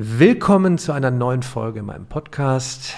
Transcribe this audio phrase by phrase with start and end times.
[0.00, 2.94] Willkommen zu einer neuen Folge in meinem Podcast.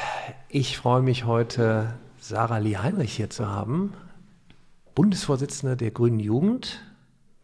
[0.51, 3.95] Ich freue mich heute, Sarah Lee Heinrich hier zu haben,
[4.95, 6.83] Bundesvorsitzende der Grünen Jugend.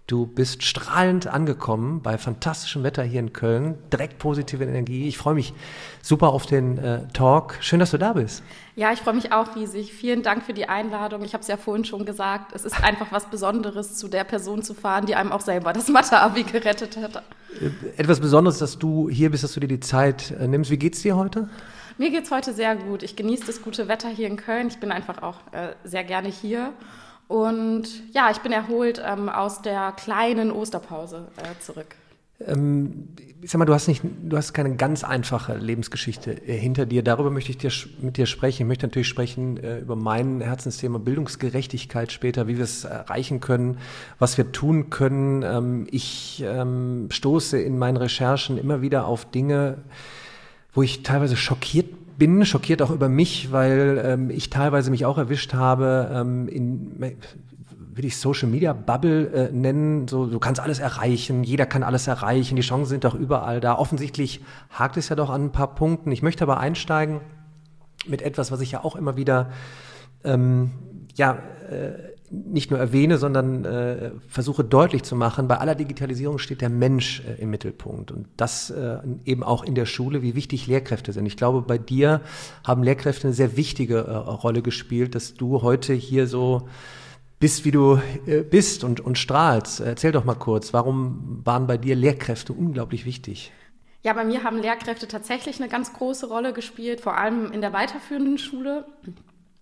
[0.06, 5.09] Du bist strahlend angekommen bei fantastischem Wetter hier in Köln, direkt positive Energie.
[5.09, 5.52] Ich freue mich
[6.00, 7.57] super auf den äh, Talk.
[7.61, 8.45] Schön, dass du da bist.
[8.77, 9.93] Ja, ich freue mich auch riesig.
[9.93, 11.25] Vielen Dank für die Einladung.
[11.25, 12.53] Ich habe es ja vorhin schon gesagt.
[12.54, 15.89] Es ist einfach was Besonderes, zu der Person zu fahren, die einem auch selber das
[15.89, 17.25] Mathe-Abi gerettet hat.
[17.61, 20.70] Äh, etwas Besonderes, dass du hier bist, dass du dir die Zeit äh, nimmst.
[20.70, 21.48] Wie geht's dir heute?
[21.98, 23.03] Mir geht's heute sehr gut.
[23.03, 24.68] Ich genieße das gute Wetter hier in Köln.
[24.68, 26.73] Ich bin einfach auch äh, sehr gerne hier.
[27.29, 31.96] Und ja, ich bin erholt ähm, aus der kleinen Osterpause äh, zurück.
[32.41, 33.08] Ähm,
[33.42, 37.03] ich sag mal, du hast nicht, du hast keine ganz einfache Lebensgeschichte äh, hinter dir.
[37.03, 38.62] Darüber möchte ich dir, mit dir sprechen.
[38.62, 43.78] Ich möchte natürlich sprechen äh, über mein Herzensthema Bildungsgerechtigkeit später, wie wir es erreichen können,
[44.19, 45.42] was wir tun können.
[45.42, 49.78] Ähm, ich ähm, stoße in meinen Recherchen immer wieder auf Dinge,
[50.72, 52.06] wo ich teilweise schockiert bin,
[52.44, 57.17] schockiert auch über mich, weil ähm, ich teilweise mich auch erwischt habe, ähm, in,
[57.97, 60.06] will ich Social Media Bubble äh, nennen.
[60.08, 63.77] So, du kannst alles erreichen, jeder kann alles erreichen, die Chancen sind doch überall da.
[63.77, 66.12] Offensichtlich hakt es ja doch an ein paar Punkten.
[66.12, 67.20] Ich möchte aber einsteigen
[68.06, 69.51] mit etwas, was ich ja auch immer wieder
[70.25, 70.70] ähm,
[71.17, 71.39] ja,
[71.70, 76.69] äh, nicht nur erwähne, sondern äh, versuche deutlich zu machen, bei aller Digitalisierung steht der
[76.69, 81.13] Mensch äh, im Mittelpunkt und das äh, eben auch in der Schule, wie wichtig Lehrkräfte
[81.13, 81.27] sind.
[81.27, 82.21] Ich glaube, bei dir
[82.65, 86.69] haben Lehrkräfte eine sehr wichtige äh, Rolle gespielt, dass du heute hier so
[87.39, 89.81] bist, wie du äh, bist und, und strahlst.
[89.81, 93.53] Erzähl doch mal kurz, warum waren bei dir Lehrkräfte unglaublich wichtig?
[94.03, 97.73] Ja, bei mir haben Lehrkräfte tatsächlich eine ganz große Rolle gespielt, vor allem in der
[97.73, 98.87] weiterführenden Schule.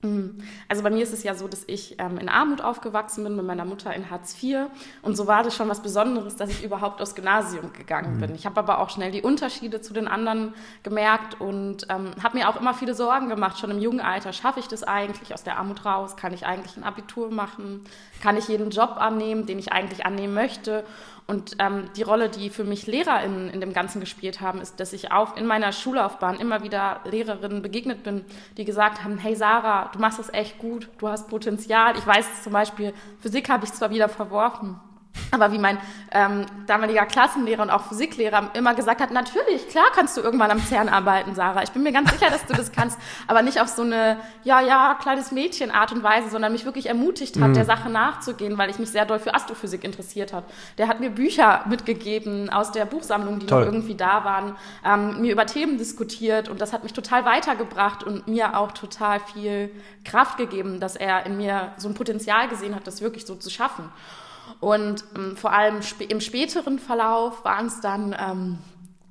[0.05, 0.39] Mhm.
[0.69, 3.45] Also bei mir ist es ja so, dass ich ähm, in Armut aufgewachsen bin mit
[3.47, 4.67] meiner Mutter in Hartz IV
[5.03, 8.21] und so war das schon was Besonderes, dass ich überhaupt aufs Gymnasium gegangen mhm.
[8.21, 8.35] bin.
[8.35, 12.49] Ich habe aber auch schnell die Unterschiede zu den anderen gemerkt und ähm, habe mir
[12.49, 14.33] auch immer viele Sorgen gemacht, schon im jungen Alter.
[14.33, 16.17] Schaffe ich das eigentlich aus der Armut raus?
[16.17, 17.85] Kann ich eigentlich ein Abitur machen?
[18.23, 20.85] Kann ich jeden Job annehmen, den ich eigentlich annehmen möchte?
[21.27, 24.79] Und ähm, die Rolle, die für mich Lehrer in, in dem Ganzen gespielt haben, ist,
[24.79, 28.27] dass ich auch in meiner Schullaufbahn immer wieder Lehrerinnen begegnet bin,
[28.59, 31.97] die gesagt haben, hey Sarah, du machst das echt gut, du hast Potenzial.
[31.97, 34.81] Ich weiß zum Beispiel, Physik habe ich zwar wieder verworfen,
[35.31, 35.79] aber wie mein
[36.13, 40.61] ähm, damaliger Klassenlehrer und auch Physiklehrer immer gesagt hat, natürlich, klar kannst du irgendwann am
[40.61, 41.63] CERN arbeiten, Sarah.
[41.63, 44.61] Ich bin mir ganz sicher, dass du das kannst, aber nicht auf so eine, ja,
[44.61, 47.55] ja, kleines Mädchen Art und Weise, sondern mich wirklich ermutigt hat, mhm.
[47.55, 50.45] der Sache nachzugehen, weil ich mich sehr doll für Astrophysik interessiert hat.
[50.79, 53.61] Der hat mir Bücher mitgegeben aus der Buchsammlung, die Toll.
[53.61, 58.05] noch irgendwie da waren, ähm, mir über Themen diskutiert und das hat mich total weitergebracht
[58.05, 59.71] und mir auch total viel
[60.05, 63.51] Kraft gegeben, dass er in mir so ein Potenzial gesehen hat, das wirklich so zu
[63.51, 63.91] schaffen.
[64.61, 68.59] Und ähm, vor allem sp im späteren Verlauf waren es dann ähm,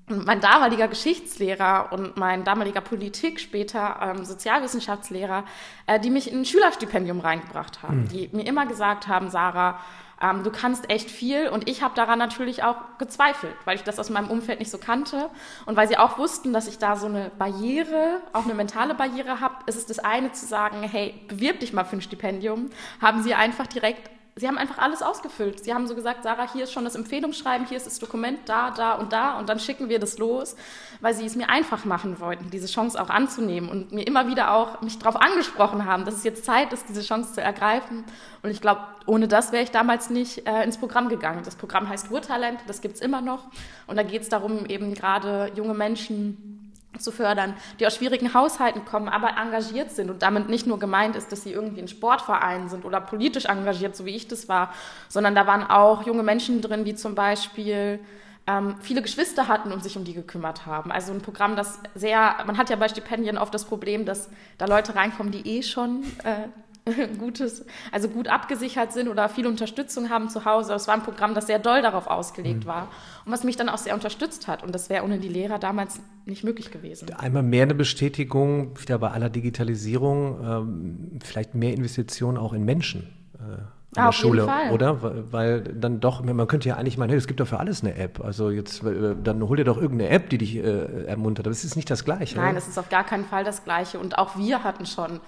[0.07, 5.45] mein damaliger Geschichtslehrer und mein damaliger Politik, später ähm, Sozialwissenschaftslehrer,
[5.88, 8.07] äh, die mich in ein Schülerstipendium reingebracht haben, mhm.
[8.09, 9.79] die mir immer gesagt haben, Sarah,
[10.21, 11.50] ähm, du kannst echt viel.
[11.50, 14.77] Und ich habe daran natürlich auch gezweifelt, weil ich das aus meinem Umfeld nicht so
[14.77, 15.29] kannte
[15.65, 19.39] und weil sie auch wussten, dass ich da so eine Barriere, auch eine mentale Barriere
[19.39, 19.55] habe.
[19.67, 22.69] Es ist das eine zu sagen, hey, bewirb dich mal für ein Stipendium,
[23.01, 25.63] haben sie einfach direkt sie haben einfach alles ausgefüllt.
[25.63, 28.71] Sie haben so gesagt, Sarah, hier ist schon das Empfehlungsschreiben, hier ist das Dokument, da,
[28.71, 30.55] da und da und dann schicken wir das los,
[31.01, 34.53] weil sie es mir einfach machen wollten, diese Chance auch anzunehmen und mir immer wieder
[34.53, 38.03] auch mich darauf angesprochen haben, dass es jetzt Zeit ist, diese Chance zu ergreifen.
[38.41, 41.41] Und ich glaube, ohne das wäre ich damals nicht äh, ins Programm gegangen.
[41.45, 43.45] Das Programm heißt Urtalent, das gibt es immer noch
[43.88, 46.53] und da geht es darum, eben gerade junge Menschen
[47.00, 51.16] zu fördern, die aus schwierigen Haushalten kommen, aber engagiert sind und damit nicht nur gemeint
[51.16, 54.74] ist, dass sie irgendwie in Sportvereinen sind oder politisch engagiert, so wie ich das war,
[55.09, 58.00] sondern da waren auch junge Menschen drin, die zum Beispiel
[58.46, 60.92] ähm, viele Geschwister hatten und sich um die gekümmert haben.
[60.92, 64.66] Also ein Programm, das sehr, man hat ja bei Stipendien oft das Problem, dass da
[64.66, 66.48] Leute reinkommen, die eh schon äh,
[67.19, 70.73] gutes, also gut abgesichert sind oder viel Unterstützung haben zu Hause.
[70.73, 72.67] Es war ein Programm, das sehr doll darauf ausgelegt mhm.
[72.67, 72.88] war
[73.25, 74.63] und was mich dann auch sehr unterstützt hat.
[74.63, 77.13] Und das wäre ohne die Lehrer damals nicht möglich gewesen.
[77.13, 83.09] Einmal mehr eine Bestätigung, wieder bei aller Digitalisierung, ähm, vielleicht mehr Investitionen auch in Menschen.
[83.39, 83.62] Äh,
[83.95, 85.31] an ah, der Schule, oder?
[85.31, 87.95] Weil dann doch, man könnte ja eigentlich meinen, hey, es gibt doch für alles eine
[87.95, 88.24] App.
[88.24, 91.45] Also jetzt, äh, dann hol dir doch irgendeine App, die dich äh, ermuntert.
[91.45, 92.38] Aber es ist nicht das Gleiche.
[92.38, 94.00] Nein, es ist auf gar keinen Fall das Gleiche.
[94.00, 95.19] Und auch wir hatten schon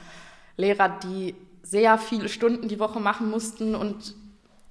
[0.57, 4.15] Lehrer, die sehr viele Stunden die Woche machen mussten und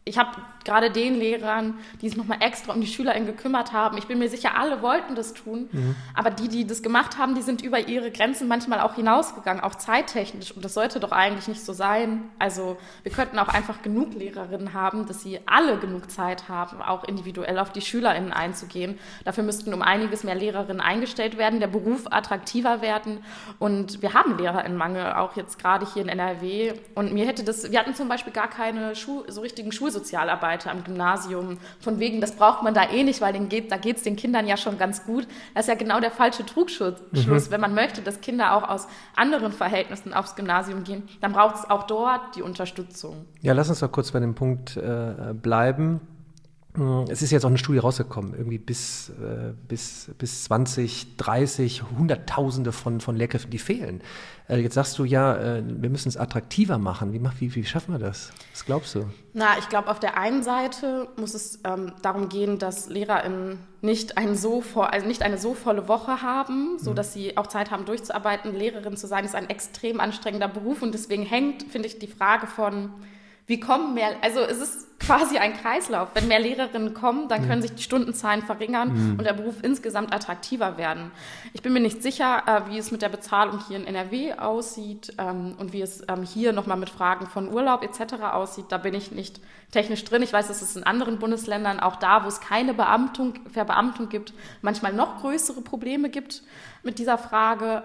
[0.06, 0.30] ich habe
[0.64, 4.28] gerade den Lehrern, die sich nochmal extra um die SchülerInnen gekümmert haben, ich bin mir
[4.28, 5.96] sicher, alle wollten das tun, mhm.
[6.14, 9.76] aber die, die das gemacht haben, die sind über ihre Grenzen manchmal auch hinausgegangen, auch
[9.76, 10.52] zeittechnisch.
[10.52, 12.24] Und das sollte doch eigentlich nicht so sein.
[12.38, 17.04] Also wir könnten auch einfach genug Lehrerinnen haben, dass sie alle genug Zeit haben, auch
[17.04, 18.98] individuell auf die SchülerInnen einzugehen.
[19.24, 23.24] Dafür müssten um einiges mehr Lehrerinnen eingestellt werden, der Beruf attraktiver werden.
[23.58, 26.74] Und wir haben LehrerInnenmangel, auch jetzt gerade hier in NRW.
[26.94, 30.70] Und mir hätte das, wir hatten zum Beispiel gar keine Schu so richtigen Schul Schulsozialarbeiter
[30.70, 33.98] am Gymnasium, von wegen, das braucht man da eh nicht, weil den geht, da geht
[33.98, 35.26] es den Kindern ja schon ganz gut.
[35.54, 36.94] Das ist ja genau der falsche Trugschluss.
[37.12, 37.50] Mhm.
[37.50, 41.70] Wenn man möchte, dass Kinder auch aus anderen Verhältnissen aufs Gymnasium gehen, dann braucht es
[41.70, 43.24] auch dort die Unterstützung.
[43.40, 46.00] Ja, lass uns doch kurz bei dem Punkt äh, bleiben.
[46.76, 51.84] Hm, es ist jetzt auch eine Studie rausgekommen, irgendwie bis, äh, bis, bis 20, 30,
[51.96, 54.02] Hunderttausende von, von Lehrkräften, die fehlen.
[54.48, 57.12] Äh, jetzt sagst du ja, äh, wir müssen es attraktiver machen.
[57.12, 58.30] Wie, wie, wie schaffen wir das?
[58.52, 59.06] Was glaubst du?
[59.32, 64.18] Na, ich glaube, auf der einen Seite muss es ähm, darum gehen, dass LehrerInnen nicht,
[64.18, 67.20] ein so voll, also nicht eine so volle Woche haben, sodass mhm.
[67.20, 68.54] sie auch Zeit haben, durchzuarbeiten.
[68.54, 72.46] Lehrerin zu sein ist ein extrem anstrengender Beruf und deswegen hängt, finde ich, die Frage
[72.46, 72.90] von
[73.46, 76.08] wie kommen mehr, also es ist quasi ein Kreislauf.
[76.14, 79.18] Wenn mehr Lehrerinnen kommen, dann können sich die Stundenzahlen verringern mhm.
[79.18, 81.10] und der Beruf insgesamt attraktiver werden.
[81.52, 85.14] Ich bin mir nicht sicher, äh, wie es mit der Bezahlung hier in NRW aussieht
[85.18, 88.14] ähm, und wie es ähm, hier nochmal mit Fragen von Urlaub etc.
[88.32, 88.66] aussieht.
[88.70, 89.40] Da bin ich nicht
[89.72, 90.22] technisch drin.
[90.22, 94.32] Ich weiß, dass es in anderen Bundesländern, auch da, wo es keine Beamtung, Verbeamtung gibt,
[94.62, 96.42] manchmal noch größere Probleme gibt
[96.82, 97.84] mit dieser Frage.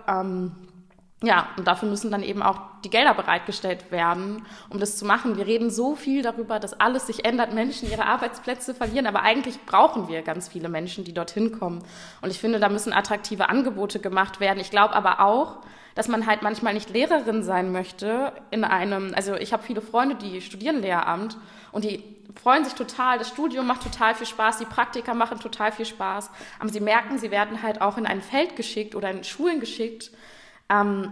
[1.22, 5.36] Ja, und dafür müssen dann eben auch die Gelder bereitgestellt werden, um das zu machen.
[5.36, 9.66] Wir reden so viel darüber, dass alles sich ändert, Menschen ihre Arbeitsplätze verlieren, aber eigentlich
[9.66, 11.84] brauchen wir ganz viele Menschen, die dorthin kommen.
[12.22, 14.62] Und ich finde, da müssen attraktive Angebote gemacht werden.
[14.62, 15.58] Ich glaube aber auch,
[15.94, 20.16] dass man halt manchmal nicht Lehrerin sein möchte in einem, also ich habe viele Freunde,
[20.16, 21.36] die studieren Lehramt
[21.74, 22.02] und die
[22.42, 26.32] freuen sich total, das Studium macht total viel Spaß, die Praktika machen total viel Spaß,
[26.60, 30.12] aber sie merken, sie werden halt auch in ein Feld geschickt oder in Schulen geschickt,
[30.70, 31.12] ähm,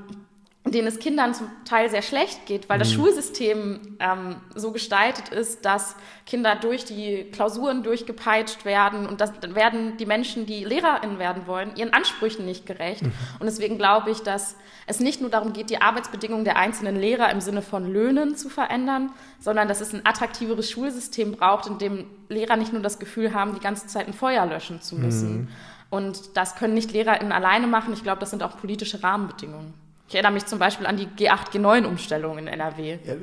[0.71, 2.95] denen es Kindern zum Teil sehr schlecht geht, weil das mhm.
[2.95, 5.95] Schulsystem ähm, so gestaltet ist, dass
[6.25, 11.75] Kinder durch die Klausuren durchgepeitscht werden und das werden die Menschen, die LehrerInnen werden wollen,
[11.75, 13.03] ihren Ansprüchen nicht gerecht.
[13.03, 13.13] Mhm.
[13.39, 14.55] Und deswegen glaube ich, dass
[14.87, 18.49] es nicht nur darum geht, die Arbeitsbedingungen der einzelnen Lehrer im Sinne von Löhnen zu
[18.49, 23.33] verändern, sondern dass es ein attraktiveres Schulsystem braucht, in dem Lehrer nicht nur das Gefühl
[23.33, 25.41] haben, die ganze Zeit ein Feuer löschen zu müssen.
[25.41, 25.47] Mhm.
[25.89, 27.93] Und das können nicht LehrerInnen alleine machen.
[27.93, 29.73] Ich glaube, das sind auch politische Rahmenbedingungen.
[30.09, 32.97] Ich erinnere mich zum Beispiel an die G8, G9-Umstellung in NRW.
[33.05, 33.13] Ja,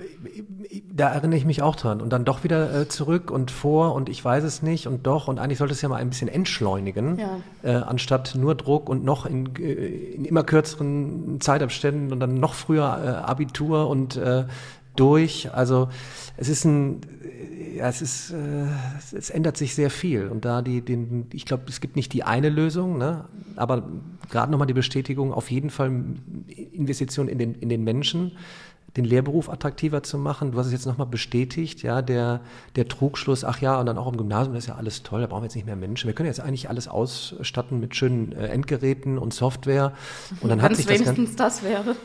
[0.93, 2.03] da erinnere ich mich auch dran.
[2.03, 5.27] Und dann doch wieder äh, zurück und vor und ich weiß es nicht und doch.
[5.27, 7.39] Und eigentlich sollte es ja mal ein bisschen entschleunigen, ja.
[7.63, 12.53] äh, anstatt nur Druck und noch in, äh, in, immer kürzeren Zeitabständen und dann noch
[12.53, 14.45] früher äh, Abitur und äh,
[14.97, 15.53] durch.
[15.53, 15.89] Also
[16.37, 17.01] es ist ein,
[17.75, 18.67] ja, es ist, äh,
[19.17, 20.29] es ändert sich sehr viel.
[20.29, 23.25] Und da die, den, ich glaube, es gibt nicht die eine Lösung, ne?
[23.57, 23.85] aber
[24.31, 25.93] gerade nochmal die Bestätigung, auf jeden Fall
[26.73, 28.33] Investition in den, in den Menschen,
[28.97, 30.53] den Lehrberuf attraktiver zu machen.
[30.53, 32.41] Du hast es jetzt nochmal bestätigt, ja, der,
[32.77, 35.27] der Trugschluss, ach ja, und dann auch im Gymnasium, das ist ja alles toll, da
[35.27, 36.07] brauchen wir jetzt nicht mehr Menschen.
[36.07, 39.93] Wir können jetzt eigentlich alles ausstatten mit schönen äh, Endgeräten und Software.
[40.41, 41.97] Und dann Wenn hat sich das wenigstens das wäre.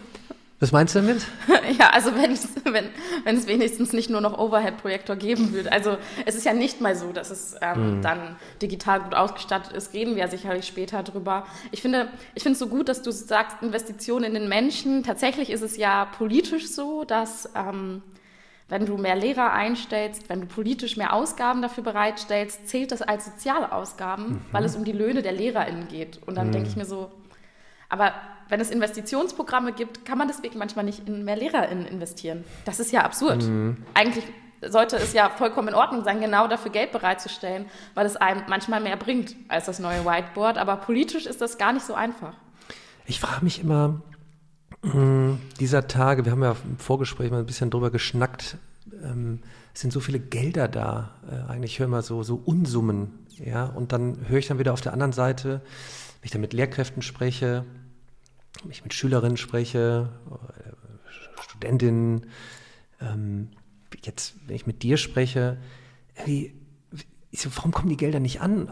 [0.60, 1.26] Was meinst du damit?
[1.80, 2.90] ja, also wenn es, wenn,
[3.24, 5.72] wenn es wenigstens nicht nur noch Overhead-Projektor geben würde.
[5.72, 8.02] Also es ist ja nicht mal so, dass es ähm, mhm.
[8.02, 9.94] dann digital gut ausgestattet ist.
[9.94, 11.46] Reden wir ja sicherlich später drüber.
[11.72, 15.04] Ich finde ich finde es so gut, dass du sagst, Investitionen in den Menschen.
[15.04, 18.04] Tatsächlich ist es ja politisch so, dass ähm,
[18.68, 23.26] wenn du mehr Lehrer einstellst, wenn du politisch mehr Ausgaben dafür bereitstellst, zählt das als
[23.26, 24.42] soziale Ausgaben, mhm.
[24.52, 26.20] weil es um die Löhne der LehrerInnen geht.
[26.26, 26.52] Und dann mhm.
[26.52, 27.12] denke ich mir so,
[27.88, 28.14] aber
[28.50, 32.44] wenn es Investitionsprogramme gibt, kann man deswegen manchmal nicht in mehr LehrerInnen investieren.
[32.66, 33.44] Das ist ja absurd.
[33.44, 33.78] Mhm.
[33.94, 34.26] Eigentlich
[34.62, 38.82] sollte es ja vollkommen in Ordnung sein, genau dafür Geld bereitzustellen, weil es einem manchmal
[38.82, 40.58] mehr bringt als das neue Whiteboard.
[40.58, 42.34] Aber politisch ist das gar nicht so einfach.
[43.06, 44.02] Ich frage mich immer,
[44.82, 48.58] mh, dieser Tage, wir haben ja im Vorgespräch mal ein bisschen drüber geschnackt,
[49.04, 49.40] ähm,
[49.74, 51.12] es sind so viele Gelder da.
[51.30, 53.26] Äh, eigentlich höre ich mal so, so Unsummen.
[53.38, 53.66] Ja?
[53.66, 57.02] Und dann höre ich dann wieder auf der anderen Seite, wenn ich dann mit Lehrkräften
[57.02, 57.66] spreche,
[58.64, 62.26] wenn ich mit Schülerinnen spreche, äh, Studentinnen,
[63.02, 63.50] ähm,
[64.04, 65.58] jetzt, wenn ich mit dir spreche,
[66.16, 66.54] irgendwie,
[67.32, 68.68] so, warum kommen die Gelder nicht an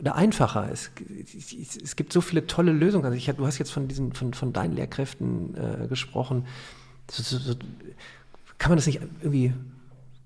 [0.00, 0.70] oder einfacher?
[0.72, 0.90] Es,
[1.36, 3.04] es, es gibt so viele tolle Lösungen.
[3.04, 6.46] Also ich, du hast jetzt von diesen, von, von deinen Lehrkräften äh, gesprochen.
[7.10, 7.54] So, so,
[8.56, 9.52] kann man das nicht irgendwie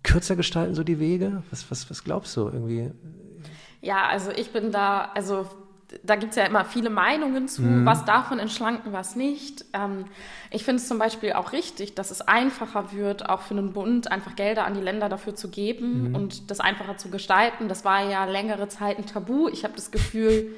[0.04, 1.42] kürzer gestalten, so die Wege?
[1.50, 2.90] Was, was, was glaubst du irgendwie?
[3.81, 5.47] Ja, also ich bin da, also
[6.02, 7.87] da gibt es ja immer viele Meinungen zu, mhm.
[7.87, 9.64] was man entschlanken, was nicht.
[9.72, 10.06] Ähm,
[10.50, 14.11] ich finde es zum Beispiel auch richtig, dass es einfacher wird, auch für einen Bund
[14.11, 16.14] einfach Gelder an die Länder dafür zu geben mhm.
[16.14, 17.68] und das einfacher zu gestalten.
[17.68, 19.49] Das war ja längere Zeit ein Tabu.
[19.49, 20.54] Ich habe das Gefühl,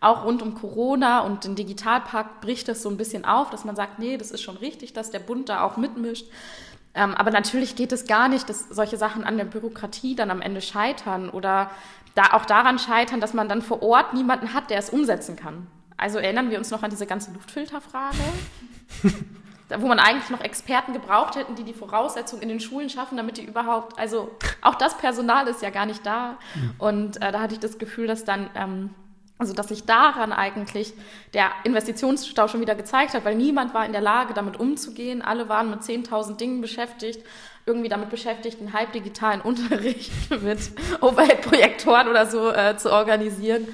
[0.00, 3.76] auch rund um Corona und den Digitalpakt bricht das so ein bisschen auf, dass man
[3.76, 6.26] sagt, nee, das ist schon richtig, dass der Bund da auch mitmischt.
[6.94, 10.42] Ähm, aber natürlich geht es gar nicht, dass solche Sachen an der Bürokratie dann am
[10.42, 11.70] Ende scheitern oder
[12.14, 15.66] da auch daran scheitern, dass man dann vor Ort niemanden hat, der es umsetzen kann.
[15.96, 18.16] Also erinnern wir uns noch an diese ganze Luftfilterfrage,
[19.78, 23.38] wo man eigentlich noch Experten gebraucht hätten, die die Voraussetzungen in den Schulen schaffen, damit
[23.38, 26.36] die überhaupt, also auch das Personal ist ja gar nicht da.
[26.78, 28.90] Und äh, da hatte ich das Gefühl, dass dann ähm,
[29.42, 30.94] also dass sich daran eigentlich
[31.34, 35.20] der Investitionsstau schon wieder gezeigt hat, weil niemand war in der Lage, damit umzugehen.
[35.20, 37.26] Alle waren mit 10.000 Dingen beschäftigt,
[37.66, 40.58] irgendwie damit beschäftigt, einen halbdigitalen Unterricht mit
[41.00, 43.66] Overhead-Projektoren oder so äh, zu organisieren.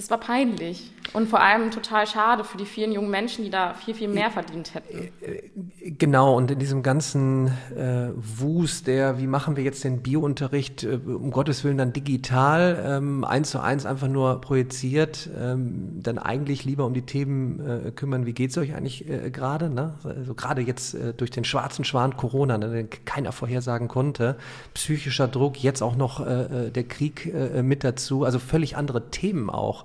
[0.00, 3.74] Das war peinlich und vor allem total schade für die vielen jungen Menschen, die da
[3.74, 5.08] viel, viel mehr verdient hätten.
[5.20, 10.84] Äh, genau, und in diesem ganzen äh, Wust der, wie machen wir jetzt den Biounterricht,
[10.84, 16.18] äh, um Gottes Willen dann digital, ähm, eins zu eins einfach nur projiziert, ähm, dann
[16.18, 19.68] eigentlich lieber um die Themen äh, kümmern, wie geht es euch eigentlich äh, gerade?
[19.68, 19.94] Ne?
[20.04, 24.36] Also gerade jetzt äh, durch den schwarzen Schwan Corona, ne, den keiner vorhersagen konnte,
[24.74, 29.84] psychischer Druck, jetzt auch noch der Krieg mit dazu, also völlig andere Themen auch.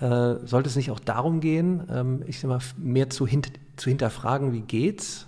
[0.00, 3.90] Äh, sollte es nicht auch darum gehen, ähm, ich sag mal, mehr zu, hint zu
[3.90, 5.26] hinterfragen, wie geht's?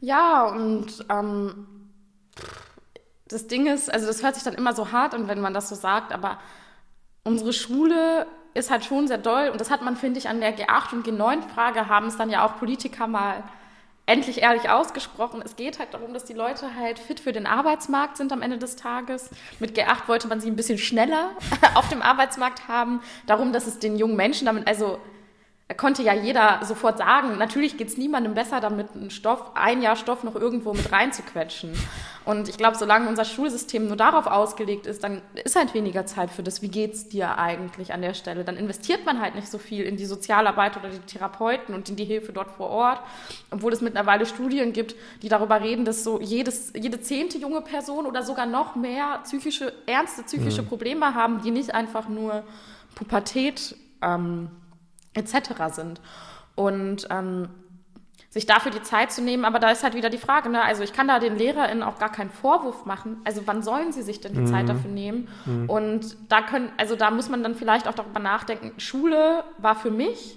[0.00, 1.66] Ja, und ähm,
[3.26, 5.68] das Ding ist, also das hört sich dann immer so hart an, wenn man das
[5.68, 6.38] so sagt, aber
[7.24, 10.56] unsere Schule ist halt schon sehr doll und das hat man, finde ich, an der
[10.56, 13.42] G8 und G9-Frage haben es dann ja auch Politiker mal
[14.06, 15.42] endlich ehrlich ausgesprochen.
[15.44, 18.58] Es geht halt darum, dass die Leute halt fit für den Arbeitsmarkt sind am Ende
[18.58, 19.30] des Tages.
[19.60, 21.30] Mit G8 wollte man sie ein bisschen schneller
[21.74, 23.00] auf dem Arbeitsmarkt haben.
[23.26, 24.98] Darum, dass es den jungen Menschen damit, also
[25.78, 29.96] konnte ja jeder sofort sagen, natürlich geht es niemandem besser, damit einen Stoff, ein Jahr
[29.96, 31.72] Stoff noch irgendwo mit reinzuquetschen.
[32.26, 36.30] Und ich glaube, solange unser Schulsystem nur darauf ausgelegt ist, dann ist halt weniger Zeit
[36.30, 38.44] für das, wie geht's dir eigentlich an der Stelle.
[38.44, 41.96] Dann investiert man halt nicht so viel in die Sozialarbeit oder die Therapeuten und in
[41.96, 43.00] die Hilfe dort vor Ort,
[43.50, 48.04] obwohl es mittlerweile Studien gibt, die darüber reden, dass so jedes, jede zehnte junge Person
[48.04, 50.66] oder sogar noch mehr psychische, ernste psychische mhm.
[50.66, 52.44] Probleme haben, die nicht einfach nur
[52.94, 54.50] Pubertät ähm,
[55.14, 55.74] etc.
[55.74, 56.00] sind.
[56.54, 57.48] Und ähm,
[58.34, 60.62] sich dafür die Zeit zu nehmen, aber da ist halt wieder die Frage, ne?
[60.62, 64.02] also ich kann da den LehrerInnen auch gar keinen Vorwurf machen, also wann sollen sie
[64.02, 64.46] sich denn die mhm.
[64.48, 65.28] Zeit dafür nehmen?
[65.46, 65.70] Mhm.
[65.70, 69.92] Und da können, also da muss man dann vielleicht auch darüber nachdenken, Schule war für
[69.92, 70.36] mich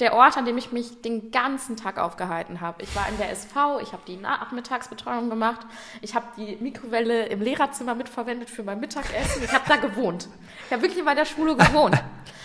[0.00, 2.82] der Ort, an dem ich mich den ganzen Tag aufgehalten habe.
[2.82, 5.60] Ich war in der SV, ich habe die Nachmittagsbetreuung gemacht,
[6.00, 10.28] ich habe die Mikrowelle im Lehrerzimmer mitverwendet für mein Mittagessen, ich habe da gewohnt.
[10.66, 11.96] Ich habe wirklich bei der Schule gewohnt.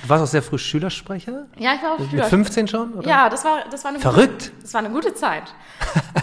[0.01, 1.47] Du warst auch sehr früh Schülersprecher?
[1.57, 2.37] Ja, ich war auch Schülersprecher.
[2.37, 2.93] Mit 15 schon?
[2.93, 3.07] Oder?
[3.07, 4.51] Ja, das war, das war eine Verrückt.
[4.51, 5.43] Gute, das war eine gute Zeit.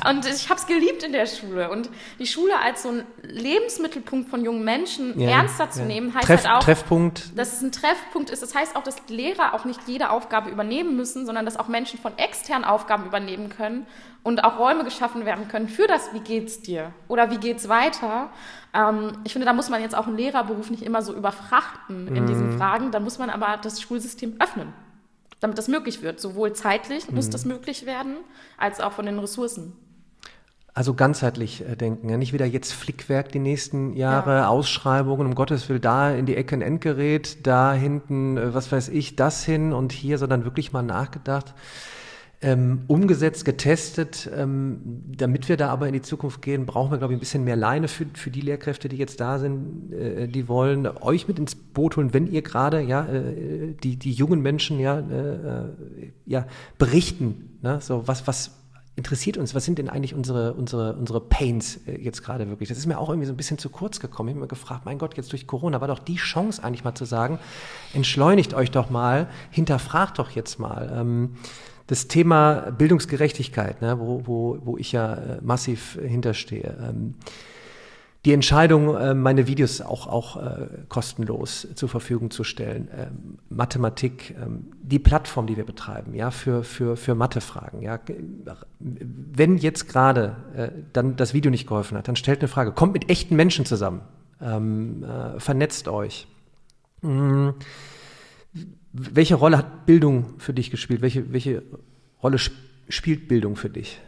[0.09, 1.71] und ich habe es geliebt in der Schule.
[1.71, 5.87] Und die Schule als so ein Lebensmittelpunkt von jungen Menschen ja, ernster zu ja.
[5.87, 7.39] nehmen, heißt Treff, halt auch, Treffpunkt.
[7.39, 8.43] dass es ein Treffpunkt ist.
[8.43, 11.99] Das heißt auch, dass Lehrer auch nicht jede Aufgabe übernehmen müssen, sondern dass auch Menschen
[11.99, 13.87] von externen Aufgaben übernehmen können
[14.23, 18.29] und auch Räume geschaffen werden können für das, wie geht's dir oder wie geht's weiter.
[18.75, 22.25] Ähm, ich finde, da muss man jetzt auch einen Lehrerberuf nicht immer so überfrachten in
[22.25, 22.27] mhm.
[22.27, 22.91] diesen Fragen.
[22.91, 24.73] Da muss man aber das Schulsystem öffnen,
[25.41, 26.21] damit das möglich wird.
[26.21, 27.31] Sowohl zeitlich muss mhm.
[27.31, 28.17] das möglich werden,
[28.59, 29.73] als auch von den Ressourcen.
[30.77, 34.49] Also ganzheitlich äh, denken, ja, nicht wieder jetzt Flickwerk die nächsten Jahre, ja.
[34.49, 38.91] Ausschreibungen, um Gottes Willen, da in die Ecke ein Endgerät, da hinten, äh, was weiß
[38.91, 41.55] ich, das hin und hier, sondern wirklich mal nachgedacht
[42.43, 44.31] ähm, umgesetzt, getestet.
[44.35, 47.45] Ähm, damit wir da aber in die Zukunft gehen, brauchen wir, glaube ich, ein bisschen
[47.45, 51.39] mehr Leine für, für die Lehrkräfte, die jetzt da sind, äh, die wollen euch mit
[51.39, 55.73] ins Boot holen, wenn ihr gerade ja, äh, die, die jungen Menschen ja, äh,
[56.27, 56.47] ja
[56.79, 57.59] berichten.
[57.63, 57.81] Ne?
[57.81, 58.53] So, was, was
[58.97, 62.69] interessiert uns, was sind denn eigentlich unsere, unsere, unsere Pains äh, jetzt gerade wirklich?
[62.69, 64.31] Das ist mir auch irgendwie so ein bisschen zu kurz gekommen.
[64.31, 66.95] Ich habe mir gefragt, mein Gott, jetzt durch Corona war doch die Chance eigentlich mal
[66.95, 67.39] zu sagen,
[67.93, 70.91] entschleunigt euch doch mal, hinterfragt doch jetzt mal.
[70.95, 71.37] Ähm,
[71.87, 76.77] das Thema Bildungsgerechtigkeit, ne, wo, wo, wo ich ja äh, massiv hinterstehe.
[78.27, 84.35] Die Entscheidung, äh, meine Videos auch, auch äh, kostenlos zur Verfügung zu stellen, ähm, Mathematik,
[84.39, 87.99] ähm, die Plattform, die wir betreiben, ja, für, für, für Mathefragen, ja.
[88.81, 92.93] Wenn jetzt gerade äh, dann das Video nicht geholfen hat, dann stellt eine Frage, kommt
[92.93, 94.03] mit echten Menschen zusammen,
[94.43, 96.27] ähm, äh, vernetzt euch.
[97.01, 97.55] Mhm
[98.99, 101.03] welche Rolle hat Bildung für dich gespielt?
[101.03, 101.63] Welche, welche
[102.23, 102.39] Rolle
[102.89, 104.01] spielt Bildung für dich?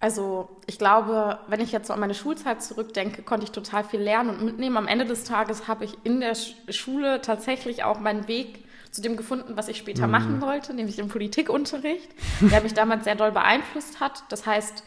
[0.00, 4.00] Also ich glaube, wenn ich jetzt so an meine Schulzeit zurückdenke, konnte ich total viel
[4.00, 4.78] lernen und mitnehmen.
[4.78, 6.34] Am Ende des Tages habe ich in der
[6.70, 10.12] Schule tatsächlich auch meinen Weg zu dem gefunden, was ich später mhm.
[10.12, 12.08] machen wollte, nämlich im Politikunterricht,
[12.40, 14.24] der mich damals sehr doll beeinflusst hat.
[14.30, 14.82] Das heißt,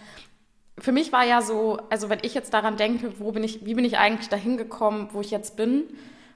[0.79, 3.75] für mich war ja so, also wenn ich jetzt daran denke, wo bin ich, wie
[3.75, 5.83] bin ich eigentlich dahin gekommen, wo ich jetzt bin,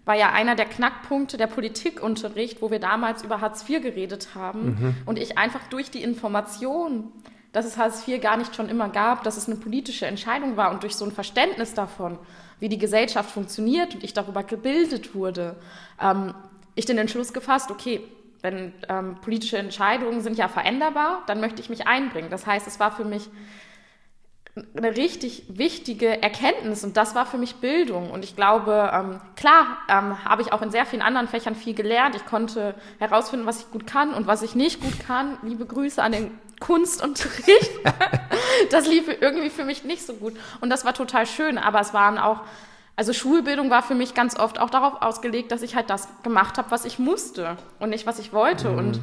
[0.05, 4.65] war ja einer der Knackpunkte der Politikunterricht, wo wir damals über Hartz IV geredet haben
[4.65, 4.95] mhm.
[5.05, 7.11] und ich einfach durch die Information,
[7.51, 10.71] dass es Hartz IV gar nicht schon immer gab, dass es eine politische Entscheidung war
[10.71, 12.19] und durch so ein Verständnis davon,
[12.59, 15.55] wie die Gesellschaft funktioniert und ich darüber gebildet wurde,
[16.01, 16.33] ähm,
[16.75, 18.01] ich den Entschluss gefasst, okay,
[18.41, 22.29] wenn ähm, politische Entscheidungen sind ja veränderbar, dann möchte ich mich einbringen.
[22.29, 23.29] Das heißt, es war für mich
[24.75, 28.11] eine richtig wichtige Erkenntnis und das war für mich Bildung.
[28.11, 31.73] Und ich glaube, ähm, klar ähm, habe ich auch in sehr vielen anderen Fächern viel
[31.73, 32.15] gelernt.
[32.15, 35.37] Ich konnte herausfinden, was ich gut kann und was ich nicht gut kann.
[35.43, 37.71] Liebe Grüße an den Kunstunterricht.
[38.71, 40.33] das lief irgendwie für mich nicht so gut.
[40.61, 42.41] Und das war total schön, aber es waren auch
[42.97, 46.57] also Schulbildung war für mich ganz oft auch darauf ausgelegt, dass ich halt das gemacht
[46.57, 48.69] habe, was ich musste und nicht, was ich wollte.
[48.69, 48.77] Mhm.
[48.79, 49.01] Und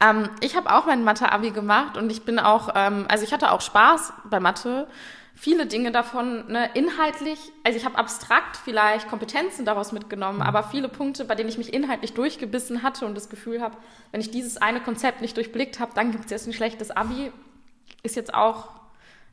[0.00, 3.52] ähm, ich habe auch mein Mathe-Abi gemacht und ich bin auch, ähm, also ich hatte
[3.52, 4.86] auch Spaß bei Mathe.
[5.34, 10.88] Viele Dinge davon ne, inhaltlich, also ich habe abstrakt vielleicht Kompetenzen daraus mitgenommen, aber viele
[10.88, 13.76] Punkte, bei denen ich mich inhaltlich durchgebissen hatte und das Gefühl habe,
[14.10, 17.30] wenn ich dieses eine Konzept nicht durchblickt habe, dann gibt es jetzt ein schlechtes Abi,
[18.02, 18.70] ist jetzt auch,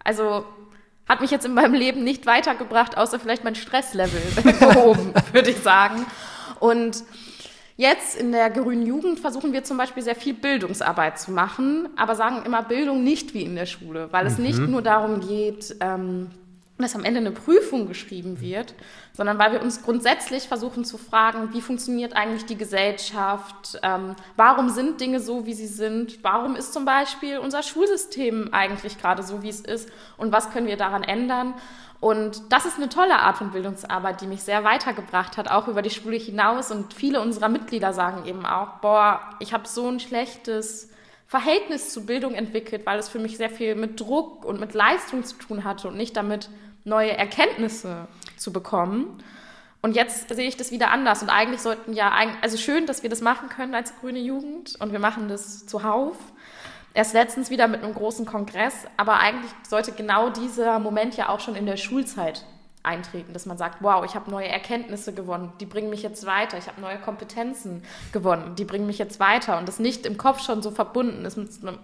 [0.04, 0.46] also
[1.08, 4.22] hat mich jetzt in meinem Leben nicht weitergebracht, außer vielleicht mein Stresslevel
[4.60, 6.06] gehoben, würde ich sagen.
[6.60, 7.04] Und
[7.78, 12.16] jetzt in der grünen Jugend versuchen wir zum Beispiel sehr viel Bildungsarbeit zu machen, aber
[12.16, 14.44] sagen immer Bildung nicht wie in der Schule, weil es mhm.
[14.46, 16.30] nicht nur darum geht, ähm,
[16.78, 18.74] dass am Ende eine Prüfung geschrieben wird,
[19.14, 24.70] sondern weil wir uns grundsätzlich versuchen zu fragen, wie funktioniert eigentlich die Gesellschaft, ähm, warum
[24.70, 29.42] sind Dinge so, wie sie sind, warum ist zum Beispiel unser Schulsystem eigentlich gerade so,
[29.42, 31.54] wie es ist und was können wir daran ändern.
[32.02, 35.82] Und das ist eine tolle Art von Bildungsarbeit, die mich sehr weitergebracht hat, auch über
[35.82, 36.72] die Schule hinaus.
[36.72, 40.90] Und viele unserer Mitglieder sagen eben auch, boah, ich habe so ein schlechtes
[41.28, 45.24] Verhältnis zu Bildung entwickelt, weil es für mich sehr viel mit Druck und mit Leistung
[45.24, 46.50] zu tun hatte und nicht damit,
[46.84, 49.24] neue Erkenntnisse zu bekommen.
[49.82, 51.22] Und jetzt sehe ich das wieder anders.
[51.22, 54.76] Und eigentlich sollten ja, also schön, dass wir das machen können als grüne Jugend.
[54.80, 56.16] Und wir machen das zuhauf.
[56.94, 58.86] Erst letztens wieder mit einem großen Kongress.
[58.98, 62.46] Aber eigentlich sollte genau dieser Moment ja auch schon in der Schulzeit
[62.86, 66.58] eintreten, dass man sagt, wow, ich habe neue Erkenntnisse gewonnen, die bringen mich jetzt weiter,
[66.58, 70.42] ich habe neue Kompetenzen gewonnen, die bringen mich jetzt weiter und das nicht im Kopf
[70.42, 71.78] schon so verbunden ist mit einem,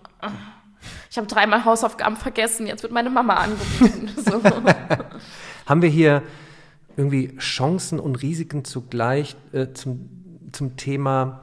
[1.09, 4.09] ich habe dreimal Hausaufgaben vergessen, jetzt wird meine Mama angerufen.
[4.21, 4.41] So.
[5.65, 6.23] Haben wir hier
[6.97, 10.09] irgendwie Chancen und Risiken zugleich äh, zum,
[10.51, 11.41] zum Thema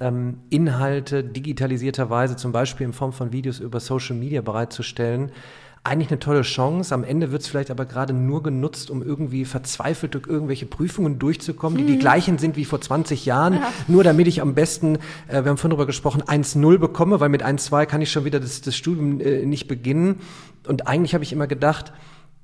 [0.00, 5.32] ähm, Inhalte digitalisierterweise, zum Beispiel in Form von Videos über Social Media bereitzustellen?
[5.82, 6.94] Eigentlich eine tolle Chance.
[6.94, 11.18] Am Ende wird es vielleicht aber gerade nur genutzt, um irgendwie verzweifelt durch irgendwelche Prüfungen
[11.18, 11.92] durchzukommen, die hm.
[11.92, 13.72] die gleichen sind wie vor 20 Jahren, ja.
[13.88, 14.96] nur damit ich am besten,
[15.28, 18.40] äh, wir haben vorhin darüber gesprochen, 1-0 bekomme, weil mit 1-2 kann ich schon wieder
[18.40, 20.20] das, das Studium äh, nicht beginnen.
[20.66, 21.92] Und eigentlich habe ich immer gedacht,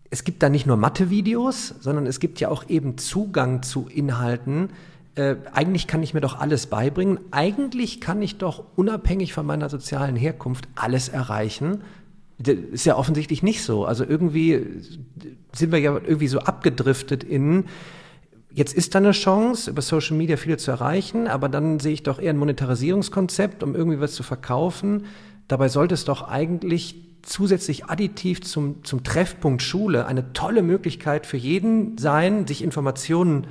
[0.09, 4.71] es gibt da nicht nur Mathe-Videos, sondern es gibt ja auch eben Zugang zu Inhalten,
[5.17, 7.19] äh, eigentlich kann ich mir doch alles beibringen.
[7.31, 11.83] Eigentlich kann ich doch unabhängig von meiner sozialen Herkunft alles erreichen,
[12.39, 13.85] das ist ja offensichtlich nicht so.
[13.85, 14.65] Also irgendwie
[15.55, 17.65] sind wir ja irgendwie so abgedriftet in,
[18.53, 22.03] jetzt ist da eine Chance, über Social Media viele zu erreichen, aber dann sehe ich
[22.03, 25.07] doch eher ein Monetarisierungskonzept, um irgendwie was zu verkaufen.
[25.49, 31.37] Dabei sollte es doch eigentlich zusätzlich additiv zum, zum Treffpunkt Schule eine tolle Möglichkeit für
[31.37, 33.47] jeden sein, sich Informationen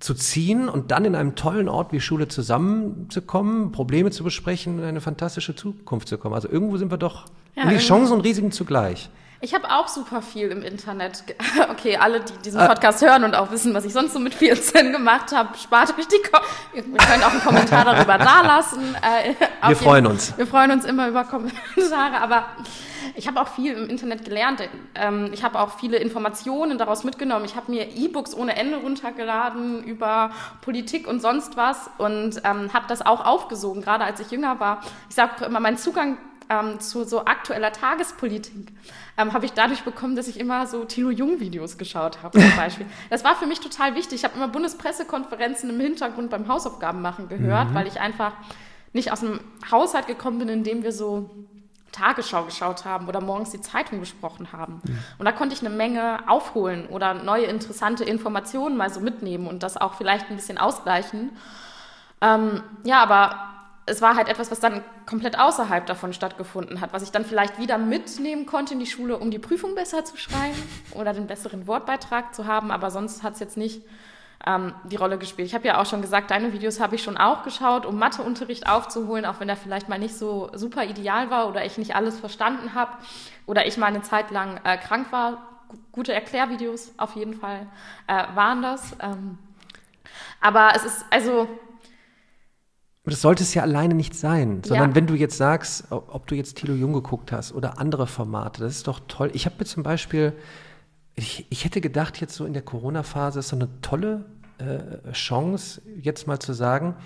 [0.00, 4.84] zu ziehen und dann in einem tollen Ort wie Schule zusammenzukommen, Probleme zu besprechen und
[4.84, 6.34] eine fantastische Zukunft zu kommen.
[6.34, 9.10] Also irgendwo sind wir doch ja, und die Chancen und Risiken zugleich.
[9.40, 11.22] Ich habe auch super viel im Internet.
[11.70, 12.66] Okay, alle, die diesen.
[12.66, 16.06] Podcast hören und auch wissen, was ich sonst so mit 14 gemacht habe, spart euch
[16.08, 16.16] die.
[16.18, 16.38] Ko
[16.72, 18.94] wir können auch einen Kommentar darüber dalassen.
[18.96, 19.34] Äh,
[19.66, 20.36] wir freuen jeden, uns.
[20.36, 22.46] Wir freuen uns immer über Kommentare, aber
[23.14, 24.62] ich habe auch viel im Internet gelernt.
[24.94, 27.44] Ähm, ich habe auch viele Informationen daraus mitgenommen.
[27.44, 30.30] Ich habe mir E-Books ohne Ende runtergeladen über
[30.62, 34.80] Politik und sonst was und ähm, habe das auch aufgesogen, gerade als ich jünger war.
[35.08, 36.18] Ich sage immer, mein Zugang
[36.50, 38.68] ähm, zu so aktueller Tagespolitik
[39.16, 42.86] ähm, habe ich dadurch bekommen, dass ich immer so Thilo Jung-Videos geschaut habe zum Beispiel.
[43.10, 44.20] das war für mich total wichtig.
[44.20, 47.74] Ich habe immer Bundespressekonferenzen im Hintergrund beim Hausaufgaben machen gehört, mhm.
[47.74, 48.32] weil ich einfach
[48.92, 51.30] nicht aus einem Haushalt gekommen bin, in dem wir so
[51.92, 54.80] Tagesschau geschaut haben oder morgens die Zeitung besprochen haben.
[54.84, 54.98] Mhm.
[55.18, 59.62] Und da konnte ich eine Menge aufholen oder neue interessante Informationen mal so mitnehmen und
[59.62, 61.30] das auch vielleicht ein bisschen ausgleichen.
[62.20, 63.57] Ähm, ja, aber
[63.88, 67.58] es war halt etwas, was dann komplett außerhalb davon stattgefunden hat, was ich dann vielleicht
[67.58, 70.56] wieder mitnehmen konnte in die Schule, um die Prüfung besser zu schreiben
[70.94, 72.70] oder den besseren Wortbeitrag zu haben.
[72.70, 73.82] Aber sonst hat es jetzt nicht
[74.46, 75.48] ähm, die Rolle gespielt.
[75.48, 78.68] Ich habe ja auch schon gesagt, deine Videos habe ich schon auch geschaut, um Matheunterricht
[78.68, 82.18] aufzuholen, auch wenn er vielleicht mal nicht so super ideal war oder ich nicht alles
[82.18, 82.92] verstanden habe
[83.46, 85.42] oder ich mal eine Zeit lang äh, krank war.
[85.92, 87.66] Gute Erklärvideos auf jeden Fall
[88.06, 88.96] äh, waren das.
[89.00, 89.38] Ähm,
[90.40, 91.48] aber es ist, also
[93.08, 94.94] aber das sollte es ja alleine nicht sein, sondern ja.
[94.94, 98.76] wenn du jetzt sagst, ob du jetzt Thilo Jung geguckt hast oder andere Formate, das
[98.76, 99.30] ist doch toll.
[99.32, 100.34] Ich habe mir zum Beispiel,
[101.14, 104.26] ich, ich hätte gedacht, jetzt so in der Corona-Phase ist so eine tolle
[104.58, 106.96] äh, Chance, jetzt mal zu sagen,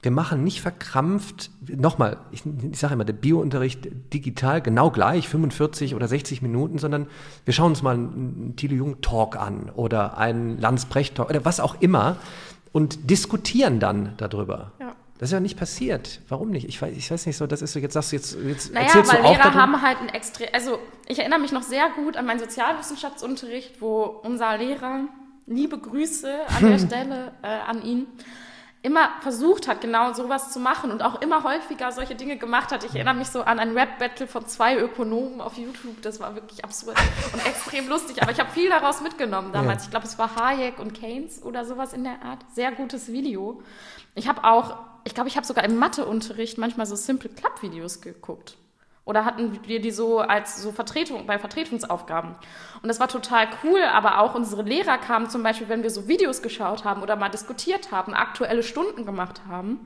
[0.00, 5.94] wir machen nicht verkrampft, nochmal, ich, ich sage immer, der Biounterricht digital genau gleich, 45
[5.94, 7.06] oder 60 Minuten, sondern
[7.44, 11.44] wir schauen uns mal einen Thilo Jung Talk an oder einen Lanz Brecht Talk oder
[11.44, 12.16] was auch immer
[12.72, 14.72] und diskutieren dann darüber.
[14.80, 14.94] Ja.
[15.18, 16.20] Das ist ja nicht passiert.
[16.28, 16.68] Warum nicht?
[16.68, 18.86] Ich weiß, ich weiß nicht so, das ist so, jetzt sagst du jetzt, jetzt naja,
[18.86, 19.60] erzählst weil du auch Lehrer darum?
[19.60, 24.02] haben halt ein extrem, also ich erinnere mich noch sehr gut an meinen Sozialwissenschaftsunterricht, wo
[24.02, 25.04] unser Lehrer,
[25.46, 28.06] liebe Grüße an der Stelle äh, an ihn,
[28.82, 32.84] immer versucht hat, genau sowas zu machen und auch immer häufiger solche Dinge gemacht hat.
[32.84, 36.02] Ich erinnere mich so an ein Rap-Battle von zwei Ökonomen auf YouTube.
[36.02, 36.98] Das war wirklich absurd
[37.32, 38.20] und extrem lustig.
[38.20, 39.84] Aber ich habe viel daraus mitgenommen damals.
[39.84, 39.84] Ja.
[39.84, 42.44] Ich glaube, es war Hayek und Keynes oder sowas in der Art.
[42.52, 43.62] Sehr gutes Video.
[44.14, 48.00] Ich habe auch ich glaube, ich habe sogar im Matheunterricht manchmal so Simple Club Videos
[48.00, 48.56] geguckt.
[49.04, 52.34] Oder hatten wir die so als so Vertretung, bei Vertretungsaufgaben.
[52.82, 56.08] Und das war total cool, aber auch unsere Lehrer kamen zum Beispiel, wenn wir so
[56.08, 59.78] Videos geschaut haben oder mal diskutiert haben, aktuelle Stunden gemacht haben,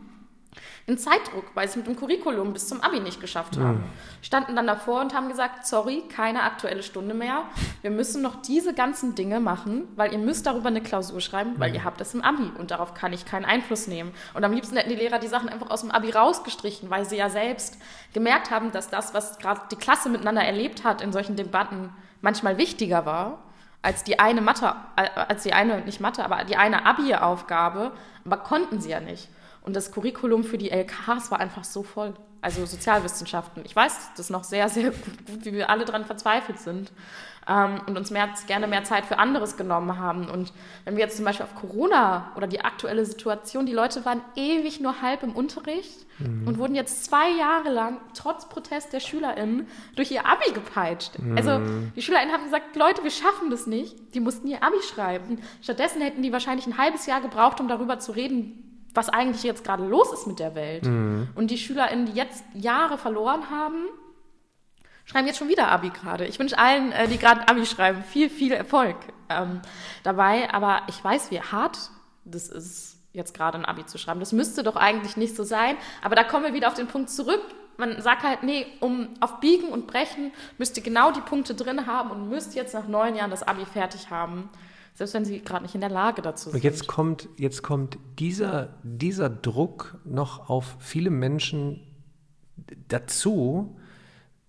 [0.86, 3.78] in Zeitdruck, weil sie es mit dem Curriculum bis zum Abi nicht geschafft haben.
[3.78, 3.84] Mhm.
[4.22, 7.42] Standen dann davor und haben gesagt, sorry, keine aktuelle Stunde mehr.
[7.82, 11.70] Wir müssen noch diese ganzen Dinge machen, weil ihr müsst darüber eine Klausur schreiben, weil
[11.70, 11.76] mhm.
[11.76, 14.12] ihr habt es im Abi und darauf kann ich keinen Einfluss nehmen.
[14.34, 17.16] Und am liebsten hätten die Lehrer die Sachen einfach aus dem Abi rausgestrichen, weil sie
[17.16, 17.78] ja selbst
[18.12, 21.90] gemerkt haben, dass das, was gerade die Klasse miteinander erlebt hat in solchen Debatten,
[22.20, 23.38] manchmal wichtiger war
[23.82, 27.92] als die eine Mathe, äh, als die eine, nicht Mathe, aber die eine Abi-Aufgabe,
[28.24, 29.28] aber konnten sie ja nicht.
[29.68, 32.14] Und das Curriculum für die LKs war einfach so voll.
[32.40, 33.66] Also Sozialwissenschaften.
[33.66, 34.92] Ich weiß das noch sehr, sehr
[35.26, 36.90] gut, wie wir alle daran verzweifelt sind
[37.46, 40.30] ähm, und uns mehr, gerne mehr Zeit für anderes genommen haben.
[40.30, 40.54] Und
[40.86, 44.80] wenn wir jetzt zum Beispiel auf Corona oder die aktuelle Situation, die Leute waren ewig
[44.80, 46.48] nur halb im Unterricht mhm.
[46.48, 51.18] und wurden jetzt zwei Jahre lang, trotz Protest der SchülerInnen, durch ihr Abi gepeitscht.
[51.18, 51.36] Mhm.
[51.36, 51.60] Also
[51.94, 54.14] die SchülerInnen haben gesagt, Leute, wir schaffen das nicht.
[54.14, 55.42] Die mussten ihr Abi schreiben.
[55.60, 59.64] Stattdessen hätten die wahrscheinlich ein halbes Jahr gebraucht, um darüber zu reden, was eigentlich jetzt
[59.64, 60.84] gerade los ist mit der Welt.
[60.84, 61.28] Mhm.
[61.34, 63.84] Und die SchülerInnen, die jetzt Jahre verloren haben,
[65.04, 66.26] schreiben jetzt schon wieder Abi gerade.
[66.26, 68.96] Ich wünsche allen, äh, die gerade Abi schreiben, viel, viel Erfolg
[69.28, 69.60] ähm,
[70.02, 70.52] dabei.
[70.52, 71.90] Aber ich weiß, wie hart
[72.24, 74.20] das ist, jetzt gerade ein Abi zu schreiben.
[74.20, 75.76] Das müsste doch eigentlich nicht so sein.
[76.02, 77.42] Aber da kommen wir wieder auf den Punkt zurück.
[77.78, 81.86] Man sagt halt, nee, um auf Biegen und Brechen müsst ihr genau die Punkte drin
[81.86, 84.50] haben und müsst jetzt nach neun Jahren das Abi fertig haben.
[84.98, 86.56] Selbst wenn sie gerade nicht in der Lage dazu sind.
[86.56, 91.86] Und jetzt kommt, jetzt kommt dieser, dieser Druck noch auf viele Menschen
[92.88, 93.76] dazu,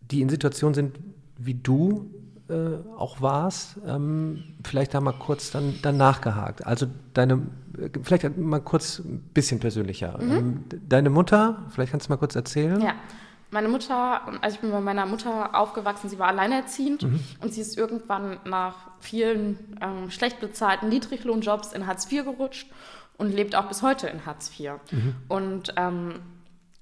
[0.01, 0.99] die in Situationen sind,
[1.37, 2.09] wie du
[2.47, 3.77] äh, auch warst.
[3.85, 6.65] Ähm, vielleicht da mal kurz dann, dann nachgehakt.
[6.65, 7.43] Also deine,
[8.01, 10.19] vielleicht mal kurz ein bisschen persönlicher.
[10.19, 10.31] Mhm.
[10.31, 12.81] Ähm, deine Mutter, vielleicht kannst du mal kurz erzählen.
[12.81, 12.95] Ja
[13.51, 17.19] meine Mutter, also ich bin bei meiner Mutter aufgewachsen, sie war alleinerziehend mhm.
[17.41, 22.69] und sie ist irgendwann nach vielen ähm, schlecht bezahlten Niedriglohnjobs in Hartz IV gerutscht
[23.17, 24.73] und lebt auch bis heute in Hartz IV.
[24.91, 25.15] Mhm.
[25.27, 26.19] Und ähm,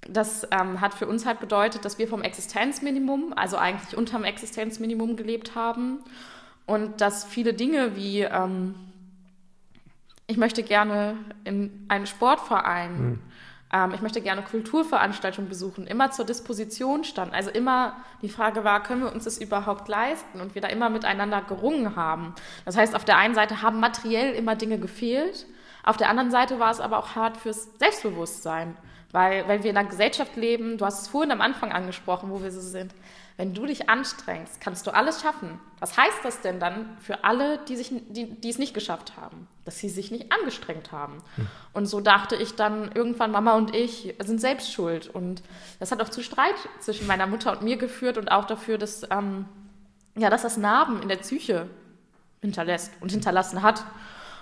[0.01, 5.15] das ähm, hat für uns halt bedeutet, dass wir vom Existenzminimum, also eigentlich unterm Existenzminimum
[5.15, 5.99] gelebt haben
[6.65, 8.75] und dass viele Dinge wie ähm,
[10.29, 13.19] ich möchte gerne in einen Sportverein mhm
[13.73, 17.35] ähm, ich möchte gerne Kulturveranstaltungen besuchen, immer zur Disposition standen.
[17.35, 20.39] Also immer die Frage war, können wir uns das überhaupt leisten?
[20.41, 22.33] Und wir da immer miteinander gerungen haben.
[22.65, 25.45] Das heißt, auf der einen Seite haben materiell immer Dinge gefehlt,
[25.83, 28.75] auf der anderen Seite war es aber auch hart fürs Selbstbewusstsein.
[29.13, 32.43] Weil, weil wir in einer Gesellschaft leben, du hast es vorhin am Anfang angesprochen, wo
[32.43, 32.93] wir so sind,
[33.37, 35.59] wenn du dich anstrengst, kannst du alles schaffen.
[35.79, 39.47] Was heißt das denn dann für alle, die, sich, die, die es nicht geschafft haben?
[39.63, 41.21] Dass sie sich nicht angestrengt haben.
[41.35, 41.47] Hm.
[41.71, 45.07] Und so dachte ich dann irgendwann, Mama und ich sind selbst schuld.
[45.07, 45.43] Und
[45.79, 49.03] das hat auch zu Streit zwischen meiner Mutter und mir geführt und auch dafür, dass,
[49.11, 49.45] ähm,
[50.17, 51.69] ja, dass das Narben in der Psyche
[52.41, 53.83] hinterlässt und hinterlassen hat.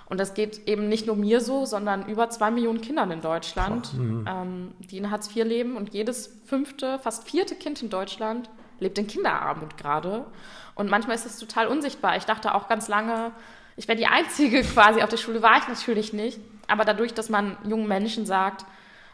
[0.08, 3.92] Und das geht eben nicht nur mir so, sondern über zwei Millionen Kindern in Deutschland,
[3.92, 4.24] mhm.
[4.26, 5.76] ähm, die in Hartz IV leben.
[5.76, 8.48] Und jedes fünfte, fast vierte Kind in Deutschland
[8.80, 10.26] lebt in Kinderarmut gerade.
[10.74, 12.16] Und manchmal ist es total unsichtbar.
[12.16, 13.32] Ich dachte auch ganz lange,
[13.76, 16.38] ich wäre die Einzige quasi auf der Schule, war ich natürlich nicht.
[16.68, 18.64] Aber dadurch, dass man jungen Menschen sagt,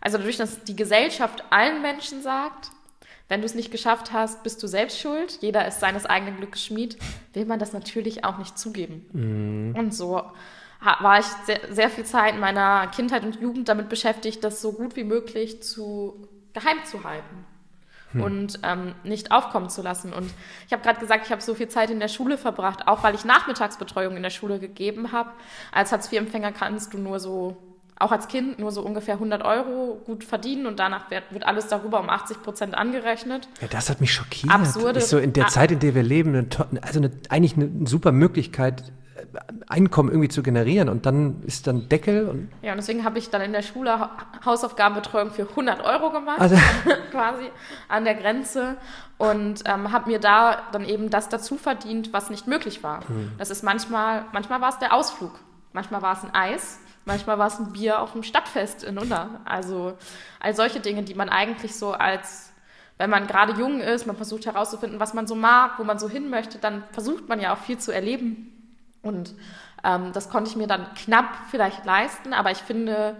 [0.01, 2.71] also dadurch, dass die Gesellschaft allen Menschen sagt,
[3.29, 5.39] wenn du es nicht geschafft hast, bist du selbst schuld.
[5.41, 6.99] Jeder ist seines eigenen Glückes Schmied.
[7.33, 9.07] Will man das natürlich auch nicht zugeben.
[9.13, 9.79] Mhm.
[9.79, 10.23] Und so
[10.81, 14.73] war ich sehr, sehr, viel Zeit in meiner Kindheit und Jugend damit beschäftigt, das so
[14.73, 17.47] gut wie möglich zu geheim zu halten
[18.13, 18.23] hm.
[18.23, 20.13] und ähm, nicht aufkommen zu lassen.
[20.13, 20.31] Und
[20.67, 23.15] ich habe gerade gesagt, ich habe so viel Zeit in der Schule verbracht, auch weil
[23.15, 25.31] ich Nachmittagsbetreuung in der Schule gegeben habe.
[25.73, 27.57] Als Hartz-IV-Empfänger kannst du nur so,
[27.99, 31.69] auch als Kind, nur so ungefähr 100 Euro gut verdienen und danach wird, wird alles
[31.69, 33.49] darüber um 80 Prozent angerechnet.
[33.61, 34.53] Ja, das hat mich schockiert.
[34.53, 34.99] Absurde.
[34.99, 36.47] Ist so in der Zeit, in der wir leben, eine,
[36.83, 38.93] also eine, eigentlich eine super Möglichkeit,
[39.69, 42.29] Einkommen irgendwie zu generieren und dann ist dann Deckel.
[42.29, 44.11] Und ja, und deswegen habe ich dann in der Schule
[44.45, 46.57] Hausaufgabenbetreuung für 100 Euro gemacht, also.
[47.11, 47.51] quasi
[47.89, 48.77] an der Grenze
[49.19, 53.01] und ähm, habe mir da dann eben das dazu verdient, was nicht möglich war.
[53.09, 53.33] Mhm.
[53.39, 55.33] Das ist manchmal, manchmal war es der Ausflug,
[55.73, 59.41] manchmal war es ein Eis, manchmal war es ein Bier auf dem Stadtfest in Unna.
[59.45, 59.95] Also
[60.41, 62.53] all solche Dinge, die man eigentlich so als
[62.99, 66.09] wenn man gerade jung ist, man versucht herauszufinden, was man so mag, wo man so
[66.09, 68.52] hin möchte, dann versucht man ja auch viel zu erleben
[69.03, 69.35] und
[69.85, 73.17] ähm, das konnte ich mir dann knapp vielleicht leisten, aber ich finde,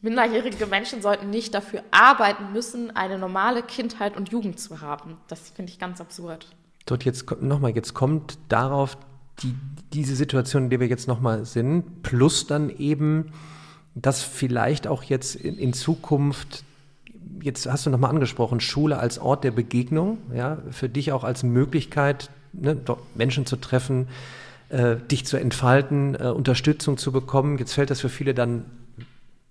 [0.00, 5.18] minderjährige Menschen sollten nicht dafür arbeiten müssen, eine normale Kindheit und Jugend zu haben.
[5.28, 6.46] Das finde ich ganz absurd.
[6.86, 8.96] Dort jetzt nochmal, jetzt kommt darauf
[9.42, 9.54] die,
[9.92, 13.32] diese Situation, in der wir jetzt nochmal sind, plus dann eben,
[13.94, 16.64] dass vielleicht auch jetzt in, in Zukunft
[17.40, 21.42] jetzt hast du nochmal angesprochen, Schule als Ort der Begegnung, ja, für dich auch als
[21.42, 22.76] Möglichkeit, ne,
[23.14, 24.08] Menschen zu treffen,
[24.74, 27.58] äh, dich zu entfalten, äh, Unterstützung zu bekommen.
[27.58, 28.64] Jetzt fällt das für viele dann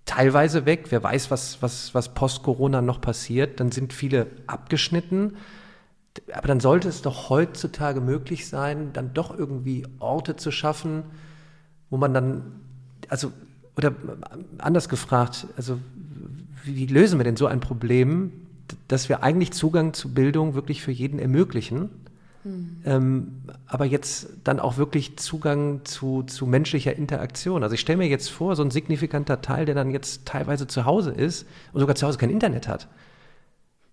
[0.04, 0.86] teilweise weg.
[0.90, 3.58] Wer weiß, was, was, was post-Corona noch passiert.
[3.58, 5.36] Dann sind viele abgeschnitten.
[6.34, 11.04] Aber dann sollte es doch heutzutage möglich sein, dann doch irgendwie Orte zu schaffen,
[11.88, 12.42] wo man dann,
[13.08, 13.32] also,
[13.76, 13.94] oder
[14.58, 15.78] anders gefragt, also,
[16.64, 18.30] wie lösen wir denn so ein Problem,
[18.88, 21.88] dass wir eigentlich Zugang zu Bildung wirklich für jeden ermöglichen?
[22.44, 22.82] Mhm.
[22.84, 27.62] Ähm, aber jetzt dann auch wirklich Zugang zu, zu menschlicher Interaktion.
[27.62, 30.84] Also ich stelle mir jetzt vor, so ein signifikanter Teil, der dann jetzt teilweise zu
[30.84, 32.88] Hause ist und sogar zu Hause kein Internet hat.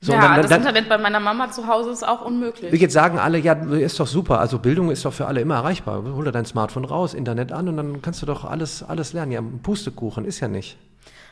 [0.04, 2.74] So, ja, dann, das dann, Internet bei meiner Mama zu Hause ist auch unmöglich.
[2.74, 4.40] Jetzt sagen alle, ja, ist doch super.
[4.40, 6.04] Also Bildung ist doch für alle immer erreichbar.
[6.04, 9.32] Hol dir dein Smartphone raus, Internet an und dann kannst du doch alles, alles lernen.
[9.32, 10.78] Ja, Pustekuchen ist ja nicht.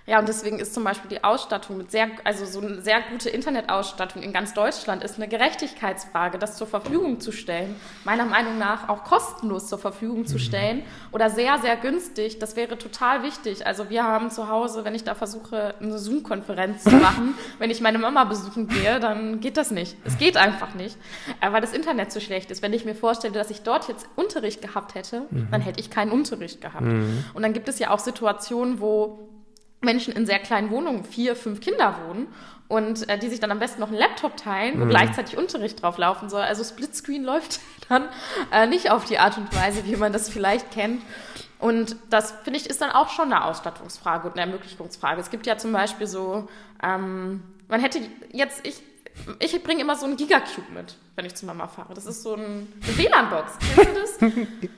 [0.09, 3.29] Ja, und deswegen ist zum Beispiel die Ausstattung mit sehr, also so eine sehr gute
[3.29, 8.89] Internetausstattung in ganz Deutschland ist eine Gerechtigkeitsfrage, das zur Verfügung zu stellen, meiner Meinung nach
[8.89, 10.39] auch kostenlos zur Verfügung zu mhm.
[10.39, 12.39] stellen oder sehr, sehr günstig.
[12.39, 13.67] Das wäre total wichtig.
[13.67, 17.79] Also wir haben zu Hause, wenn ich da versuche, eine Zoom-Konferenz zu machen, wenn ich
[17.79, 19.95] meine Mama besuchen gehe, dann geht das nicht.
[20.05, 20.97] Es geht einfach nicht,
[21.39, 22.63] weil das Internet so schlecht ist.
[22.63, 25.49] Wenn ich mir vorstelle, dass ich dort jetzt Unterricht gehabt hätte, mhm.
[25.51, 26.81] dann hätte ich keinen Unterricht gehabt.
[26.81, 27.25] Mhm.
[27.35, 29.29] Und dann gibt es ja auch Situationen, wo
[29.81, 32.27] Menschen in sehr kleinen Wohnungen, vier, fünf Kinder wohnen
[32.67, 34.89] und äh, die sich dann am besten noch einen Laptop teilen, wo mhm.
[34.89, 36.41] gleichzeitig Unterricht drauf laufen soll.
[36.41, 38.07] Also Splitscreen läuft dann
[38.51, 41.01] äh, nicht auf die Art und Weise, wie man das vielleicht kennt.
[41.57, 45.19] Und das, finde ich, ist dann auch schon eine Ausstattungsfrage und eine Ermöglichungsfrage.
[45.19, 46.47] Es gibt ja zum Beispiel so,
[46.81, 47.99] ähm, man hätte
[48.31, 48.81] jetzt, ich,
[49.39, 51.93] ich bringe immer so einen Gigacube mit wenn ich zu Mama fahre.
[51.93, 53.57] Das ist so ein, eine WLAN-Box.
[53.75, 54.33] Kennst du das?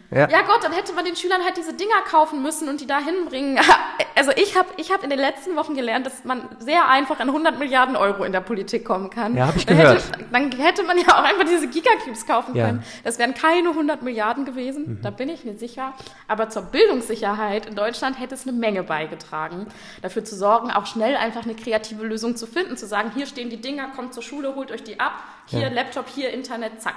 [0.12, 0.28] ja.
[0.28, 3.00] ja Gott, dann hätte man den Schülern halt diese Dinger kaufen müssen und die da
[3.00, 3.60] hinbringen.
[4.14, 7.30] Also ich habe ich hab in den letzten Wochen gelernt, dass man sehr einfach an
[7.30, 9.36] 100 Milliarden Euro in der Politik kommen kann.
[9.36, 10.04] Ja, habe ich dann gehört.
[10.04, 12.68] Hätte, dann hätte man ja auch einfach diese Gigacubes kaufen ja.
[12.68, 12.84] können.
[13.04, 15.02] Das wären keine 100 Milliarden gewesen, mhm.
[15.02, 15.94] da bin ich mir sicher.
[16.28, 19.68] Aber zur Bildungssicherheit in Deutschland hätte es eine Menge beigetragen,
[20.04, 23.50] dafür zu sorgen, auch schnell einfach eine kreative Lösung zu finden, zu sagen, hier stehen
[23.50, 25.14] die Dinger, kommt zur Schule, holt euch die ab,
[25.52, 25.70] hier ja.
[25.70, 26.96] Laptop, hier Internet, zack.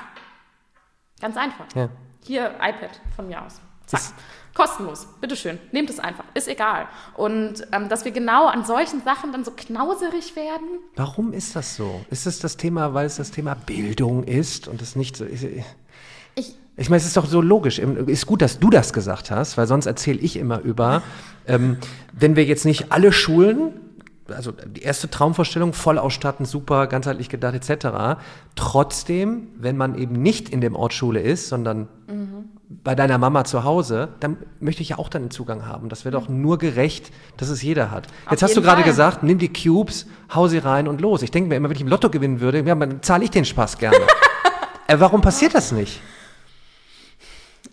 [1.21, 1.67] Ganz einfach.
[1.75, 1.89] Ja.
[2.25, 3.61] Hier iPad von mir aus.
[3.87, 4.01] Zack.
[4.01, 4.15] Das
[4.55, 6.87] Kostenlos, bitteschön, nehmt es einfach, ist egal.
[7.15, 10.79] Und ähm, dass wir genau an solchen Sachen dann so knauserig werden.
[10.95, 12.05] Warum ist das so?
[12.09, 15.45] Ist es das Thema, weil es das Thema Bildung ist und es nicht so ist?
[16.37, 17.81] Ich, ich meine, es ist doch so logisch.
[17.81, 21.03] Ist gut, dass du das gesagt hast, weil sonst erzähle ich immer über,
[21.49, 21.79] ähm,
[22.13, 23.81] wenn wir jetzt nicht alle Schulen
[24.29, 28.19] also die erste Traumvorstellung, voll ausstatten, super, ganzheitlich gedacht etc.
[28.57, 32.45] Trotzdem, wenn man eben nicht in dem Ort Schule ist, sondern mhm.
[32.69, 35.89] bei deiner Mama zu Hause, dann möchte ich ja auch deinen Zugang haben.
[35.89, 38.07] Das wäre doch nur gerecht, dass es jeder hat.
[38.31, 41.23] Jetzt Auf hast du gerade gesagt, nimm die Cubes, hau sie rein und los.
[41.23, 43.45] Ich denke mir immer, wenn ich im Lotto gewinnen würde, ja, dann zahle ich den
[43.45, 43.99] Spaß gerne.
[44.87, 46.01] äh, warum passiert das nicht?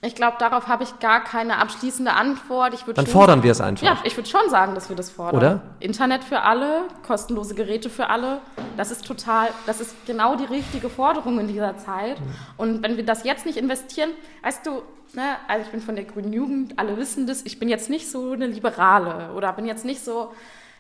[0.03, 2.73] Ich glaube, darauf habe ich gar keine abschließende Antwort.
[2.73, 3.85] Ich Dann fordern sagen, wir es einfach.
[3.85, 5.35] Ja, ich würde schon sagen, dass wir das fordern.
[5.37, 5.61] Oder?
[5.79, 8.39] Internet für alle, kostenlose Geräte für alle.
[8.77, 12.19] Das ist total, das ist genau die richtige Forderung in dieser Zeit.
[12.19, 12.25] Mhm.
[12.57, 14.09] Und wenn wir das jetzt nicht investieren,
[14.41, 14.81] weißt du,
[15.13, 18.09] ne, also ich bin von der Grünen Jugend, alle wissen das, ich bin jetzt nicht
[18.09, 20.31] so eine Liberale oder bin jetzt nicht so,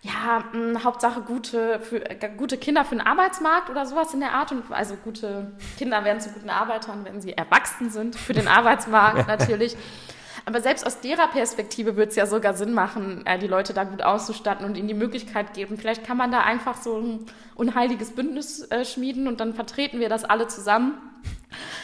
[0.01, 4.19] ja, mh, hm, Hauptsache gute, für, äh, gute Kinder für den Arbeitsmarkt oder sowas in
[4.19, 4.51] der Art.
[4.51, 9.27] Und, also gute Kinder werden zu guten Arbeitern, wenn sie erwachsen sind für den Arbeitsmarkt
[9.27, 9.77] natürlich.
[10.45, 13.83] Aber selbst aus derer Perspektive würde es ja sogar Sinn machen, äh, die Leute da
[13.83, 15.77] gut auszustatten und ihnen die Möglichkeit geben.
[15.77, 17.25] Vielleicht kann man da einfach so ein
[17.55, 20.93] unheiliges Bündnis äh, schmieden und dann vertreten wir das alle zusammen.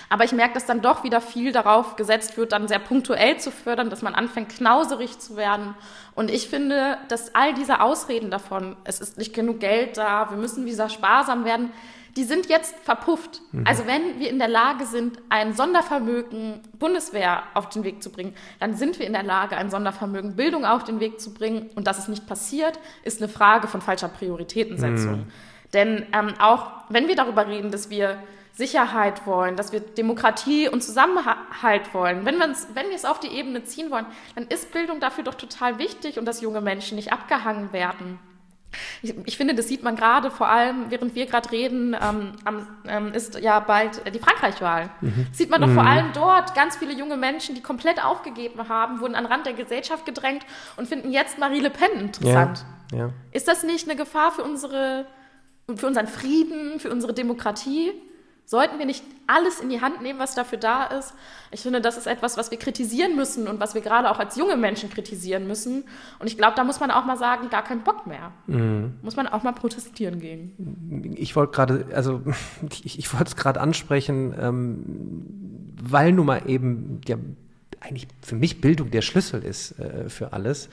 [0.09, 3.51] Aber ich merke, dass dann doch wieder viel darauf gesetzt wird, dann sehr punktuell zu
[3.51, 5.75] fördern, dass man anfängt, knauserig zu werden.
[6.15, 10.37] Und ich finde, dass all diese Ausreden davon, es ist nicht genug Geld da, wir
[10.37, 11.71] müssen wieder sparsam werden,
[12.17, 13.41] die sind jetzt verpufft.
[13.51, 13.63] Mhm.
[13.65, 18.33] Also wenn wir in der Lage sind, ein Sondervermögen Bundeswehr auf den Weg zu bringen,
[18.59, 21.69] dann sind wir in der Lage, ein Sondervermögen Bildung auf den Weg zu bringen.
[21.75, 25.11] Und dass es nicht passiert, ist eine Frage von falscher Prioritätensetzung.
[25.11, 25.31] Mhm.
[25.73, 28.17] Denn ähm, auch wenn wir darüber reden, dass wir
[28.53, 33.63] Sicherheit wollen, dass wir Demokratie und Zusammenhalt wollen, wenn, wenn wir es auf die Ebene
[33.63, 37.71] ziehen wollen, dann ist Bildung dafür doch total wichtig und dass junge Menschen nicht abgehangen
[37.71, 38.17] werden.
[39.01, 42.33] Ich, ich finde, das sieht man gerade vor allem, während wir gerade reden, ähm,
[42.87, 44.89] ähm, ist ja bald die Frankreich-Wahl.
[45.01, 45.27] Mhm.
[45.31, 45.75] Sieht man doch mhm.
[45.75, 49.45] vor allem dort ganz viele junge Menschen, die komplett aufgegeben haben, wurden an den Rand
[49.45, 52.65] der Gesellschaft gedrängt und finden jetzt Marie Le Pen interessant.
[52.91, 52.97] Ja.
[52.97, 53.09] Ja.
[53.31, 55.05] Ist das nicht eine Gefahr für unsere,
[55.75, 57.91] für unseren Frieden, für unsere Demokratie?
[58.49, 61.13] Sollten wir nicht alles in die Hand nehmen, was dafür da ist?
[61.51, 64.37] Ich finde, das ist etwas, was wir kritisieren müssen und was wir gerade auch als
[64.37, 65.83] junge Menschen kritisieren müssen.
[66.19, 68.31] Und ich glaube, da muss man auch mal sagen, gar keinen Bock mehr.
[68.47, 68.93] Mhm.
[69.01, 71.13] Muss man auch mal protestieren gehen.
[71.17, 72.21] Ich wollte gerade, also
[72.85, 77.17] ich, ich wollte es gerade ansprechen, ähm, weil nun mal eben ja
[77.81, 80.69] eigentlich für mich Bildung der Schlüssel ist äh, für alles,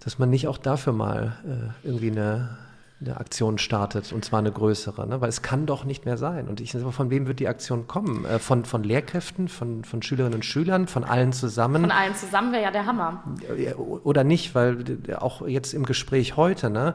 [0.00, 1.36] dass man nicht auch dafür mal
[1.84, 2.56] äh, irgendwie eine
[3.00, 5.20] eine Aktion startet und zwar eine größere, ne?
[5.20, 6.48] weil es kann doch nicht mehr sein.
[6.48, 8.24] Und ich sage, von wem wird die Aktion kommen?
[8.24, 11.82] Äh, von, von Lehrkräften, von, von Schülerinnen und Schülern, von allen zusammen?
[11.82, 13.22] Von allen zusammen wäre ja der Hammer.
[13.76, 16.94] Oder nicht, weil auch jetzt im Gespräch heute, ne?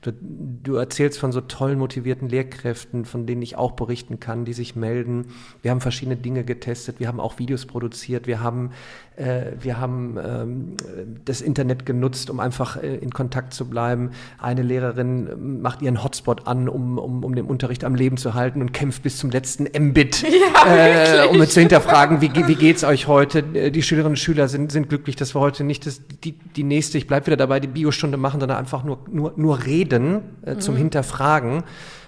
[0.00, 4.52] Du, du, erzählst von so tollen, motivierten Lehrkräften, von denen ich auch berichten kann, die
[4.52, 5.28] sich melden.
[5.62, 8.72] Wir haben verschiedene Dinge getestet, wir haben auch Videos produziert, wir haben,
[9.16, 10.76] wir haben ähm,
[11.24, 14.10] das Internet genutzt, um einfach äh, in Kontakt zu bleiben.
[14.38, 18.60] Eine Lehrerin macht ihren Hotspot an, um, um, um den Unterricht am Leben zu halten
[18.60, 20.22] und kämpft bis zum letzten Mbit,
[20.66, 23.38] ja, äh, um zu hinterfragen, wie, wie geht's euch heute?
[23.54, 26.64] Äh, die Schülerinnen und Schüler sind, sind glücklich, dass wir heute nicht das, die, die
[26.64, 30.56] nächste, ich bleibe wieder dabei, die Biostunde machen, sondern einfach nur, nur, nur reden äh,
[30.56, 30.78] zum mhm.
[30.78, 31.62] Hinterfragen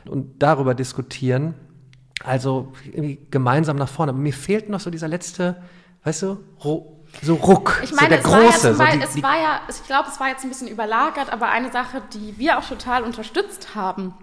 [0.08, 1.54] und darüber diskutieren.
[2.24, 4.10] Also irgendwie gemeinsam nach vorne.
[4.10, 5.56] Aber mir fehlt noch so dieser letzte,
[6.02, 6.38] weißt du,
[7.22, 7.80] so Ruck.
[7.82, 8.78] Ich meine, so der es große.
[8.78, 11.32] War ja, so die, es war ja, ich glaube, es war jetzt ein bisschen überlagert,
[11.32, 14.14] aber eine Sache, die wir auch total unterstützt haben,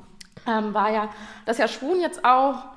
[0.47, 1.09] ähm, war ja,
[1.45, 2.73] dass ja Schwun jetzt auch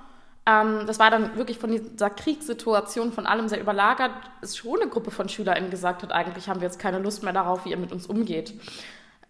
[0.46, 4.88] ähm, das war dann wirklich von dieser Kriegssituation von allem sehr überlagert, ist schon eine
[4.88, 7.76] Gruppe von SchülerInnen gesagt hat, eigentlich haben wir jetzt keine Lust mehr darauf, wie ihr
[7.76, 8.54] mit uns umgeht.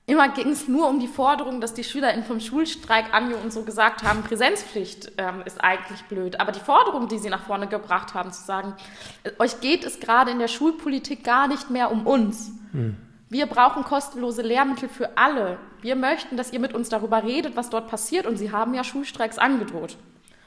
[0.08, 3.62] Immer ging es nur um die Forderung, dass die SchülerInnen vom Schulstreik Anjo und so
[3.62, 6.38] gesagt haben, Präsenzpflicht ähm, ist eigentlich blöd.
[6.38, 8.74] Aber die Forderung, die sie nach vorne gebracht haben, zu sagen,
[9.40, 12.52] euch geht es gerade in der Schulpolitik gar nicht mehr um uns.
[12.70, 12.96] Hm.
[13.30, 15.58] Wir brauchen kostenlose Lehrmittel für alle.
[15.80, 18.26] Wir möchten, dass ihr mit uns darüber redet, was dort passiert.
[18.26, 19.96] Und sie haben ja Schulstreiks angedroht.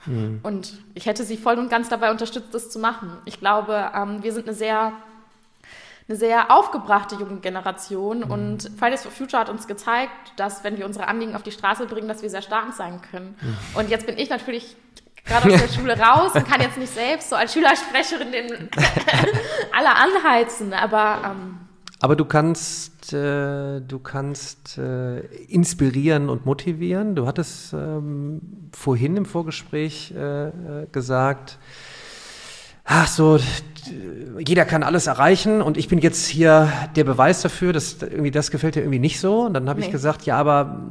[0.06, 0.40] Hm.
[0.42, 3.12] Und ich hätte sie voll und ganz dabei unterstützt, das zu machen.
[3.26, 4.94] Ich glaube, ähm, wir sind eine sehr
[6.10, 8.20] eine sehr aufgebrachte junge Generation.
[8.20, 8.32] Mhm.
[8.32, 11.86] Und Fridays for Future hat uns gezeigt, dass wenn wir unsere Anliegen auf die Straße
[11.86, 13.36] bringen, dass wir sehr stark sein können.
[13.40, 13.58] Mhm.
[13.76, 14.76] Und jetzt bin ich natürlich
[15.26, 18.52] gerade aus der Schule raus und kann jetzt nicht selbst so als Schülersprecherin den
[19.78, 21.60] alle anheizen, aber ähm,
[22.02, 25.20] aber du kannst, äh, du kannst äh,
[25.50, 27.14] inspirieren und motivieren.
[27.14, 30.52] Du hattest ähm, vorhin im Vorgespräch äh, äh
[30.94, 31.60] gesagt,
[32.90, 33.40] ach so,
[34.46, 38.52] jeder kann alles erreichen und ich bin jetzt hier der Beweis dafür, dass irgendwie das
[38.52, 39.42] gefällt dir irgendwie nicht so.
[39.42, 39.86] Und dann habe nee.
[39.86, 40.82] ich gesagt, ja, aber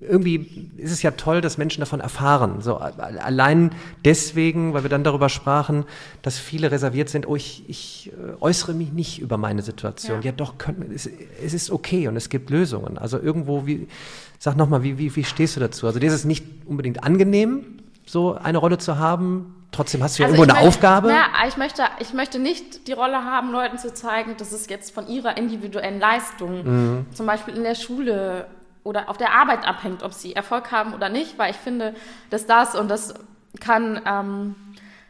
[0.00, 2.60] irgendwie ist es ja toll, dass Menschen davon erfahren.
[2.60, 3.70] So allein
[4.04, 5.84] deswegen, weil wir dann darüber sprachen,
[6.20, 7.26] dass viele reserviert sind.
[7.26, 10.18] Oh, ich, ich äh, äußere mich nicht über meine Situation.
[10.18, 11.08] Ja, ja doch, können, es,
[11.42, 12.98] es ist okay und es gibt Lösungen.
[12.98, 13.86] Also irgendwo, wie,
[14.38, 15.86] sag nochmal, wie, wie, wie stehst du dazu?
[15.86, 17.64] Also das ist nicht unbedingt angenehm,
[18.04, 21.08] so eine Rolle zu haben Trotzdem hast du ja also irgendwo eine möchte, Aufgabe.
[21.08, 24.94] Na, ich möchte, ich möchte nicht die Rolle haben, Leuten zu zeigen, dass es jetzt
[24.94, 27.06] von ihrer individuellen Leistung, mhm.
[27.12, 28.46] zum Beispiel in der Schule
[28.84, 31.94] oder auf der Arbeit abhängt, ob sie Erfolg haben oder nicht, weil ich finde,
[32.28, 33.14] dass das und das
[33.60, 34.54] kann, ähm,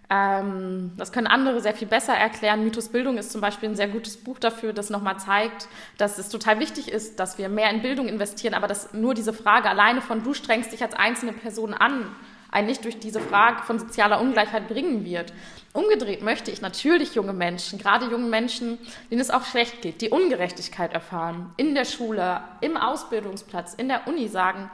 [0.09, 2.63] ähm, das können andere sehr viel besser erklären.
[2.63, 5.67] Mythos Bildung ist zum Beispiel ein sehr gutes Buch dafür, das nochmal zeigt,
[5.99, 9.33] dass es total wichtig ist, dass wir mehr in Bildung investieren, aber dass nur diese
[9.33, 12.07] Frage alleine von du strengst dich als einzelne Person an,
[12.53, 15.33] einen nicht durch diese Frage von sozialer Ungleichheit bringen wird.
[15.73, 18.79] Umgedreht möchte ich natürlich junge Menschen, gerade junge Menschen,
[19.11, 24.07] denen es auch schlecht geht, die Ungerechtigkeit erfahren, in der Schule, im Ausbildungsplatz, in der
[24.07, 24.71] Uni sagen,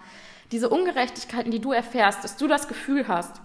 [0.51, 3.41] diese Ungerechtigkeiten, die du erfährst, dass du das Gefühl hast,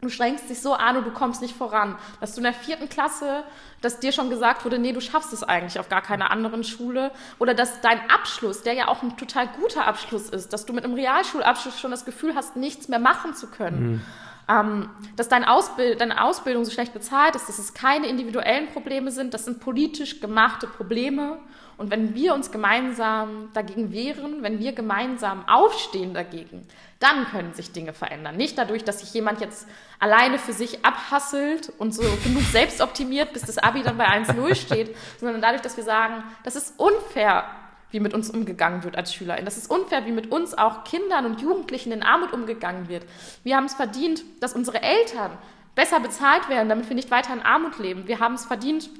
[0.00, 2.88] du strengst dich so an und du kommst nicht voran, dass du in der vierten
[2.88, 3.44] Klasse,
[3.80, 7.10] dass dir schon gesagt wurde, nee, du schaffst es eigentlich auf gar keiner anderen Schule
[7.38, 10.84] oder dass dein Abschluss, der ja auch ein total guter Abschluss ist, dass du mit
[10.84, 13.92] einem Realschulabschluss schon das Gefühl hast, nichts mehr machen zu können.
[13.92, 14.00] Mhm.
[14.48, 19.12] Ähm, dass dein Ausbild, deine Ausbildung so schlecht bezahlt ist, dass es keine individuellen Probleme
[19.12, 21.38] sind, das sind politisch gemachte Probleme
[21.80, 26.66] und wenn wir uns gemeinsam dagegen wehren, wenn wir gemeinsam aufstehen dagegen,
[26.98, 28.36] dann können sich Dinge verändern.
[28.36, 29.66] Nicht dadurch, dass sich jemand jetzt
[29.98, 34.54] alleine für sich abhasselt und so genug selbst optimiert, bis das Abi dann bei 1-0
[34.56, 37.46] steht, sondern dadurch, dass wir sagen, das ist unfair,
[37.92, 39.46] wie mit uns umgegangen wird als SchülerInnen.
[39.46, 43.06] Das ist unfair, wie mit uns auch Kindern und Jugendlichen in Armut umgegangen wird.
[43.42, 45.30] Wir haben es verdient, dass unsere Eltern
[45.74, 48.06] besser bezahlt werden, damit wir nicht weiter in Armut leben.
[48.06, 48.90] Wir haben es verdient,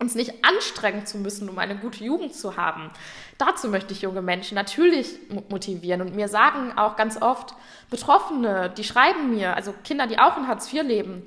[0.00, 2.90] uns nicht anstrengen zu müssen, um eine gute Jugend zu haben.
[3.38, 7.54] Dazu möchte ich junge Menschen natürlich motivieren und mir sagen auch ganz oft
[7.90, 11.22] Betroffene, die schreiben mir, also Kinder, die auch in Hartz IV leben,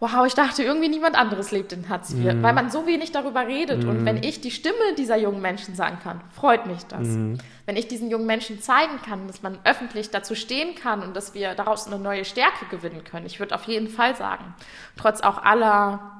[0.00, 2.42] wow, ich dachte irgendwie niemand anderes lebt in Hartz IV, mhm.
[2.42, 3.84] weil man so wenig darüber redet.
[3.84, 3.88] Mhm.
[3.88, 7.06] Und wenn ich die Stimme dieser jungen Menschen sagen kann, freut mich das.
[7.06, 7.38] Mhm.
[7.66, 11.32] Wenn ich diesen jungen Menschen zeigen kann, dass man öffentlich dazu stehen kann und dass
[11.32, 14.54] wir daraus eine neue Stärke gewinnen können, ich würde auf jeden Fall sagen,
[14.96, 16.13] trotz auch aller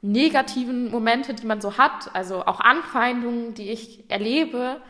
[0.00, 4.80] negativen Momente, die man so hat, also auch Anfeindungen, die ich erlebe,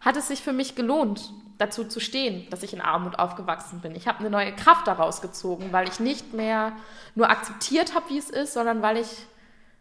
[0.00, 3.94] hat es sich für mich gelohnt, dazu zu stehen, dass ich in Armut aufgewachsen bin.
[3.94, 6.72] Ich habe eine neue Kraft daraus gezogen, weil ich nicht mehr
[7.14, 9.08] nur akzeptiert habe, wie es ist, sondern weil ich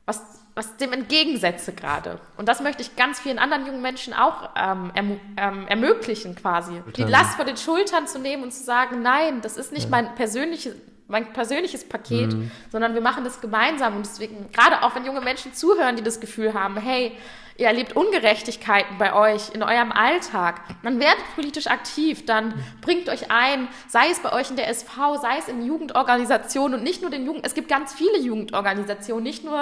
[0.06, 0.22] was,
[0.54, 2.20] was dem entgegensetze gerade.
[2.38, 6.82] Und das möchte ich ganz vielen anderen jungen Menschen auch ähm, ähm, ermöglichen, quasi.
[6.96, 9.90] Die Last vor den Schultern zu nehmen und zu sagen, nein, das ist nicht ja.
[9.90, 10.76] mein persönliches
[11.08, 12.52] mein persönliches Paket, mhm.
[12.72, 13.96] sondern wir machen das gemeinsam.
[13.96, 17.12] Und deswegen, gerade auch wenn junge Menschen zuhören, die das Gefühl haben, hey,
[17.58, 23.32] ihr erlebt Ungerechtigkeiten bei euch in eurem Alltag, dann werdet politisch aktiv, dann bringt euch
[23.32, 27.12] ein, sei es bei euch in der SV, sei es in Jugendorganisationen und nicht nur
[27.12, 29.60] den Jugend, es gibt ganz viele Jugendorganisationen, nicht nur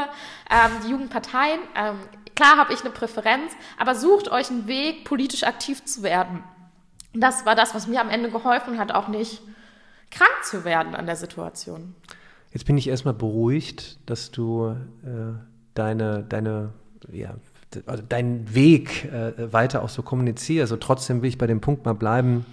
[0.50, 1.60] ähm, die Jugendparteien.
[1.76, 2.00] Ähm,
[2.36, 6.44] klar habe ich eine Präferenz, aber sucht euch einen Weg, politisch aktiv zu werden.
[7.14, 9.42] Das war das, was mir am Ende geholfen hat, auch nicht
[10.14, 11.96] krank zu werden an der Situation.
[12.52, 15.34] Jetzt bin ich erstmal beruhigt, dass du äh,
[15.74, 16.70] deine, deine,
[17.12, 17.34] ja,
[17.88, 20.72] also deinen Weg äh, weiter auch so kommunizierst.
[20.72, 22.46] Also trotzdem will ich bei dem Punkt mal bleiben.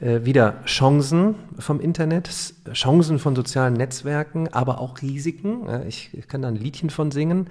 [0.00, 2.30] Äh, wieder Chancen vom Internet,
[2.72, 5.66] Chancen von sozialen Netzwerken, aber auch Risiken.
[5.86, 7.48] ich, ich, kann da ein Liedchen von singen.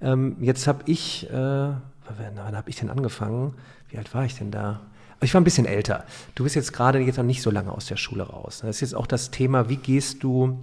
[0.00, 3.54] Ähm, jetzt habe ich, äh, wann habe ich denn angefangen?
[3.88, 4.80] Wie alt war ich denn da?
[5.22, 6.04] Ich war ein bisschen älter.
[6.34, 8.60] Du bist jetzt gerade jetzt noch nicht so lange aus der Schule raus.
[8.62, 10.58] Das ist jetzt auch das Thema, wie gehst du,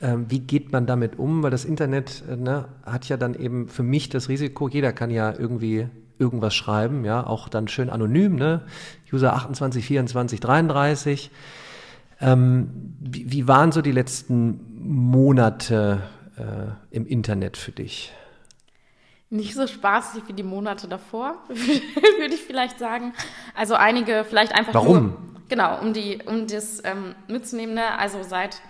[0.00, 1.42] äh, wie geht man damit um?
[1.42, 5.10] Weil das Internet äh, ne, hat ja dann eben für mich das Risiko, jeder kann
[5.10, 8.62] ja irgendwie irgendwas schreiben, ja, auch dann schön anonym, ne?
[9.12, 11.30] User 28, 24, 33.
[12.20, 16.02] Ähm, wie, wie, waren so die letzten Monate
[16.36, 18.12] äh, im Internet für dich?
[19.32, 23.14] Nicht so spaßig wie die Monate davor, würde ich vielleicht sagen.
[23.56, 25.02] Also einige vielleicht einfach Warum?
[25.02, 25.16] Nur,
[25.48, 27.74] genau, um die, um das ähm, mitzunehmen.
[27.74, 27.98] Ne?
[27.98, 28.60] Also seit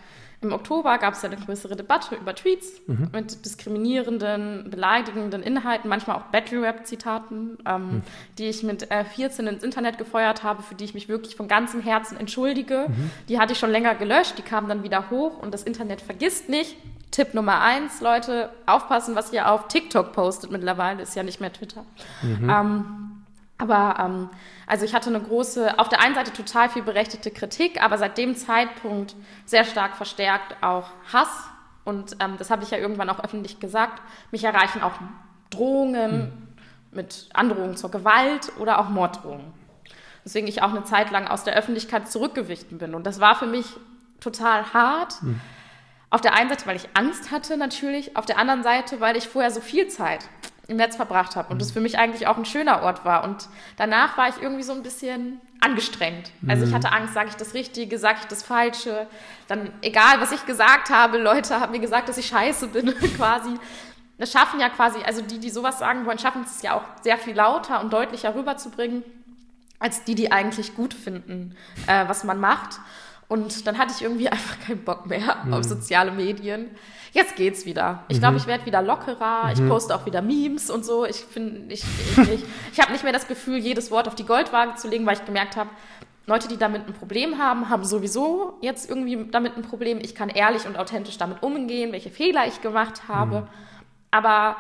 [0.41, 3.09] im Oktober gab es ja eine größere Debatte über Tweets mhm.
[3.13, 8.03] mit diskriminierenden, beleidigenden Inhalten, manchmal auch Battle-Rap-Zitaten, ähm, mhm.
[8.39, 11.49] die ich mit äh, 14 ins Internet gefeuert habe, für die ich mich wirklich von
[11.49, 12.87] ganzem Herzen entschuldige.
[12.89, 13.11] Mhm.
[13.29, 16.49] Die hatte ich schon länger gelöscht, die kamen dann wieder hoch und das Internet vergisst
[16.49, 16.77] nicht.
[17.13, 21.53] Tipp Nummer eins, Leute, aufpassen, was ihr auf TikTok postet mittlerweile, ist ja nicht mehr
[21.53, 21.85] Twitter.
[22.23, 22.51] Mhm.
[22.51, 23.25] Ähm,
[23.59, 24.31] aber ähm,
[24.67, 28.17] also ich hatte eine große, auf der einen Seite total viel berechtigte Kritik, aber seit
[28.17, 31.29] dem Zeitpunkt sehr stark verstärkt auch Hass.
[31.85, 34.01] Und ähm, das habe ich ja irgendwann auch öffentlich gesagt.
[34.31, 34.95] Mich erreichen auch
[35.51, 36.97] Drohungen mhm.
[36.97, 39.53] mit Androhungen zur Gewalt oder auch Morddrohungen.
[40.25, 42.95] Deswegen ich auch eine Zeit lang aus der Öffentlichkeit zurückgewichen bin.
[42.95, 43.67] Und das war für mich
[44.19, 45.23] total hart.
[45.23, 45.41] Mhm
[46.13, 49.29] auf der einen Seite, weil ich Angst hatte natürlich, auf der anderen Seite, weil ich
[49.29, 50.29] vorher so viel Zeit
[50.69, 51.73] im Netz verbracht habe und das mhm.
[51.73, 53.25] für mich eigentlich auch ein schöner Ort war.
[53.25, 53.49] Und
[53.79, 56.31] danach war ich irgendwie so ein bisschen angestrengt.
[56.47, 56.75] Also ich mhm.
[56.75, 59.07] hatte Angst, sage ich das Richtige, sage ich das Falsche.
[59.49, 63.55] Dann egal, was ich gesagt habe, Leute haben mir gesagt, dass ich scheiße bin quasi.
[64.19, 67.17] Das schaffen ja quasi, also die, die sowas sagen wollen, schaffen es ja auch sehr
[67.17, 69.03] viel lauter und deutlicher rüberzubringen,
[69.79, 71.57] als die, die eigentlich gut finden,
[71.87, 72.81] äh, was man macht.
[73.33, 75.55] Und dann hatte ich irgendwie einfach keinen Bock mehr mhm.
[75.55, 76.68] auf soziale Medien.
[77.12, 78.05] Jetzt geht's wieder.
[78.09, 78.41] Ich glaube, mhm.
[78.41, 79.47] ich werde wieder lockerer.
[79.47, 79.53] Mhm.
[79.55, 81.07] Ich poste auch wieder Memes und so.
[81.07, 84.26] Ich finde, ich, ich, ich, ich habe nicht mehr das Gefühl, jedes Wort auf die
[84.26, 85.70] Goldwaage zu legen, weil ich gemerkt habe,
[86.26, 89.99] Leute, die damit ein Problem haben, haben sowieso jetzt irgendwie damit ein Problem.
[90.03, 93.41] Ich kann ehrlich und authentisch damit umgehen, welche Fehler ich gemacht habe.
[93.41, 93.47] Mhm.
[94.11, 94.57] Aber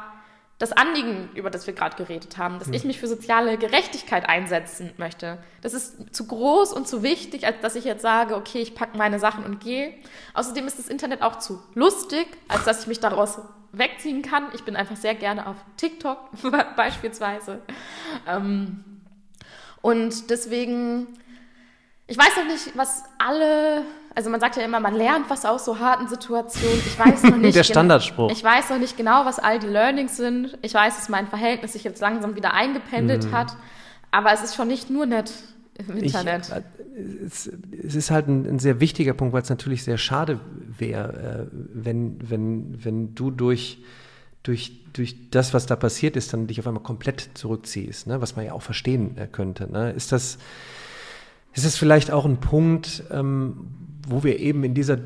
[0.62, 2.74] das Anliegen, über das wir gerade geredet haben, dass mhm.
[2.74, 7.60] ich mich für soziale Gerechtigkeit einsetzen möchte, das ist zu groß und zu wichtig, als
[7.62, 9.92] dass ich jetzt sage, okay, ich packe meine Sachen und gehe.
[10.34, 13.40] Außerdem ist das Internet auch zu lustig, als dass ich mich daraus
[13.72, 14.44] wegziehen kann.
[14.54, 16.18] Ich bin einfach sehr gerne auf TikTok
[16.76, 17.60] beispielsweise.
[18.28, 18.84] Ähm,
[19.80, 21.08] und deswegen
[22.06, 23.82] ich weiß noch nicht, was alle,
[24.14, 26.78] also man sagt ja immer, man lernt was aus so harten Situationen.
[26.78, 27.56] Ich weiß noch nicht.
[27.56, 28.28] Der Standardspruch.
[28.28, 30.58] Genau, ich weiß noch nicht genau, was all die Learnings sind.
[30.62, 33.34] Ich weiß, dass mein Verhältnis sich jetzt langsam wieder eingependelt mm.
[33.34, 33.56] hat.
[34.10, 35.32] Aber es ist schon nicht nur nett
[35.78, 36.48] im Internet.
[36.48, 37.50] Ich, äh, es,
[37.82, 40.40] es, ist halt ein, ein, sehr wichtiger Punkt, weil es natürlich sehr schade
[40.76, 43.78] wäre, äh, wenn, wenn, wenn du durch
[44.42, 48.20] durch, durch das, was da passiert ist, dann dich auf einmal komplett zurückziehst, ne?
[48.20, 49.70] was man ja auch verstehen äh, könnte.
[49.70, 49.92] Ne?
[49.92, 50.38] Ist das,
[51.54, 53.68] ist es vielleicht auch ein Punkt, ähm,
[54.08, 54.98] wo wir eben in dieser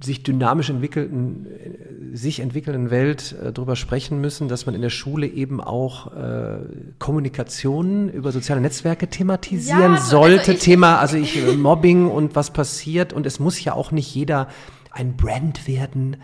[0.00, 4.90] sich dynamisch entwickelten, äh, sich entwickelnden Welt äh, darüber sprechen müssen, dass man in der
[4.90, 6.58] Schule eben auch äh,
[6.98, 10.52] Kommunikation über soziale Netzwerke thematisieren ja, also sollte.
[10.52, 13.12] Also Thema, also ich, äh, Mobbing und was passiert.
[13.12, 14.48] Und es muss ja auch nicht jeder
[14.92, 16.18] ein Brand werden.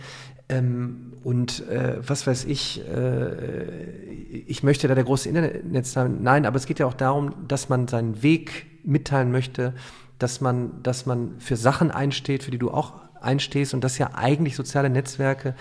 [0.49, 6.19] Ähm, und äh, was weiß ich, äh, ich möchte da der große Internet sein.
[6.23, 9.75] Nein, aber es geht ja auch darum, dass man seinen Weg mitteilen möchte,
[10.19, 14.11] dass man, dass man für Sachen einsteht, für die du auch einstehst und dass ja
[14.15, 15.55] eigentlich soziale Netzwerke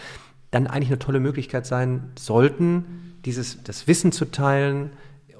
[0.51, 4.91] dann eigentlich eine tolle Möglichkeit sein sollten, dieses, das Wissen zu teilen,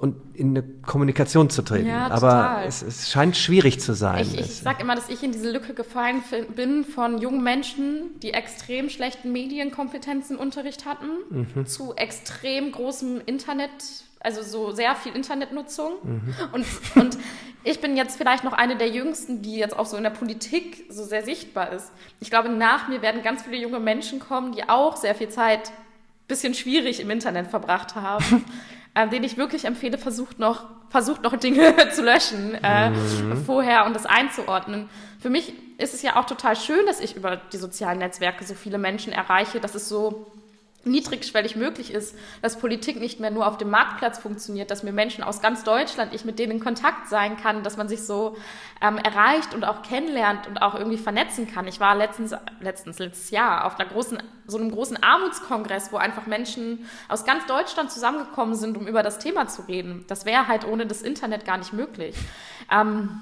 [0.04, 1.86] und in eine Kommunikation zu treten.
[1.86, 4.26] Ja, Aber es, es, scheint schwierig zu sein.
[4.34, 6.22] Ich, ich sage immer, dass ich in diese Lücke gefallen
[6.54, 11.64] bin von jungen Menschen, die extrem schlechten Medienkompetenzen Unterricht hatten, mhm.
[11.64, 13.70] zu extrem großem Internet,
[14.24, 15.92] also so sehr viel Internetnutzung.
[16.02, 16.34] Mhm.
[16.52, 16.66] Und,
[16.96, 17.18] und
[17.62, 20.86] ich bin jetzt vielleicht noch eine der Jüngsten, die jetzt auch so in der Politik
[20.88, 21.92] so sehr sichtbar ist.
[22.20, 25.72] Ich glaube, nach mir werden ganz viele junge Menschen kommen, die auch sehr viel Zeit
[26.26, 28.44] bisschen schwierig im Internet verbracht haben.
[28.94, 33.44] äh, den ich wirklich empfehle, versucht noch, versucht noch Dinge zu löschen äh, mhm.
[33.44, 34.88] vorher und das einzuordnen.
[35.20, 38.54] Für mich ist es ja auch total schön, dass ich über die sozialen Netzwerke so
[38.54, 40.26] viele Menschen erreiche, dass es so
[40.86, 45.24] niedrigschwellig möglich ist, dass Politik nicht mehr nur auf dem Marktplatz funktioniert, dass mir Menschen
[45.24, 48.36] aus ganz Deutschland, ich mit denen in Kontakt sein kann, dass man sich so
[48.80, 51.66] ähm, erreicht und auch kennenlernt und auch irgendwie vernetzen kann.
[51.66, 56.26] Ich war letztens, letztens, letztes Jahr auf einer großen, so einem großen Armutskongress, wo einfach
[56.26, 60.04] Menschen aus ganz Deutschland zusammengekommen sind, um über das Thema zu reden.
[60.08, 62.14] Das wäre halt ohne das Internet gar nicht möglich.
[62.70, 63.20] Ähm,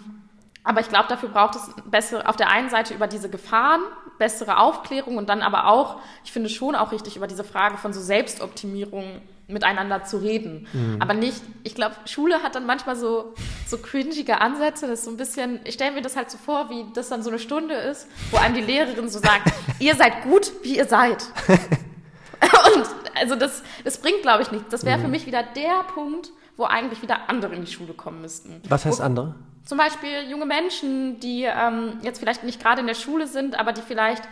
[0.65, 3.81] aber ich glaube, dafür braucht es bessere, auf der einen Seite über diese Gefahren,
[4.23, 7.93] bessere Aufklärung und dann aber auch, ich finde schon auch richtig, über diese Frage von
[7.93, 10.69] so Selbstoptimierung miteinander zu reden.
[10.73, 10.99] Mhm.
[11.01, 13.35] Aber nicht, ich glaube, Schule hat dann manchmal so,
[13.67, 16.71] so cringige Ansätze, das ist so ein bisschen, ich stelle mir das halt so vor,
[16.71, 20.23] wie das dann so eine Stunde ist, wo einem die Lehrerin so sagt, ihr seid
[20.23, 21.25] gut, wie ihr seid.
[21.49, 22.87] und
[23.21, 24.69] also das, das bringt, glaube ich, nichts.
[24.71, 25.03] Das wäre mhm.
[25.03, 28.63] für mich wieder der Punkt, wo eigentlich wieder andere in die Schule kommen müssten.
[28.69, 29.35] Was heißt wo, andere?
[29.65, 33.73] Zum Beispiel junge Menschen, die ähm, jetzt vielleicht nicht gerade in der Schule sind, aber
[33.73, 34.23] die vielleicht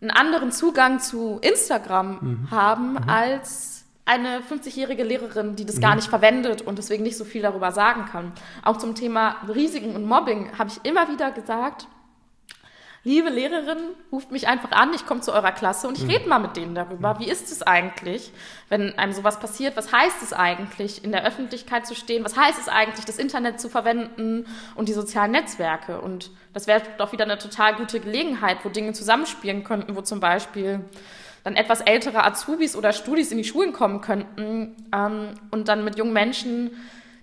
[0.00, 2.50] einen anderen Zugang zu Instagram mhm.
[2.50, 3.08] haben mhm.
[3.08, 5.80] als eine 50-jährige Lehrerin, die das mhm.
[5.80, 8.32] gar nicht verwendet und deswegen nicht so viel darüber sagen kann.
[8.62, 11.86] Auch zum Thema Risiken und Mobbing habe ich immer wieder gesagt,
[13.04, 13.78] liebe Lehrerin,
[14.12, 16.10] ruft mich einfach an, ich komme zu eurer Klasse und ich mhm.
[16.10, 17.18] rede mal mit denen darüber.
[17.18, 18.30] Wie ist es eigentlich,
[18.68, 19.76] wenn einem sowas passiert?
[19.76, 22.24] Was heißt es eigentlich, in der Öffentlichkeit zu stehen?
[22.24, 24.46] Was heißt es eigentlich, das Internet zu verwenden
[24.76, 26.00] und die sozialen Netzwerke?
[26.00, 30.20] Und das wäre doch wieder eine total gute Gelegenheit, wo Dinge zusammenspielen könnten, wo zum
[30.20, 30.84] Beispiel
[31.42, 35.98] dann etwas ältere Azubis oder Studis in die Schulen kommen könnten ähm, und dann mit
[35.98, 36.70] jungen Menschen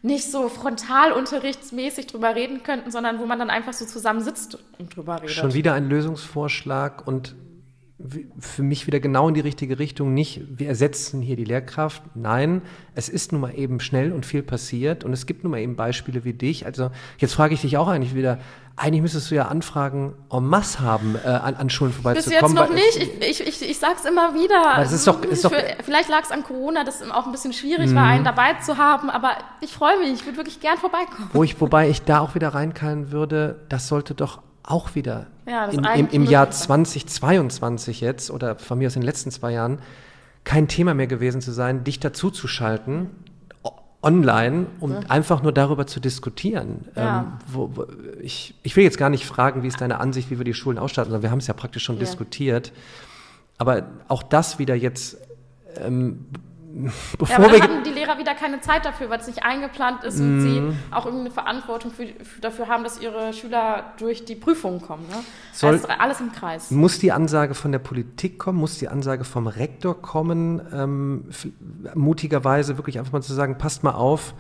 [0.02, 4.96] nicht so frontalunterrichtsmäßig drüber reden könnten, sondern wo man dann einfach so zusammen sitzt und
[4.96, 5.32] drüber redet.
[5.32, 7.36] Schon wieder ein Lösungsvorschlag und
[8.40, 10.14] für mich wieder genau in die richtige Richtung.
[10.14, 12.02] Nicht, wir ersetzen hier die Lehrkraft.
[12.16, 12.62] Nein,
[12.96, 15.76] es ist nun mal eben schnell und viel passiert und es gibt nun mal eben
[15.76, 16.66] Beispiele wie dich.
[16.66, 18.40] Also jetzt frage ich dich auch eigentlich wieder,
[18.78, 22.40] eigentlich müsstest du ja Anfragen en masse haben, äh, an, an Schulen vorbeizukommen.
[22.40, 23.20] Bis jetzt noch nicht.
[23.20, 24.76] Ich, ich, ich, ich sage es immer wieder.
[24.78, 25.52] Das ist doch, ist doch,
[25.84, 28.78] vielleicht lag es an Corona, dass es auch ein bisschen schwierig war, einen dabei zu
[28.78, 30.14] haben, aber ich freue mich.
[30.14, 31.30] Ich würde wirklich gern vorbeikommen.
[31.34, 35.66] Wo ich, wobei ich da auch wieder reinkallen würde, das sollte doch auch wieder ja,
[35.66, 39.80] in, im, im Jahr 2022 jetzt oder von mir aus in den letzten zwei Jahren
[40.44, 43.10] kein Thema mehr gewesen zu sein, dich dazu zu schalten
[44.02, 45.00] online, um ja.
[45.10, 46.86] einfach nur darüber zu diskutieren.
[46.96, 47.20] Ja.
[47.20, 47.86] Ähm, wo, wo,
[48.22, 50.78] ich, ich will jetzt gar nicht fragen, wie ist deine Ansicht, wie wir die Schulen
[50.78, 52.02] ausstatten, sondern wir haben es ja praktisch schon ja.
[52.02, 52.72] diskutiert.
[53.58, 55.18] Aber auch das wieder jetzt
[55.78, 56.28] ähm,
[57.18, 57.60] bevor ja, wir.
[57.60, 60.60] dann haben die Lehrer wieder keine Zeit dafür, weil es nicht eingeplant ist und sie
[60.62, 60.78] Mhm.
[60.92, 65.04] auch irgendeine Verantwortung für, für, dafür haben, dass ihre Schüler durch die Prüfungen kommen.
[65.10, 65.16] Ne?
[65.54, 66.72] Soll- das ist alles im Kreis.
[66.72, 68.58] Muss die Ansage von der Politik kommen?
[68.60, 70.62] Muss die Ansage vom Rektor kommen?
[70.74, 71.26] Ähm,
[71.96, 74.34] mutigerweise wirklich einfach mal zu sagen, passt mal auf.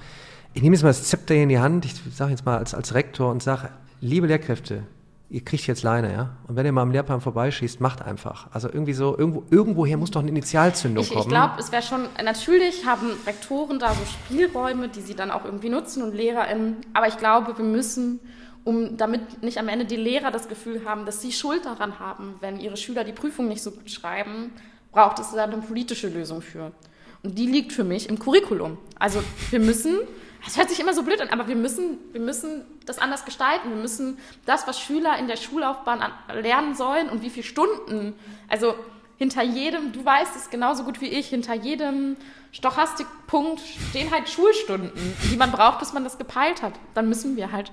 [0.53, 1.85] Ich nehme jetzt mal das Zepter hier in die Hand.
[1.85, 3.69] Ich sage jetzt mal als, als Rektor und sage,
[4.01, 4.83] liebe Lehrkräfte,
[5.29, 6.37] ihr kriegt jetzt Leine, ja?
[6.47, 8.47] Und wenn ihr mal am Lehrplan vorbeischießt, macht einfach.
[8.51, 11.21] Also irgendwie so, irgendwo, irgendwoher muss doch eine Initialzündung Ich, kommen.
[11.21, 15.45] ich glaube, es wäre schon, natürlich haben Rektoren da so Spielräume, die sie dann auch
[15.45, 16.77] irgendwie nutzen und LehrerInnen.
[16.93, 18.19] Aber ich glaube, wir müssen,
[18.63, 22.35] um damit nicht am Ende die Lehrer das Gefühl haben, dass sie Schuld daran haben,
[22.41, 24.51] wenn ihre Schüler die Prüfung nicht so gut schreiben,
[24.91, 26.71] braucht es da eine politische Lösung für.
[27.21, 28.77] Und die liegt für mich im Curriculum.
[28.97, 29.21] Also
[29.51, 29.99] wir müssen,
[30.43, 33.69] das hört sich immer so blöd an, aber wir müssen, wir müssen das anders gestalten.
[33.69, 36.01] Wir müssen das, was Schüler in der Schullaufbahn
[36.33, 38.13] lernen sollen und wie viele Stunden,
[38.47, 38.75] also
[39.17, 42.15] hinter jedem, du weißt es genauso gut wie ich, hinter jedem
[42.51, 44.91] Stochastikpunkt stehen halt Schulstunden,
[45.29, 46.73] die man braucht, bis man das gepeilt hat.
[46.93, 47.71] Dann müssen wir halt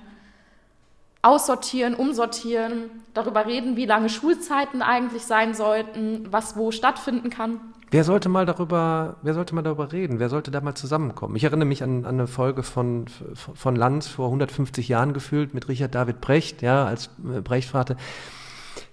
[1.21, 7.59] aussortieren, umsortieren, darüber reden, wie lange Schulzeiten eigentlich sein sollten, was wo stattfinden kann.
[7.89, 10.19] Wer sollte mal darüber, wer sollte mal darüber reden?
[10.19, 11.37] Wer sollte da mal zusammenkommen?
[11.37, 15.69] Ich erinnere mich an, an eine Folge von, von Lanz vor 150 Jahren gefühlt mit
[15.69, 17.95] Richard David Brecht, ja, als äh, Brecht fragte,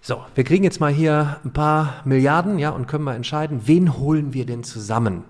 [0.01, 3.99] so, wir kriegen jetzt mal hier ein paar Milliarden, ja, und können mal entscheiden, wen
[3.99, 5.25] holen wir denn zusammen?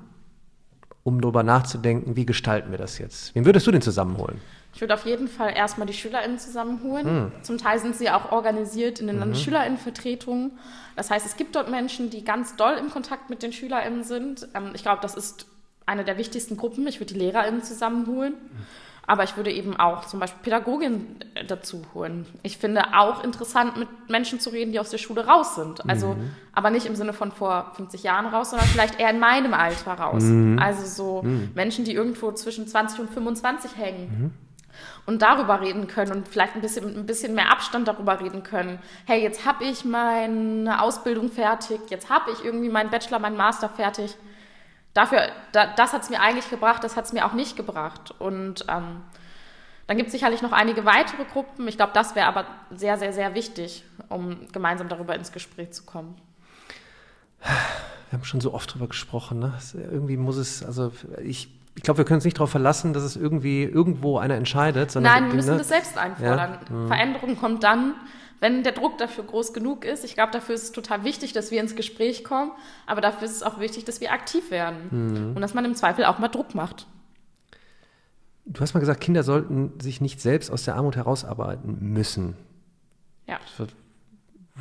[1.02, 3.34] Um darüber nachzudenken, wie gestalten wir das jetzt?
[3.34, 4.40] Wen würdest du denn zusammenholen?
[4.74, 7.06] Ich würde auf jeden Fall erstmal die SchülerInnen zusammenholen.
[7.42, 10.58] Zum Teil sind sie auch organisiert in den LandesschülerInnenvertretungen.
[10.96, 14.48] Das heißt, es gibt dort Menschen, die ganz doll im Kontakt mit den SchülerInnen sind.
[14.54, 15.46] Ähm, ich glaube, das ist
[15.86, 16.86] eine der wichtigsten Gruppen.
[16.88, 18.34] Ich würde die LehrerInnen zusammenholen.
[19.06, 22.26] Aber ich würde eben auch zum Beispiel Pädagoginnen äh, dazu holen.
[22.42, 25.88] Ich finde auch interessant, mit Menschen zu reden, die aus der Schule raus sind.
[25.88, 26.16] Also,
[26.52, 29.92] aber nicht im Sinne von vor 50 Jahren raus, sondern vielleicht eher in meinem Alter
[29.92, 30.24] raus.
[30.58, 31.22] Also so
[31.54, 34.32] Menschen, die irgendwo zwischen 20 und 25 hängen
[35.06, 38.42] und darüber reden können und vielleicht ein bisschen mit ein bisschen mehr Abstand darüber reden
[38.42, 38.78] können.
[39.06, 43.68] Hey, jetzt habe ich meine Ausbildung fertig, jetzt habe ich irgendwie meinen Bachelor, meinen Master
[43.68, 44.16] fertig.
[44.94, 48.14] Dafür, da, das hat es mir eigentlich gebracht, das hat es mir auch nicht gebracht.
[48.18, 49.02] Und ähm,
[49.86, 51.68] dann gibt es sicherlich noch einige weitere Gruppen.
[51.68, 55.84] Ich glaube, das wäre aber sehr, sehr, sehr wichtig, um gemeinsam darüber ins Gespräch zu
[55.84, 56.16] kommen.
[57.40, 59.58] Wir haben schon so oft drüber gesprochen, ne?
[59.74, 63.16] Irgendwie muss es, also ich, ich glaube, wir können uns nicht darauf verlassen, dass es
[63.16, 65.58] irgendwie irgendwo einer entscheidet, sondern Nein, wir müssen ne?
[65.58, 66.58] das selbst einfordern.
[66.86, 67.94] Veränderung kommt dann,
[68.40, 70.04] wenn der Druck dafür groß genug ist.
[70.04, 72.52] Ich glaube, dafür ist es total wichtig, dass wir ins Gespräch kommen,
[72.86, 76.04] aber dafür ist es auch wichtig, dass wir aktiv werden und dass man im Zweifel
[76.04, 76.86] auch mal Druck macht.
[78.46, 82.36] Du hast mal gesagt, Kinder sollten sich nicht selbst aus der Armut herausarbeiten müssen.
[83.26, 83.38] Ja.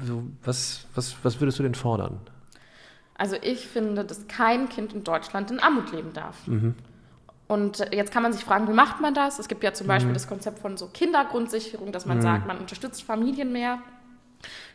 [0.06, 2.22] So, was, was, was würdest du denn fordern?
[3.16, 6.38] Also ich finde, dass kein Kind in Deutschland in Armut leben darf.
[7.54, 9.38] Und jetzt kann man sich fragen, wie macht man das?
[9.38, 13.04] Es gibt ja zum Beispiel das Konzept von so Kindergrundsicherung, dass man sagt, man unterstützt
[13.04, 13.78] Familien mehr.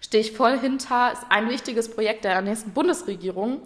[0.00, 3.62] Stehe ich voll hinter, ist ein wichtiges Projekt der nächsten Bundesregierung.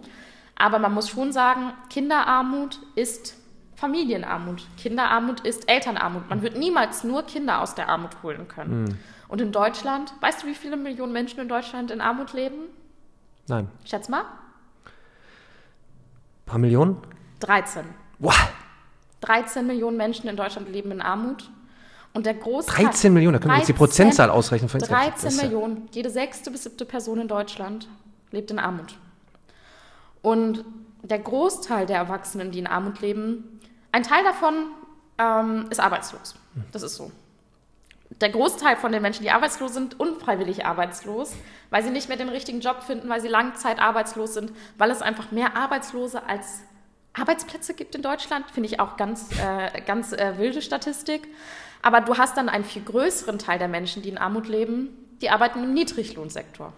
[0.55, 3.35] Aber man muss schon sagen, Kinderarmut ist
[3.75, 4.65] Familienarmut.
[4.77, 6.27] Kinderarmut ist Elternarmut.
[6.27, 8.97] Man wird niemals nur Kinder aus der Armut holen können.
[9.27, 12.63] Und in Deutschland, weißt du, wie viele Millionen Menschen in Deutschland in Armut leben?
[13.47, 13.67] Nein.
[13.85, 14.21] Schätz mal.
[14.21, 14.25] Ein
[16.47, 16.97] paar Millionen?
[17.41, 17.85] 13.
[18.17, 18.33] Wow,
[19.23, 21.49] 13 Millionen Menschen in Deutschland leben in Armut.
[22.13, 22.85] Und der Großteil.
[22.85, 24.69] 13 Millionen, da können wir jetzt die 13 Prozentzahl ausrechnen.
[24.69, 25.87] Von 13 Das ist ja- Millionen.
[25.91, 27.87] Jede sechste bis siebte Person in Deutschland
[28.31, 28.95] lebt in Armut.
[30.21, 30.63] Und
[31.01, 33.59] der Großteil der Erwachsenen, die in Armut leben,
[33.91, 34.53] ein Teil davon
[35.17, 36.35] ähm, ist arbeitslos.
[36.71, 37.11] Das ist so.
[38.21, 41.33] Der Großteil von den Menschen, die arbeitslos sind, unfreiwillig arbeitslos,
[41.71, 45.31] weil sie nicht mehr den richtigen Job finden, weil sie langzeitarbeitslos sind, weil es einfach
[45.31, 46.61] mehr Arbeitslose als
[47.13, 51.27] Arbeitsplätze gibt in Deutschland, finde ich auch ganz, äh, ganz äh, wilde Statistik.
[51.81, 54.89] Aber du hast dann einen viel größeren Teil der Menschen, die in Armut leben,
[55.21, 56.73] die arbeiten im Niedriglohnsektor.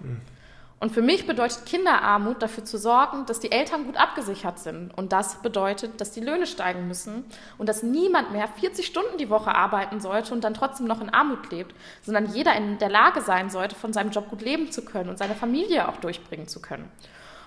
[0.80, 4.96] Und für mich bedeutet Kinderarmut dafür zu sorgen, dass die Eltern gut abgesichert sind.
[4.96, 7.24] Und das bedeutet, dass die Löhne steigen müssen
[7.58, 11.10] und dass niemand mehr 40 Stunden die Woche arbeiten sollte und dann trotzdem noch in
[11.10, 14.84] Armut lebt, sondern jeder in der Lage sein sollte, von seinem Job gut leben zu
[14.84, 16.92] können und seine Familie auch durchbringen zu können.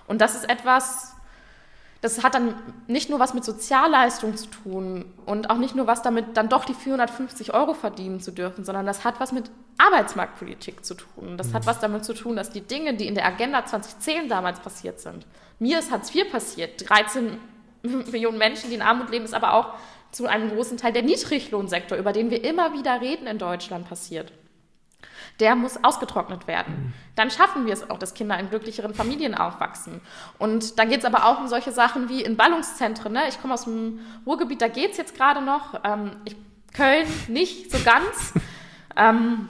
[0.07, 1.15] Und das ist etwas,
[2.01, 2.55] das hat dann
[2.87, 6.63] nicht nur was mit Sozialleistung zu tun und auch nicht nur was damit, dann doch
[6.63, 11.37] die 450 Euro verdienen zu dürfen, sondern das hat was mit Arbeitsmarktpolitik zu tun.
[11.37, 14.61] Das hat was damit zu tun, dass die Dinge, die in der Agenda 2010 damals
[14.61, 15.25] passiert sind,
[15.59, 17.37] mir ist Hartz IV passiert, 13
[17.83, 19.73] Millionen Menschen, die in Armut leben, ist aber auch
[20.11, 24.31] zu einem großen Teil der Niedriglohnsektor, über den wir immer wieder reden in Deutschland, passiert.
[25.39, 26.93] Der muss ausgetrocknet werden.
[27.15, 30.01] Dann schaffen wir es auch, dass Kinder in glücklicheren Familien aufwachsen.
[30.37, 33.13] Und dann geht es aber auch um solche Sachen wie in Ballungszentren.
[33.13, 33.21] Ne?
[33.29, 35.79] Ich komme aus dem Ruhrgebiet, da geht es jetzt gerade noch.
[35.83, 36.35] Ähm, ich,
[36.73, 38.33] Köln nicht so ganz.
[38.97, 39.49] ähm,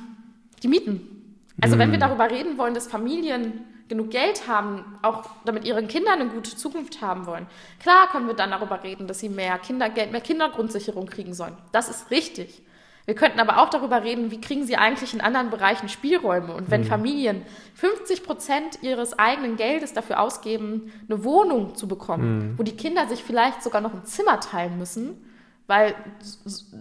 [0.64, 1.38] die Mieten.
[1.62, 1.80] Also mhm.
[1.80, 2.02] wenn wir mhm.
[2.02, 7.02] darüber reden wollen, dass Familien genug Geld haben, auch damit ihre Kinder eine gute Zukunft
[7.02, 7.48] haben wollen,
[7.80, 11.58] klar können wir dann darüber reden, dass sie mehr Kindergeld, mehr Kindergrundsicherung kriegen sollen.
[11.72, 12.62] Das ist richtig.
[13.06, 16.54] Wir könnten aber auch darüber reden, wie kriegen sie eigentlich in anderen Bereichen Spielräume.
[16.54, 16.86] Und wenn mhm.
[16.86, 17.42] Familien
[17.76, 22.60] 50 Prozent ihres eigenen Geldes dafür ausgeben, eine Wohnung zu bekommen, mhm.
[22.60, 25.26] wo die Kinder sich vielleicht sogar noch ein Zimmer teilen müssen,
[25.66, 25.96] weil,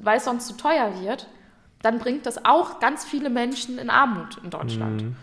[0.03, 1.29] weil es sonst zu teuer wird,
[1.83, 5.03] dann bringt das auch ganz viele Menschen in Armut in Deutschland.
[5.03, 5.17] Mhm.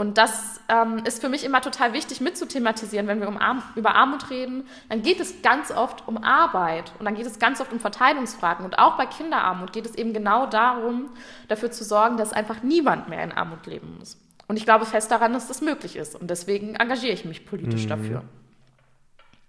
[0.00, 3.96] Und das ähm, ist für mich immer total wichtig mitzuthematisieren, wenn wir um Arm über
[3.96, 4.64] Armut reden.
[4.88, 8.64] Dann geht es ganz oft um Arbeit und dann geht es ganz oft um Verteilungsfragen.
[8.64, 11.10] Und auch bei Kinderarmut geht es eben genau darum,
[11.48, 14.16] dafür zu sorgen, dass einfach niemand mehr in Armut leben muss.
[14.48, 16.18] Und ich glaube fest daran, dass das möglich ist.
[16.18, 17.88] Und deswegen engagiere ich mich politisch mhm.
[17.90, 18.24] dafür.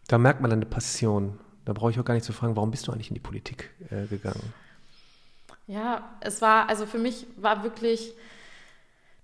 [0.10, 1.40] Da merkt man eine Passion.
[1.64, 3.70] Da brauche ich auch gar nicht zu fragen, warum bist du eigentlich in die Politik
[3.90, 4.54] äh, gegangen?
[5.68, 8.14] Ja, es war, also für mich war wirklich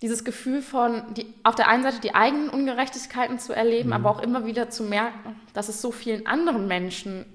[0.01, 3.93] dieses Gefühl von, die, auf der einen Seite die eigenen Ungerechtigkeiten zu erleben, mhm.
[3.93, 7.25] aber auch immer wieder zu merken, dass es so vielen anderen Menschen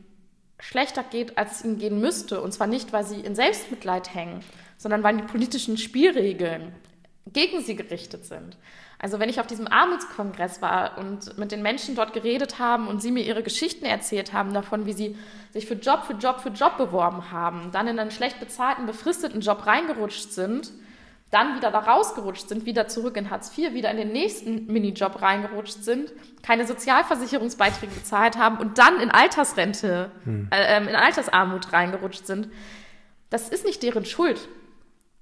[0.61, 2.41] schlechter geht, als es ihnen gehen müsste.
[2.41, 4.41] Und zwar nicht, weil sie in Selbstmitleid hängen,
[4.77, 6.73] sondern weil die politischen Spielregeln
[7.27, 8.57] gegen sie gerichtet sind.
[8.99, 13.03] Also wenn ich auf diesem Armutskongress war und mit den Menschen dort geredet haben und
[13.03, 15.17] sie mir ihre Geschichten erzählt haben davon, wie sie
[15.51, 19.41] sich für Job für Job für Job beworben haben, dann in einen schlecht bezahlten, befristeten
[19.41, 20.71] Job reingerutscht sind
[21.33, 25.23] dann wieder da rausgerutscht sind, wieder zurück in Hartz IV, wieder in den nächsten Minijob
[25.23, 26.13] reingerutscht sind,
[26.43, 30.49] keine Sozialversicherungsbeiträge bezahlt haben und dann in Altersrente, hm.
[30.53, 32.49] äh, ähm, in Altersarmut reingerutscht sind.
[33.31, 34.47] Das ist nicht deren Schuld.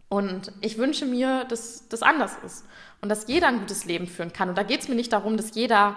[0.09, 2.67] Und ich wünsche mir, dass das anders ist
[3.01, 4.49] und dass jeder ein gutes Leben führen kann.
[4.49, 5.97] Und da geht es mir nicht darum, dass jeder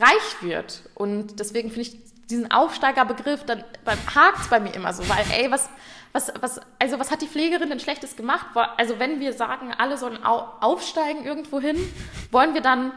[0.00, 0.82] reich wird.
[0.96, 1.96] Und deswegen finde ich
[2.28, 3.62] diesen Aufsteigerbegriff, dann
[4.12, 5.68] hakt es bei mir immer so, weil, ey, was,
[6.12, 8.46] was, was, also was hat die Pflegerin denn Schlechtes gemacht?
[8.76, 11.76] Also wenn wir sagen, alle sollen aufsteigen irgendwo hin,
[12.30, 12.92] wollen wir dann,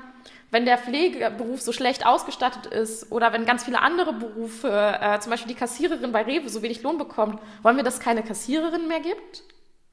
[0.49, 4.69] wenn der Pflegeberuf so schlecht ausgestattet ist oder wenn ganz viele andere Berufe,
[5.01, 7.99] äh, zum Beispiel die Kassiererin bei Rewe so wenig Lohn bekommt, wollen wir, dass es
[7.99, 9.43] keine Kassiererin mehr gibt?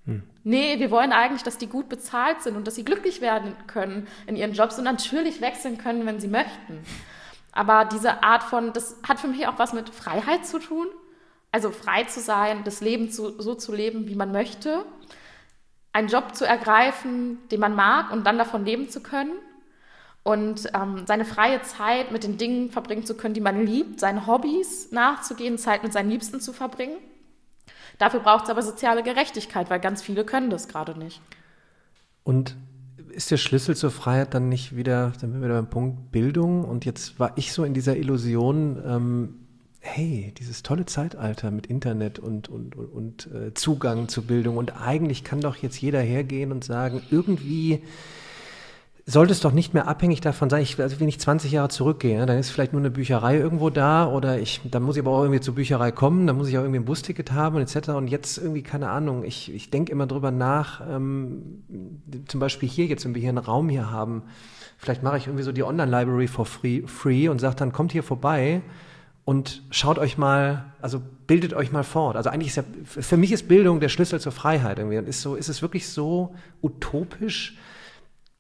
[0.07, 0.23] Hm.
[0.43, 4.09] Nee, wir wollen eigentlich, dass die gut bezahlt sind und dass sie glücklich werden können
[4.27, 6.83] in ihren Jobs und natürlich wechseln können, wenn sie möchten.
[7.53, 10.87] Aber diese Art von, das hat für mich auch was mit Freiheit zu tun.
[11.51, 14.84] Also frei zu sein, das Leben zu, so zu leben, wie man möchte,
[15.92, 19.32] einen Job zu ergreifen, den man mag und dann davon leben zu können
[20.22, 24.26] und ähm, seine freie Zeit mit den Dingen verbringen zu können, die man liebt, seinen
[24.26, 26.99] Hobbys nachzugehen, Zeit mit seinen Liebsten zu verbringen.
[27.96, 31.20] Dafür braucht es aber soziale Gerechtigkeit, weil ganz viele können das gerade nicht.
[32.24, 32.57] Und
[33.11, 36.64] ist der Schlüssel zur Freiheit dann nicht wieder, dann sind wir wieder beim Punkt Bildung?
[36.64, 39.47] Und jetzt war ich so in dieser Illusion, ähm,
[39.81, 44.81] hey, dieses tolle Zeitalter mit Internet und, und, und, und äh, Zugang zu Bildung und
[44.81, 47.83] eigentlich kann doch jetzt jeder hergehen und sagen, irgendwie
[49.11, 52.26] sollte es doch nicht mehr abhängig davon sein, ich, also wenn ich 20 Jahre zurückgehe,
[52.26, 55.22] dann ist vielleicht nur eine Bücherei irgendwo da oder ich, dann muss ich aber auch
[55.22, 57.89] irgendwie zur Bücherei kommen, dann muss ich auch irgendwie ein Busticket haben und etc.
[57.91, 61.62] Und jetzt irgendwie, keine Ahnung, ich, ich denke immer drüber nach, ähm,
[62.26, 64.24] zum Beispiel hier jetzt, wenn wir hier einen Raum hier haben,
[64.76, 68.03] vielleicht mache ich irgendwie so die Online-Library for free, free und sage dann, kommt hier
[68.03, 68.61] vorbei
[69.29, 72.16] und schaut euch mal, also bildet euch mal fort.
[72.16, 74.97] Also eigentlich ist ja, für mich ist Bildung der Schlüssel zur Freiheit irgendwie.
[74.97, 77.59] Und ist so, ist es wirklich so utopisch,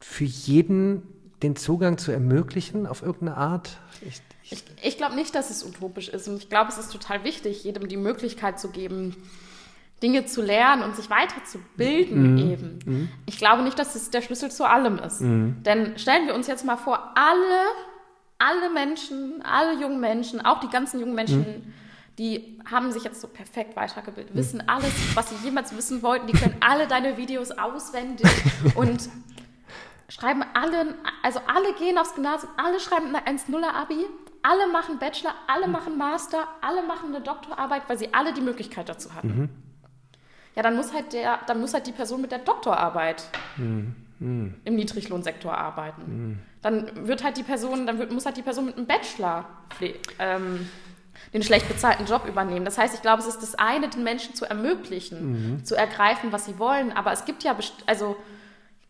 [0.00, 1.02] für jeden
[1.42, 3.76] den Zugang zu ermöglichen auf irgendeine Art?
[4.00, 6.26] Ich, ich, ich, glaube nicht, dass es utopisch ist.
[6.26, 9.14] Und ich glaube, es ist total wichtig, jedem die Möglichkeit zu geben,
[10.02, 12.50] Dinge zu lernen und sich weiterzubilden mhm.
[12.50, 12.78] eben.
[12.86, 13.08] Mhm.
[13.26, 15.20] Ich glaube nicht, dass es der Schlüssel zu allem ist.
[15.20, 15.62] Mhm.
[15.64, 17.66] Denn stellen wir uns jetzt mal vor, alle
[18.38, 21.74] alle Menschen, alle jungen Menschen, auch die ganzen jungen Menschen, mhm.
[22.18, 24.38] die haben sich jetzt so perfekt weitergebildet, mhm.
[24.38, 28.30] wissen alles, was sie jemals wissen wollten, die können alle deine Videos auswendig
[28.76, 29.08] und
[30.08, 34.06] schreiben alle, also alle gehen aufs Gymnasium, alle schreiben ein 1-0er Abi,
[34.42, 35.72] alle machen Bachelor, alle mhm.
[35.72, 39.28] machen Master, alle machen eine Doktorarbeit, weil sie alle die Möglichkeit dazu hatten.
[39.28, 39.48] Mhm.
[40.54, 43.24] Ja, dann muss halt der, dann muss halt die Person mit der Doktorarbeit
[44.18, 44.46] mm.
[44.64, 46.02] im Niedriglohnsektor arbeiten.
[46.02, 46.38] Mm.
[46.62, 49.44] Dann wird halt die Person, dann wird, muss halt die Person mit einem Bachelor
[50.18, 50.68] ähm,
[51.32, 52.64] den schlecht bezahlten Job übernehmen.
[52.64, 55.64] Das heißt, ich glaube, es ist das eine, den Menschen zu ermöglichen, mhm.
[55.64, 56.92] zu ergreifen, was sie wollen.
[56.92, 57.56] Aber es gibt ja,
[57.86, 58.16] also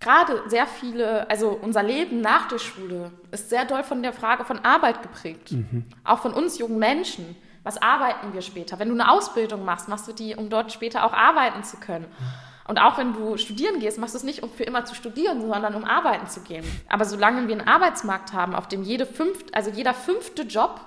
[0.00, 4.44] gerade sehr viele, also unser Leben nach der Schule ist sehr doll von der Frage
[4.44, 5.52] von Arbeit geprägt.
[5.52, 5.84] Mhm.
[6.04, 7.36] Auch von uns jungen Menschen.
[7.64, 8.78] Was arbeiten wir später?
[8.78, 12.06] Wenn du eine Ausbildung machst, machst du die, um dort später auch arbeiten zu können.
[12.68, 15.40] Und auch wenn du studieren gehst, machst du es nicht, um für immer zu studieren,
[15.40, 16.64] sondern um arbeiten zu gehen.
[16.90, 20.78] Aber solange wir einen Arbeitsmarkt haben, auf dem jede fünft, also jeder fünfte Job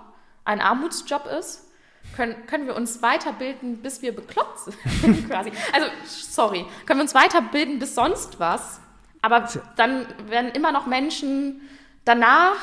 [0.45, 1.67] ein Armutsjob ist,
[2.15, 5.51] können, können wir uns weiterbilden, bis wir bekloppt sind, quasi.
[5.73, 8.79] Also, sorry, können wir uns weiterbilden bis sonst was,
[9.23, 11.61] aber dann werden immer noch Menschen
[12.05, 12.57] danach,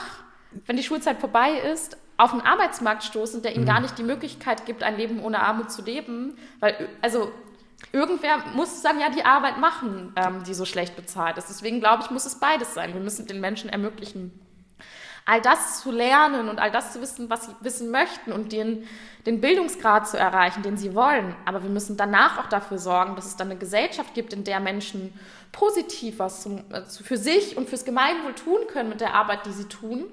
[0.67, 3.69] wenn die Schulzeit vorbei ist, auf den Arbeitsmarkt stoßen, der ihnen mhm.
[3.69, 6.37] gar nicht die Möglichkeit gibt, ein Leben ohne Armut zu leben.
[6.61, 7.33] Weil, also,
[7.93, 11.49] irgendwer muss dann ja die Arbeit machen, ähm, die so schlecht bezahlt ist.
[11.49, 12.95] Deswegen glaube ich, muss es beides sein.
[12.95, 14.33] Wir müssen den Menschen ermöglichen,
[15.25, 18.87] all das zu lernen und all das zu wissen, was sie wissen möchten und den,
[19.27, 21.35] den Bildungsgrad zu erreichen, den sie wollen.
[21.45, 24.61] Aber wir müssen danach auch dafür sorgen, dass es dann eine Gesellschaft gibt, in der
[24.61, 25.13] Menschen
[25.53, 29.53] positiv was zum, äh, für sich und fürs Gemeinwohl tun können mit der Arbeit, die
[29.53, 30.07] sie tun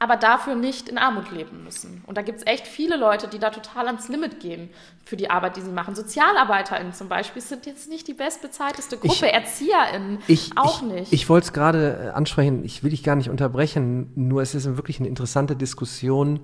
[0.00, 2.02] aber dafür nicht in Armut leben müssen.
[2.06, 4.70] Und da gibt es echt viele Leute, die da total ans Limit gehen
[5.04, 5.94] für die Arbeit, die sie machen.
[5.94, 11.12] SozialarbeiterInnen zum Beispiel sind jetzt nicht die bestbezahlteste Gruppe, ich, ErzieherInnen ich, auch ich, nicht.
[11.12, 14.64] Ich wollte es gerade äh, ansprechen, ich will dich gar nicht unterbrechen, nur es ist
[14.78, 16.40] wirklich eine interessante Diskussion.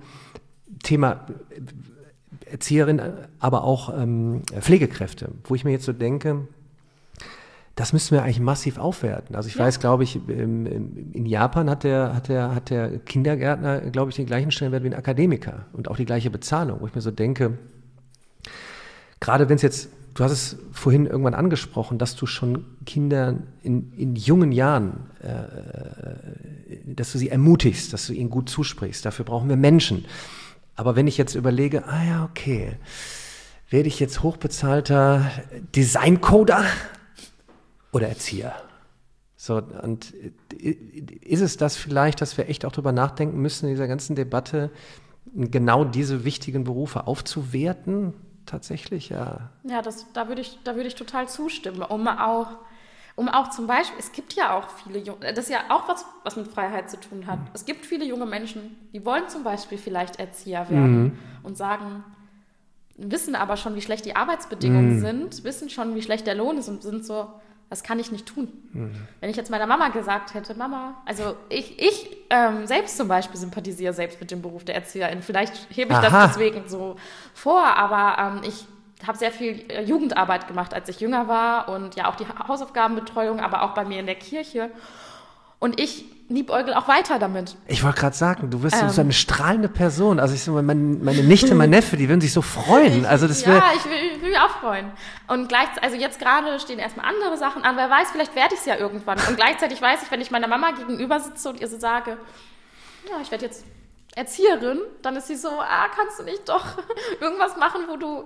[0.83, 3.01] Thema äh, Erzieherin,
[3.39, 6.47] aber auch ähm, Pflegekräfte, wo ich mir jetzt so denke,
[7.77, 9.35] das müssen wir eigentlich massiv aufwerten.
[9.35, 9.63] Also ich ja.
[9.63, 14.25] weiß, glaube ich, in Japan hat der, hat der, hat der Kindergärtner, glaube ich, den
[14.25, 17.59] gleichen Stellenwert wie ein Akademiker und auch die gleiche Bezahlung, wo ich mir so denke,
[19.19, 23.93] gerade wenn es jetzt, du hast es vorhin irgendwann angesprochen, dass du schon Kindern in,
[23.93, 29.05] in jungen Jahren, äh, dass du sie ermutigst, dass du ihnen gut zusprichst.
[29.05, 30.05] Dafür brauchen wir Menschen.
[30.75, 32.71] Aber wenn ich jetzt überlege, ah ja, okay,
[33.69, 35.29] werde ich jetzt hochbezahlter
[35.75, 36.65] Designcoder?
[37.91, 38.53] Oder Erzieher.
[39.35, 40.13] So, und
[40.51, 44.71] ist es das vielleicht, dass wir echt auch darüber nachdenken müssen, in dieser ganzen Debatte
[45.33, 48.13] genau diese wichtigen Berufe aufzuwerten?
[48.47, 49.51] Tatsächlich, ja.
[49.63, 52.47] Ja, das, da würde ich, da ich total zustimmen, um auch,
[53.15, 56.05] um auch zum Beispiel, es gibt ja auch viele junge, das ist ja auch was,
[56.23, 57.39] was mit Freiheit zu tun hat.
[57.39, 57.47] Mhm.
[57.53, 61.19] Es gibt viele junge Menschen, die wollen zum Beispiel vielleicht Erzieher werden mhm.
[61.43, 62.03] und sagen,
[62.95, 65.01] wissen aber schon, wie schlecht die Arbeitsbedingungen mhm.
[65.01, 67.29] sind, wissen schon, wie schlecht der Lohn ist und sind so,
[67.69, 68.47] das kann ich nicht tun.
[68.71, 68.95] Mhm.
[69.19, 73.37] Wenn ich jetzt meiner Mama gesagt hätte, Mama, also ich, ich ähm, selbst zum Beispiel
[73.37, 75.21] sympathisiere selbst mit dem Beruf der Erzieherin.
[75.21, 76.09] Vielleicht hebe ich Aha.
[76.09, 76.95] das deswegen so
[77.33, 78.65] vor, aber ähm, ich
[79.05, 83.39] habe sehr viel äh, Jugendarbeit gemacht, als ich jünger war und ja auch die Hausaufgabenbetreuung,
[83.41, 84.71] aber auch bei mir in der Kirche.
[85.59, 87.55] Und ich liebäugel auch weiter damit.
[87.67, 90.19] Ich wollte gerade sagen, du bist ähm, so eine strahlende Person.
[90.19, 93.05] Also ich so, meine, meine Nichte, mein Neffe, die würden sich so freuen.
[93.05, 94.91] Also das ja, ich will, ich will mich auch freuen.
[95.27, 97.77] Und gleichzeitig, also jetzt gerade stehen erstmal andere Sachen an.
[97.77, 99.17] Wer weiß, vielleicht werde ich es ja irgendwann.
[99.27, 102.17] Und gleichzeitig weiß ich, wenn ich meiner Mama gegenüber sitze und ihr so sage,
[103.09, 103.63] ja, ich werde jetzt
[104.15, 106.65] Erzieherin, dann ist sie so, ah, kannst du nicht doch
[107.21, 108.25] irgendwas machen, wo du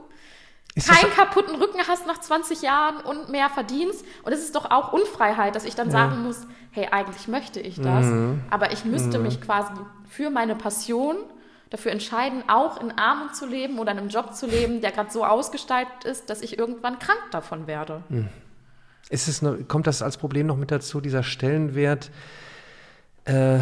[0.75, 4.05] ist keinen kaputten Rücken hast nach 20 Jahren und mehr verdienst.
[4.23, 5.93] Und es ist doch auch Unfreiheit, dass ich dann ja.
[5.93, 8.41] sagen muss, hey, eigentlich möchte ich das, mhm.
[8.49, 9.25] aber ich müsste mhm.
[9.25, 9.73] mich quasi
[10.07, 11.17] für meine Passion
[11.69, 15.11] dafür entscheiden, auch in Armut zu leben oder in einem Job zu leben, der gerade
[15.11, 18.03] so ausgestaltet ist, dass ich irgendwann krank davon werde.
[18.09, 18.29] Mhm.
[19.09, 22.11] Ist es eine, kommt das als Problem noch mit dazu, dieser Stellenwert,
[23.25, 23.59] äh,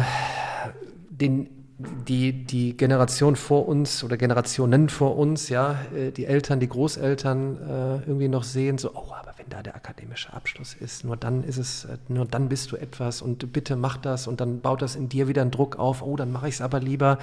[1.10, 1.59] den
[2.08, 7.56] die, die Generation vor uns oder Generationen vor uns, ja, äh, die Eltern, die Großeltern
[7.56, 11.44] äh, irgendwie noch sehen, so, oh, aber wenn da der akademische Abschluss ist, nur dann
[11.44, 14.82] ist es, äh, nur dann bist du etwas und bitte mach das und dann baut
[14.82, 17.18] das in dir wieder einen Druck auf, oh, dann mache ich es aber lieber.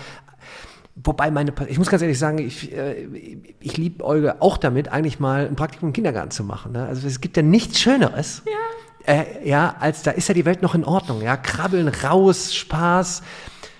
[1.03, 2.71] Wobei meine, ich muss ganz ehrlich sagen, ich,
[3.59, 6.71] ich liebe Olga auch damit, eigentlich mal ein Praktikum im Kindergarten zu machen.
[6.71, 6.87] Ne?
[6.87, 8.41] Also es gibt ja nichts Schöneres.
[9.05, 9.13] Ja.
[9.13, 11.21] Äh, ja, als da ist ja die Welt noch in Ordnung.
[11.21, 13.21] Ja, krabbeln raus, Spaß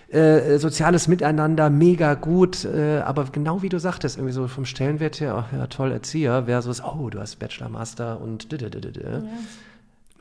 [0.10, 5.20] äh, soziales Miteinander mega gut, äh, aber genau wie du sagtest, irgendwie so vom Stellenwert
[5.20, 9.22] her, ach, ja toll, Erzieher, versus, oh, du hast Bachelor, Master und ja.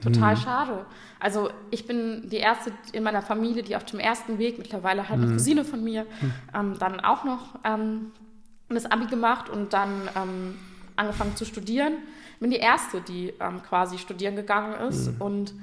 [0.03, 0.43] Total hm.
[0.43, 0.87] schade.
[1.20, 5.20] Also ich bin die erste in meiner Familie, die auf dem ersten Weg, mittlerweile halt
[5.20, 5.32] eine hm.
[5.34, 6.32] Cousine von mir, hm.
[6.55, 8.12] ähm, dann auch noch ähm,
[8.68, 10.55] das Abi gemacht und dann ähm,
[10.97, 11.95] angefangen zu studieren.
[12.41, 15.20] Bin die erste, die ähm, quasi studieren gegangen ist hm.
[15.20, 15.55] und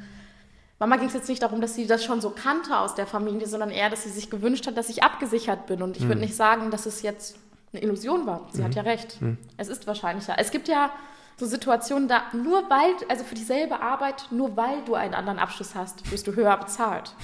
[0.84, 3.48] Mama ging es jetzt nicht darum, dass sie das schon so kannte aus der Familie,
[3.48, 5.82] sondern eher, dass sie sich gewünscht hat, dass ich abgesichert bin.
[5.82, 6.10] Und ich mhm.
[6.10, 7.38] würde nicht sagen, dass es jetzt
[7.72, 8.50] eine Illusion war.
[8.52, 8.66] Sie mhm.
[8.66, 9.22] hat ja recht.
[9.22, 9.38] Mhm.
[9.56, 10.36] Es ist wahrscheinlicher.
[10.38, 10.92] Es gibt ja
[11.38, 15.74] so Situationen, da nur weil, also für dieselbe Arbeit, nur weil du einen anderen Abschluss
[15.74, 17.16] hast, wirst du höher bezahlt.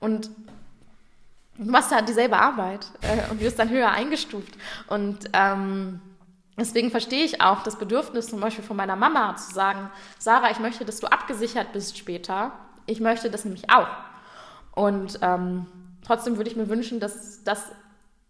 [0.00, 0.30] Und
[1.58, 4.54] du machst halt dieselbe Arbeit äh, und wirst dann höher eingestuft.
[4.86, 6.00] Und ähm,
[6.58, 10.60] deswegen verstehe ich auch das Bedürfnis zum Beispiel von meiner Mama zu sagen, Sarah, ich
[10.60, 12.52] möchte, dass du abgesichert bist später
[12.86, 13.88] ich möchte das nämlich auch.
[14.74, 15.66] Und ähm,
[16.04, 17.70] trotzdem würde ich mir wünschen, dass das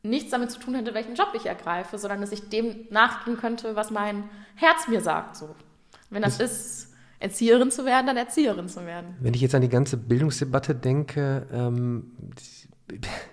[0.02, 3.76] nichts damit zu tun hätte, welchen Job ich ergreife, sondern dass ich dem nachgehen könnte,
[3.76, 4.24] was mein
[4.56, 5.36] Herz mir sagt.
[5.36, 5.54] So.
[6.10, 6.92] Wenn das, das ist,
[7.22, 9.14] Erzieherin zu werden, dann Erzieherin zu werden.
[9.20, 12.10] Wenn ich jetzt an die ganze Bildungsdebatte denke, ähm,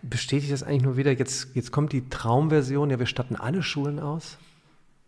[0.04, 4.00] bestätigt das eigentlich nur wieder, jetzt, jetzt kommt die Traumversion, ja, wir statten alle Schulen
[4.00, 4.38] aus.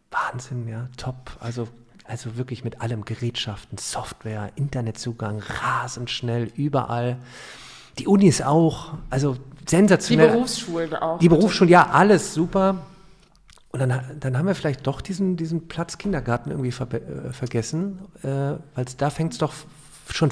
[0.09, 1.37] Wahnsinn, ja, top.
[1.39, 1.67] Also,
[2.11, 7.17] also wirklich mit allem Gerätschaften, Software, Internetzugang, rasend schnell, überall.
[7.99, 10.27] Die Unis auch, also sensationell.
[10.27, 11.19] Die Berufsschulen auch.
[11.19, 12.85] Die Berufsschulen, ja, alles super.
[13.71, 17.99] Und dann, dann haben wir vielleicht doch diesen, diesen Platz Kindergarten irgendwie ver äh, vergessen,
[18.23, 19.53] äh, weil da fängt es doch
[20.09, 20.31] schon,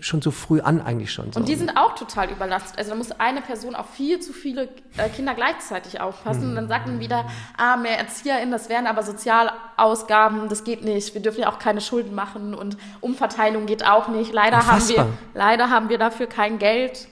[0.00, 1.32] schon so früh an eigentlich schon.
[1.32, 1.40] So.
[1.40, 2.78] Und die sind auch total überlastet.
[2.78, 6.42] Also da muss eine Person auf viel zu viele äh, Kinder gleichzeitig aufpassen.
[6.42, 6.48] Hm.
[6.50, 7.26] Und dann sagt man wieder,
[7.56, 11.14] ah, mehr ErzieherInnen, das wären aber Sozialausgaben, das geht nicht.
[11.14, 14.32] Wir dürfen ja auch keine Schulden machen und Umverteilung geht auch nicht.
[14.32, 17.08] Leider, haben wir, leider haben wir dafür kein Geld,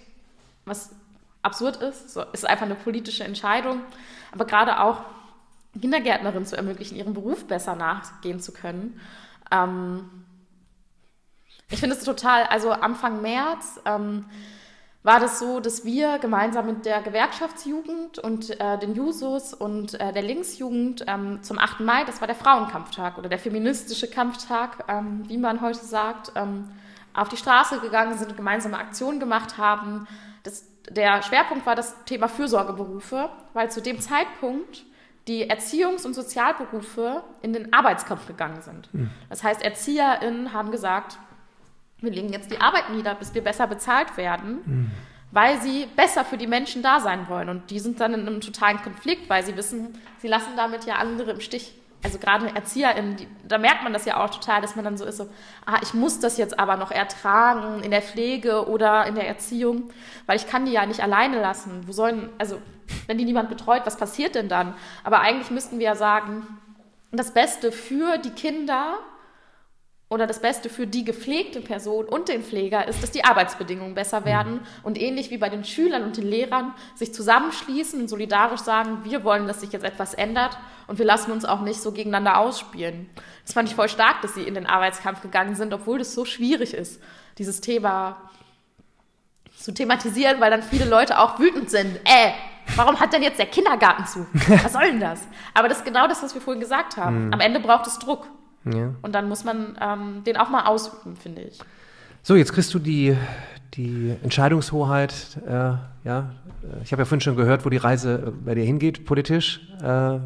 [0.64, 0.90] was
[1.42, 2.12] absurd ist.
[2.12, 3.80] So, ist einfach eine politische Entscheidung.
[4.32, 4.98] Aber gerade auch
[5.80, 9.00] Kindergärtnerin zu ermöglichen, ihrem Beruf besser nachgehen zu können.
[9.50, 10.21] Ähm,
[11.72, 14.26] ich finde es total, also Anfang März ähm,
[15.02, 20.12] war das so, dass wir gemeinsam mit der Gewerkschaftsjugend und äh, den Jusos und äh,
[20.12, 21.80] der Linksjugend ähm, zum 8.
[21.80, 26.70] Mai, das war der Frauenkampftag oder der feministische Kampftag, ähm, wie man heute sagt, ähm,
[27.14, 30.06] auf die Straße gegangen sind und gemeinsame Aktionen gemacht haben.
[30.44, 34.84] Das, der Schwerpunkt war das Thema Fürsorgeberufe, weil zu dem Zeitpunkt
[35.28, 38.92] die Erziehungs- und Sozialberufe in den Arbeitskampf gegangen sind.
[38.92, 39.10] Mhm.
[39.28, 41.18] Das heißt, ErzieherInnen haben gesagt,
[42.02, 44.90] wir legen jetzt die Arbeit nieder, bis wir besser bezahlt werden, mhm.
[45.30, 47.48] weil sie besser für die Menschen da sein wollen.
[47.48, 50.96] Und die sind dann in einem totalen Konflikt, weil sie wissen, sie lassen damit ja
[50.96, 51.74] andere im Stich.
[52.04, 55.04] Also gerade ErzieherInnen, die, da merkt man das ja auch total, dass man dann so
[55.04, 55.28] ist, so,
[55.66, 59.90] ah, ich muss das jetzt aber noch ertragen in der Pflege oder in der Erziehung,
[60.26, 61.82] weil ich kann die ja nicht alleine lassen.
[61.86, 62.58] Wo sollen, also
[63.06, 64.74] wenn die niemand betreut, was passiert denn dann?
[65.04, 66.44] Aber eigentlich müssten wir ja sagen,
[67.12, 68.98] das Beste für die Kinder
[70.12, 74.20] oder das Beste für die gepflegte Person und den Pfleger ist, dass die Arbeitsbedingungen besser
[74.20, 74.24] mhm.
[74.26, 78.98] werden und ähnlich wie bei den Schülern und den Lehrern sich zusammenschließen und solidarisch sagen,
[79.04, 82.36] wir wollen, dass sich jetzt etwas ändert und wir lassen uns auch nicht so gegeneinander
[82.36, 83.08] ausspielen.
[83.46, 86.26] Das fand ich voll stark, dass sie in den Arbeitskampf gegangen sind, obwohl das so
[86.26, 87.00] schwierig ist,
[87.38, 88.30] dieses Thema
[89.56, 91.96] zu thematisieren, weil dann viele Leute auch wütend sind.
[92.04, 92.32] Äh,
[92.76, 94.26] warum hat denn jetzt der Kindergarten zu?
[94.62, 95.26] Was soll denn das?
[95.54, 97.28] Aber das ist genau das, was wir vorhin gesagt haben.
[97.28, 97.32] Mhm.
[97.32, 98.26] Am Ende braucht es Druck.
[98.64, 98.94] Ja.
[99.02, 101.58] Und dann muss man ähm, den auch mal ausüben, finde ich.
[102.22, 103.16] So, jetzt kriegst du die,
[103.74, 105.38] die Entscheidungshoheit.
[105.46, 106.32] Äh, ja,
[106.84, 109.60] ich habe ja vorhin schon gehört, wo die Reise bei dir hingeht, politisch.
[109.82, 110.20] Äh, äh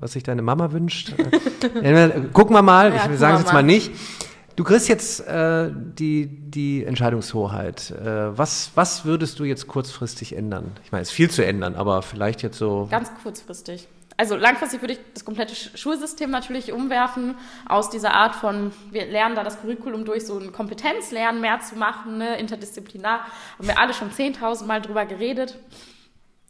[0.00, 1.12] was sich deine Mama wünscht.
[1.82, 3.90] Äh, gucken wir mal, ja, ich sage es jetzt mal nicht.
[4.54, 7.92] Du kriegst jetzt äh, die, die Entscheidungshoheit.
[7.92, 10.72] Äh, was, was würdest du jetzt kurzfristig ändern?
[10.84, 12.88] Ich meine, es ist viel zu ändern, aber vielleicht jetzt so.
[12.90, 13.88] Ganz kurzfristig
[14.18, 19.36] also langfristig würde ich das komplette Schulsystem natürlich umwerfen, aus dieser Art von, wir lernen
[19.36, 23.20] da das Curriculum durch so ein Kompetenzlernen mehr zu machen, ne, interdisziplinar.
[23.56, 25.56] Haben wir alle schon 10.000 Mal drüber geredet.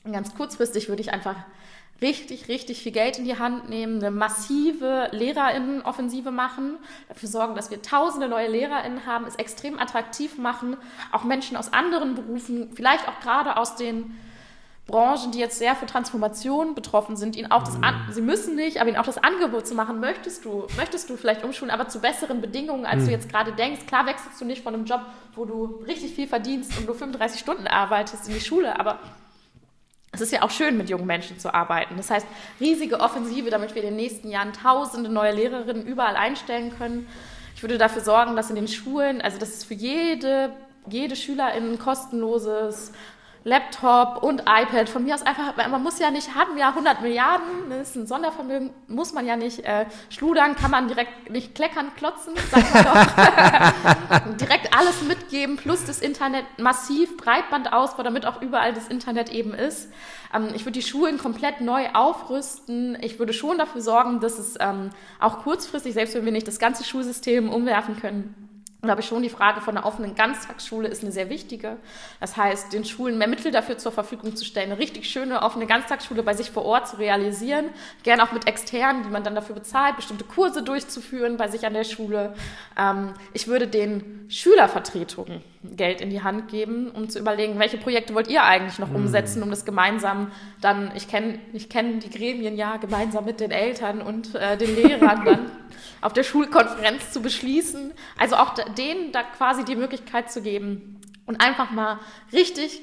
[0.02, 1.36] Und ganz kurzfristig würde ich einfach
[2.00, 7.70] richtig, richtig viel Geld in die Hand nehmen, eine massive LehrerInnen-Offensive machen, dafür sorgen, dass
[7.70, 10.78] wir tausende neue LehrerInnen haben, es extrem attraktiv machen,
[11.12, 14.14] auch Menschen aus anderen Berufen, vielleicht auch gerade aus den
[14.88, 18.80] Branchen, die jetzt sehr für Transformation betroffen sind, ihnen auch das, An sie müssen nicht,
[18.80, 22.00] aber ihnen auch das Angebot zu machen, möchtest du, möchtest du vielleicht umschulen, aber zu
[22.00, 23.06] besseren Bedingungen, als mhm.
[23.06, 23.86] du jetzt gerade denkst.
[23.86, 25.02] Klar wechselst du nicht von einem Job,
[25.34, 28.98] wo du richtig viel verdienst und du 35 Stunden arbeitest in die Schule, aber
[30.10, 31.98] es ist ja auch schön, mit jungen Menschen zu arbeiten.
[31.98, 32.26] Das heißt,
[32.58, 37.06] riesige Offensive, damit wir in den nächsten Jahren tausende neue Lehrerinnen überall einstellen können.
[37.54, 40.54] Ich würde dafür sorgen, dass in den Schulen, also dass es für jede,
[40.88, 42.92] jede Schülerin kostenloses
[43.44, 44.88] Laptop und iPad.
[44.88, 47.96] Von mir aus einfach, man muss ja nicht, hatten wir ja 100 Milliarden, das ist
[47.96, 52.74] ein Sondervermögen, muss man ja nicht äh, schludern, kann man direkt nicht kleckern, klotzen, sagt
[52.74, 54.36] man doch.
[54.36, 59.88] direkt alles mitgeben, plus das Internet massiv, Breitbandausbau, damit auch überall das Internet eben ist.
[60.34, 62.98] Ähm, ich würde die Schulen komplett neu aufrüsten.
[63.00, 66.58] Ich würde schon dafür sorgen, dass es ähm, auch kurzfristig, selbst wenn wir nicht das
[66.58, 68.47] ganze Schulsystem umwerfen können,
[68.88, 71.76] und habe ich schon die Frage von einer offenen Ganztagsschule ist eine sehr wichtige.
[72.20, 75.66] Das heißt, den Schulen mehr Mittel dafür zur Verfügung zu stellen, eine richtig schöne offene
[75.66, 77.66] Ganztagsschule bei sich vor Ort zu realisieren,
[78.02, 81.74] gerne auch mit externen, die man dann dafür bezahlt, bestimmte Kurse durchzuführen bei sich an
[81.74, 82.32] der Schule.
[82.78, 88.14] Ähm, ich würde den Schülervertretungen Geld in die Hand geben, um zu überlegen, welche Projekte
[88.14, 88.96] wollt ihr eigentlich noch mhm.
[88.96, 90.30] umsetzen, um das gemeinsam
[90.60, 94.76] dann, ich kenne ich kenn die Gremien ja, gemeinsam mit den Eltern und äh, den
[94.76, 95.50] Lehrern dann
[96.00, 97.92] auf der Schulkonferenz zu beschließen.
[98.16, 101.98] Also auch denen da quasi die Möglichkeit zu geben und einfach mal
[102.32, 102.80] richtig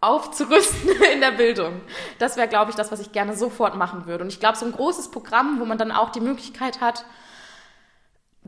[0.00, 1.80] aufzurüsten in der Bildung.
[2.18, 4.24] Das wäre, glaube ich, das, was ich gerne sofort machen würde.
[4.24, 7.04] Und ich glaube, so ein großes Programm, wo man dann auch die Möglichkeit hat,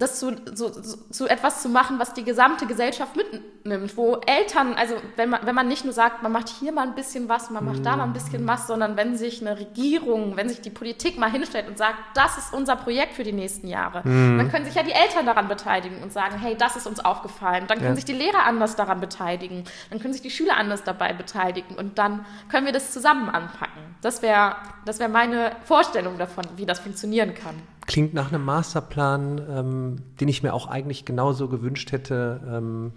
[0.01, 4.95] das zu, so, zu etwas zu machen, was die gesamte Gesellschaft mitnimmt, wo Eltern, also
[5.17, 7.67] wenn man, wenn man nicht nur sagt, man macht hier mal ein bisschen was, man
[7.67, 11.19] macht da mal ein bisschen was, sondern wenn sich eine Regierung, wenn sich die Politik
[11.19, 14.39] mal hinstellt und sagt, das ist unser Projekt für die nächsten Jahre, mhm.
[14.39, 17.67] dann können sich ja die Eltern daran beteiligen und sagen, hey, das ist uns aufgefallen.
[17.67, 17.95] Dann können ja.
[17.95, 21.99] sich die Lehrer anders daran beteiligen, dann können sich die Schüler anders dabei beteiligen und
[21.99, 23.90] dann können wir das zusammen anpacken.
[24.03, 27.55] Das wäre das wär meine Vorstellung davon, wie das funktionieren kann.
[27.87, 32.41] Klingt nach einem Masterplan, ähm, den ich mir auch eigentlich genauso gewünscht hätte.
[32.47, 32.93] Ähm,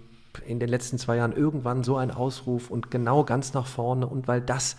[0.46, 4.06] in den letzten zwei Jahren irgendwann so ein Ausruf und genau ganz nach vorne.
[4.06, 4.76] Und weil das,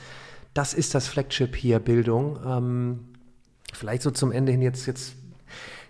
[0.53, 2.37] das ist das Flagship hier, Bildung.
[2.45, 2.99] Ähm,
[3.73, 5.15] vielleicht so zum Ende hin jetzt, jetzt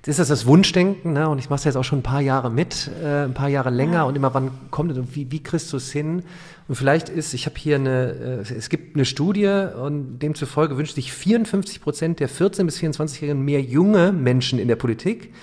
[0.05, 1.27] ist das das Wunschdenken, ne?
[1.29, 3.71] und ich mache es jetzt auch schon ein paar Jahre mit, äh, ein paar Jahre
[3.71, 4.03] länger ja.
[4.03, 6.23] und immer, wann kommt es und wie, wie kriegst du es hin?
[6.67, 10.95] Und vielleicht ist, ich habe hier eine, äh, es gibt eine Studie und demzufolge wünscht
[10.95, 15.33] sich 54 Prozent der 14- bis 24-Jährigen mehr junge Menschen in der Politik.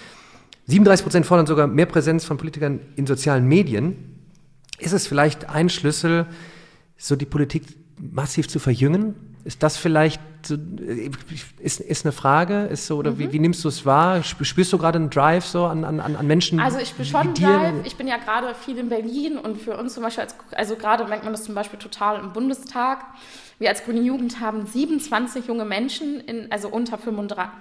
[0.67, 3.97] 37 Prozent fordern sogar mehr Präsenz von Politikern in sozialen Medien.
[4.79, 6.27] Ist es vielleicht ein Schlüssel,
[6.97, 7.65] so die Politik
[7.99, 9.15] massiv zu verjüngen?
[9.45, 10.21] Ist das vielleicht
[10.51, 13.19] ist, ist eine Frage, ist so, oder mhm.
[13.19, 14.23] wie, wie, nimmst du es wahr?
[14.23, 16.61] Spürst du gerade einen Drive so an, an, an Menschen?
[16.61, 17.75] Also ich spüre schon einen Drive.
[17.85, 21.05] Ich bin ja gerade viel in Berlin und für uns zum Beispiel, als, also gerade
[21.05, 23.05] merkt man das zum Beispiel total im Bundestag.
[23.59, 27.53] Wir als Grüne Jugend haben 27 junge Menschen, in, also unter 35,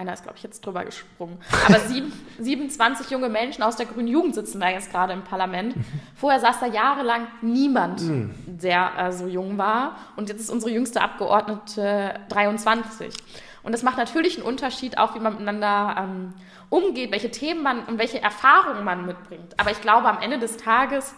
[0.00, 1.38] einer ist, glaube ich, jetzt drüber gesprungen.
[1.66, 5.74] Aber sieben, 27 junge Menschen aus der Grünen Jugend sitzen da jetzt gerade im Parlament.
[6.14, 8.34] Vorher saß da jahrelang niemand, mhm.
[8.46, 9.96] der äh, so jung war.
[10.16, 13.14] Und jetzt ist unsere jüngste Abgeordnete 23.
[13.62, 16.32] Und das macht natürlich einen Unterschied, auch wie man miteinander ähm,
[16.70, 19.58] umgeht, welche Themen man und welche Erfahrungen man mitbringt.
[19.58, 21.14] Aber ich glaube, am Ende des Tages,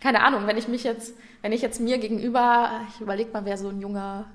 [0.00, 3.58] keine Ahnung, wenn ich mich jetzt, wenn ich jetzt mir gegenüber, ich überlege mal, wer
[3.58, 4.26] so ein junger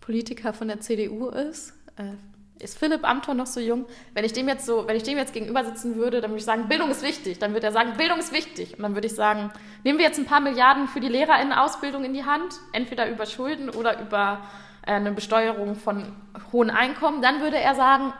[0.00, 2.14] Politiker von der CDU ist, äh,
[2.58, 3.86] ist Philipp Amthor noch so jung?
[4.14, 6.44] Wenn ich dem jetzt so, wenn ich dem jetzt gegenüber sitzen würde, dann würde ich
[6.44, 7.38] sagen, Bildung ist wichtig.
[7.38, 8.76] Dann würde er sagen, Bildung ist wichtig.
[8.76, 9.52] Und dann würde ich sagen,
[9.84, 13.68] nehmen wir jetzt ein paar Milliarden für die LehrerInnen-Ausbildung in die Hand, entweder über Schulden
[13.68, 14.40] oder über
[14.86, 16.16] äh, eine Besteuerung von
[16.52, 17.20] hohen Einkommen.
[17.20, 18.12] Dann würde er sagen,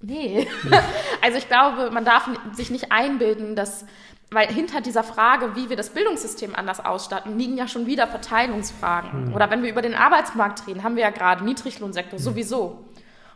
[0.00, 0.46] nee.
[1.22, 3.86] also ich glaube, man darf sich nicht einbilden, dass
[4.30, 9.28] weil hinter dieser Frage, wie wir das Bildungssystem anders ausstatten, liegen ja schon wieder Verteilungsfragen.
[9.28, 9.34] Mhm.
[9.34, 12.22] Oder wenn wir über den Arbeitsmarkt reden, haben wir ja gerade Niedriglohnsektor mhm.
[12.22, 12.84] sowieso.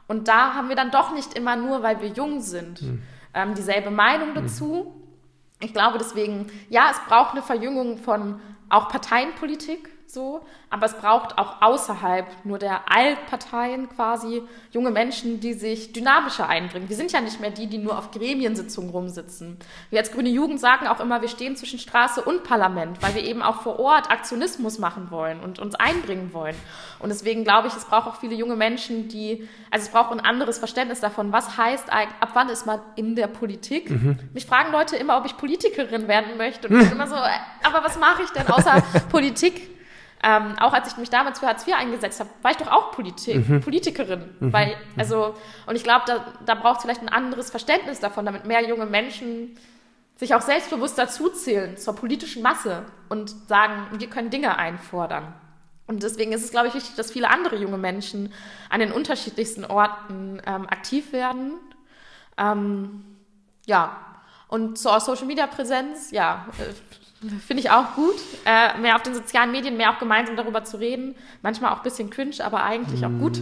[0.07, 3.03] Und da haben wir dann doch nicht immer nur, weil wir jung sind, mhm.
[3.33, 4.43] ähm, dieselbe Meinung hm.
[4.43, 4.95] dazu.
[5.61, 11.39] Ich glaube deswegen, ja, es braucht eine Verjüngung von auch Parteienpolitik, so, aber es braucht
[11.39, 16.89] auch außerhalb nur der Altparteien quasi junge Menschen, die sich dynamischer einbringen.
[16.89, 19.57] Wir sind ja nicht mehr die, die nur auf Gremiensitzungen rumsitzen.
[19.91, 23.25] Wir als Grüne Jugend sagen auch immer, wir stehen zwischen Straße und Parlament, weil wir
[23.25, 26.57] eben auch vor Ort Aktionismus machen wollen und uns einbringen wollen.
[26.99, 30.21] Und deswegen glaube ich, es braucht auch viele junge Menschen, die, also es braucht ein
[30.21, 33.91] anderes Verständnis davon, was heißt eigentlich, ab wann ist man in der Politik?
[33.91, 34.19] Mhm.
[34.35, 36.69] Mich fragen Leute immer, ob ich Politikerin werden möchte.
[36.69, 37.31] Und ich bin immer so, äh,
[37.63, 39.73] aber was mache ich denn außer Politik?
[40.25, 42.93] Ähm, auch als ich mich damals für Hartz IV eingesetzt habe, war ich doch auch
[42.93, 43.61] Politik, mhm.
[43.61, 44.31] Politikerin.
[44.39, 44.53] Mhm.
[44.53, 45.35] Weil, also,
[45.67, 48.87] und ich glaube, da, da braucht es vielleicht ein anderes Verständnis davon, damit mehr junge
[48.87, 49.57] Menschen
[50.17, 55.35] sich auch selbstbewusst dazuzählen zur politischen Masse und sagen, wir können Dinge einfordern.
[55.89, 58.33] Und deswegen ist es, glaube ich, wichtig, dass viele andere junge Menschen
[58.71, 61.55] an den unterschiedlichsten Orten ähm, aktiv werden.
[62.39, 63.05] Ähm,
[63.67, 63.97] ja,
[64.47, 66.73] und zur Social Media Präsenz, ja, äh,
[67.47, 68.17] Finde ich auch gut.
[68.45, 71.15] Äh, mehr auf den sozialen Medien, mehr auch gemeinsam darüber zu reden.
[71.43, 73.39] Manchmal auch ein bisschen cringe, aber eigentlich auch gut.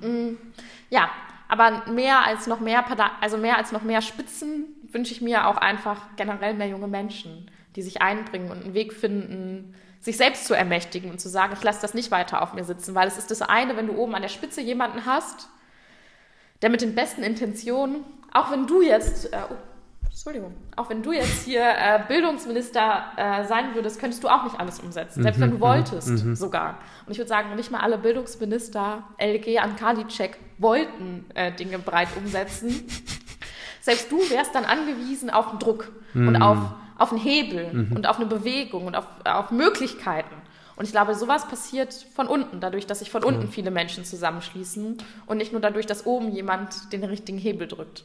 [0.00, 0.36] Mm.
[0.90, 1.10] ja,
[1.48, 2.84] aber mehr als noch mehr,
[3.20, 7.50] also mehr als noch mehr Spitzen wünsche ich mir auch einfach generell mehr junge Menschen,
[7.76, 11.62] die sich einbringen und einen Weg finden, sich selbst zu ermächtigen und zu sagen, ich
[11.62, 14.14] lasse das nicht weiter auf mir sitzen, weil es ist das eine, wenn du oben
[14.14, 15.48] an der Spitze jemanden hast,
[16.62, 19.38] der mit den besten Intentionen, auch wenn du jetzt, äh,
[20.20, 20.54] Entschuldigung.
[20.76, 24.78] Auch wenn du jetzt hier äh, Bildungsminister äh, sein würdest, könntest du auch nicht alles
[24.78, 25.22] umsetzen.
[25.22, 26.36] Selbst mhm, wenn du mhm, wolltest mhm.
[26.36, 26.78] sogar.
[27.06, 32.08] Und ich würde sagen, nicht mal alle Bildungsminister, LG an Karliczek, wollten äh, Dinge breit
[32.18, 32.86] umsetzen.
[33.80, 36.28] Selbst du wärst dann angewiesen auf einen Druck mhm.
[36.28, 36.58] und auf,
[36.98, 37.96] auf einen Hebel mhm.
[37.96, 40.34] und auf eine Bewegung und auf, auf Möglichkeiten.
[40.76, 44.98] Und ich glaube, sowas passiert von unten, dadurch, dass sich von unten viele Menschen zusammenschließen
[45.24, 48.04] und nicht nur dadurch, dass oben jemand den richtigen Hebel drückt.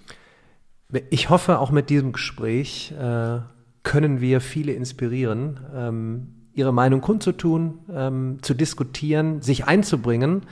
[1.09, 3.39] Ich hoffe, auch mit diesem Gespräch äh,
[3.83, 10.43] können wir viele inspirieren, ähm, ihre Meinung kundzutun, ähm, zu diskutieren, sich einzubringen.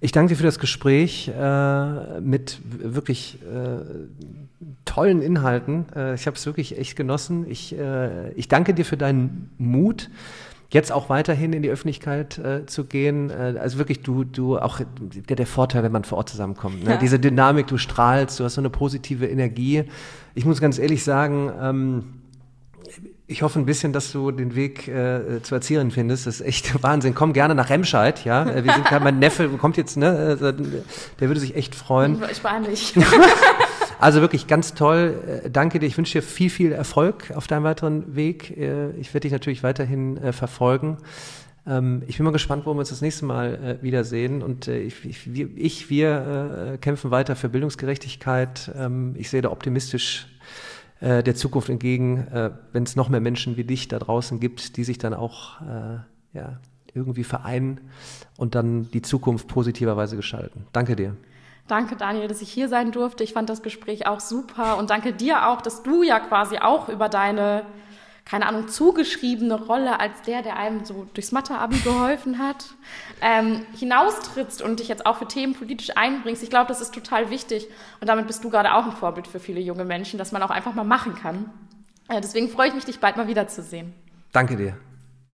[0.00, 3.80] Ich danke dir für das Gespräch äh, mit wirklich äh,
[4.84, 5.86] tollen Inhalten.
[5.94, 7.46] Äh, ich habe es wirklich echt genossen.
[7.48, 10.10] Ich, äh, ich danke dir für deinen Mut
[10.70, 13.30] jetzt auch weiterhin in die Öffentlichkeit äh, zu gehen.
[13.30, 14.80] Äh, also wirklich, du, du auch
[15.28, 16.84] der, der Vorteil, wenn man vor Ort zusammenkommt.
[16.84, 16.90] Ne?
[16.90, 16.96] Ja.
[16.96, 19.84] Diese Dynamik, du strahlst, du hast so eine positive Energie.
[20.34, 22.04] Ich muss ganz ehrlich sagen, ähm,
[23.26, 26.26] ich hoffe ein bisschen, dass du den Weg äh, zur Erzieherin findest.
[26.26, 27.14] Das ist echt Wahnsinn.
[27.14, 28.44] Komm gerne nach Remscheid, ja.
[28.44, 30.38] Äh, wir sind gerade, mein Neffe kommt jetzt, ne?
[30.40, 30.52] Äh,
[31.20, 32.22] der würde sich echt freuen.
[32.30, 32.94] Ich war nicht.
[34.00, 35.42] Also wirklich ganz toll.
[35.44, 35.86] Äh, danke dir.
[35.86, 38.56] Ich wünsche dir viel, viel Erfolg auf deinem weiteren Weg.
[38.56, 40.98] Äh, ich werde dich natürlich weiterhin äh, verfolgen.
[41.66, 44.42] Ähm, ich bin mal gespannt, wo wir uns das nächste Mal wiedersehen.
[44.42, 48.70] Und ich, ich, wir, kämpfen weiter für Bildungsgerechtigkeit.
[48.76, 50.26] Ähm, ich sehe da optimistisch
[51.00, 52.26] der Zukunft entgegen,
[52.72, 55.60] wenn es noch mehr Menschen wie dich da draußen gibt, die sich dann auch
[56.32, 56.58] ja,
[56.92, 57.82] irgendwie vereinen
[58.36, 60.66] und dann die Zukunft positiverweise gestalten.
[60.72, 61.14] Danke dir.
[61.68, 63.22] Danke, Daniel, dass ich hier sein durfte.
[63.22, 66.88] Ich fand das Gespräch auch super und danke dir auch, dass du ja quasi auch
[66.88, 67.66] über deine,
[68.24, 72.70] keine Ahnung, zugeschriebene Rolle als der, der einem so durchs Mathe-Abi geholfen hat,
[73.20, 76.42] ähm, hinaustrittst und dich jetzt auch für Themen politisch einbringst.
[76.42, 77.68] Ich glaube, das ist total wichtig
[78.00, 80.50] und damit bist du gerade auch ein Vorbild für viele junge Menschen, dass man auch
[80.50, 81.50] einfach mal machen kann.
[82.08, 83.92] Äh, deswegen freue ich mich, dich bald mal wiederzusehen.
[84.32, 84.87] Danke dir.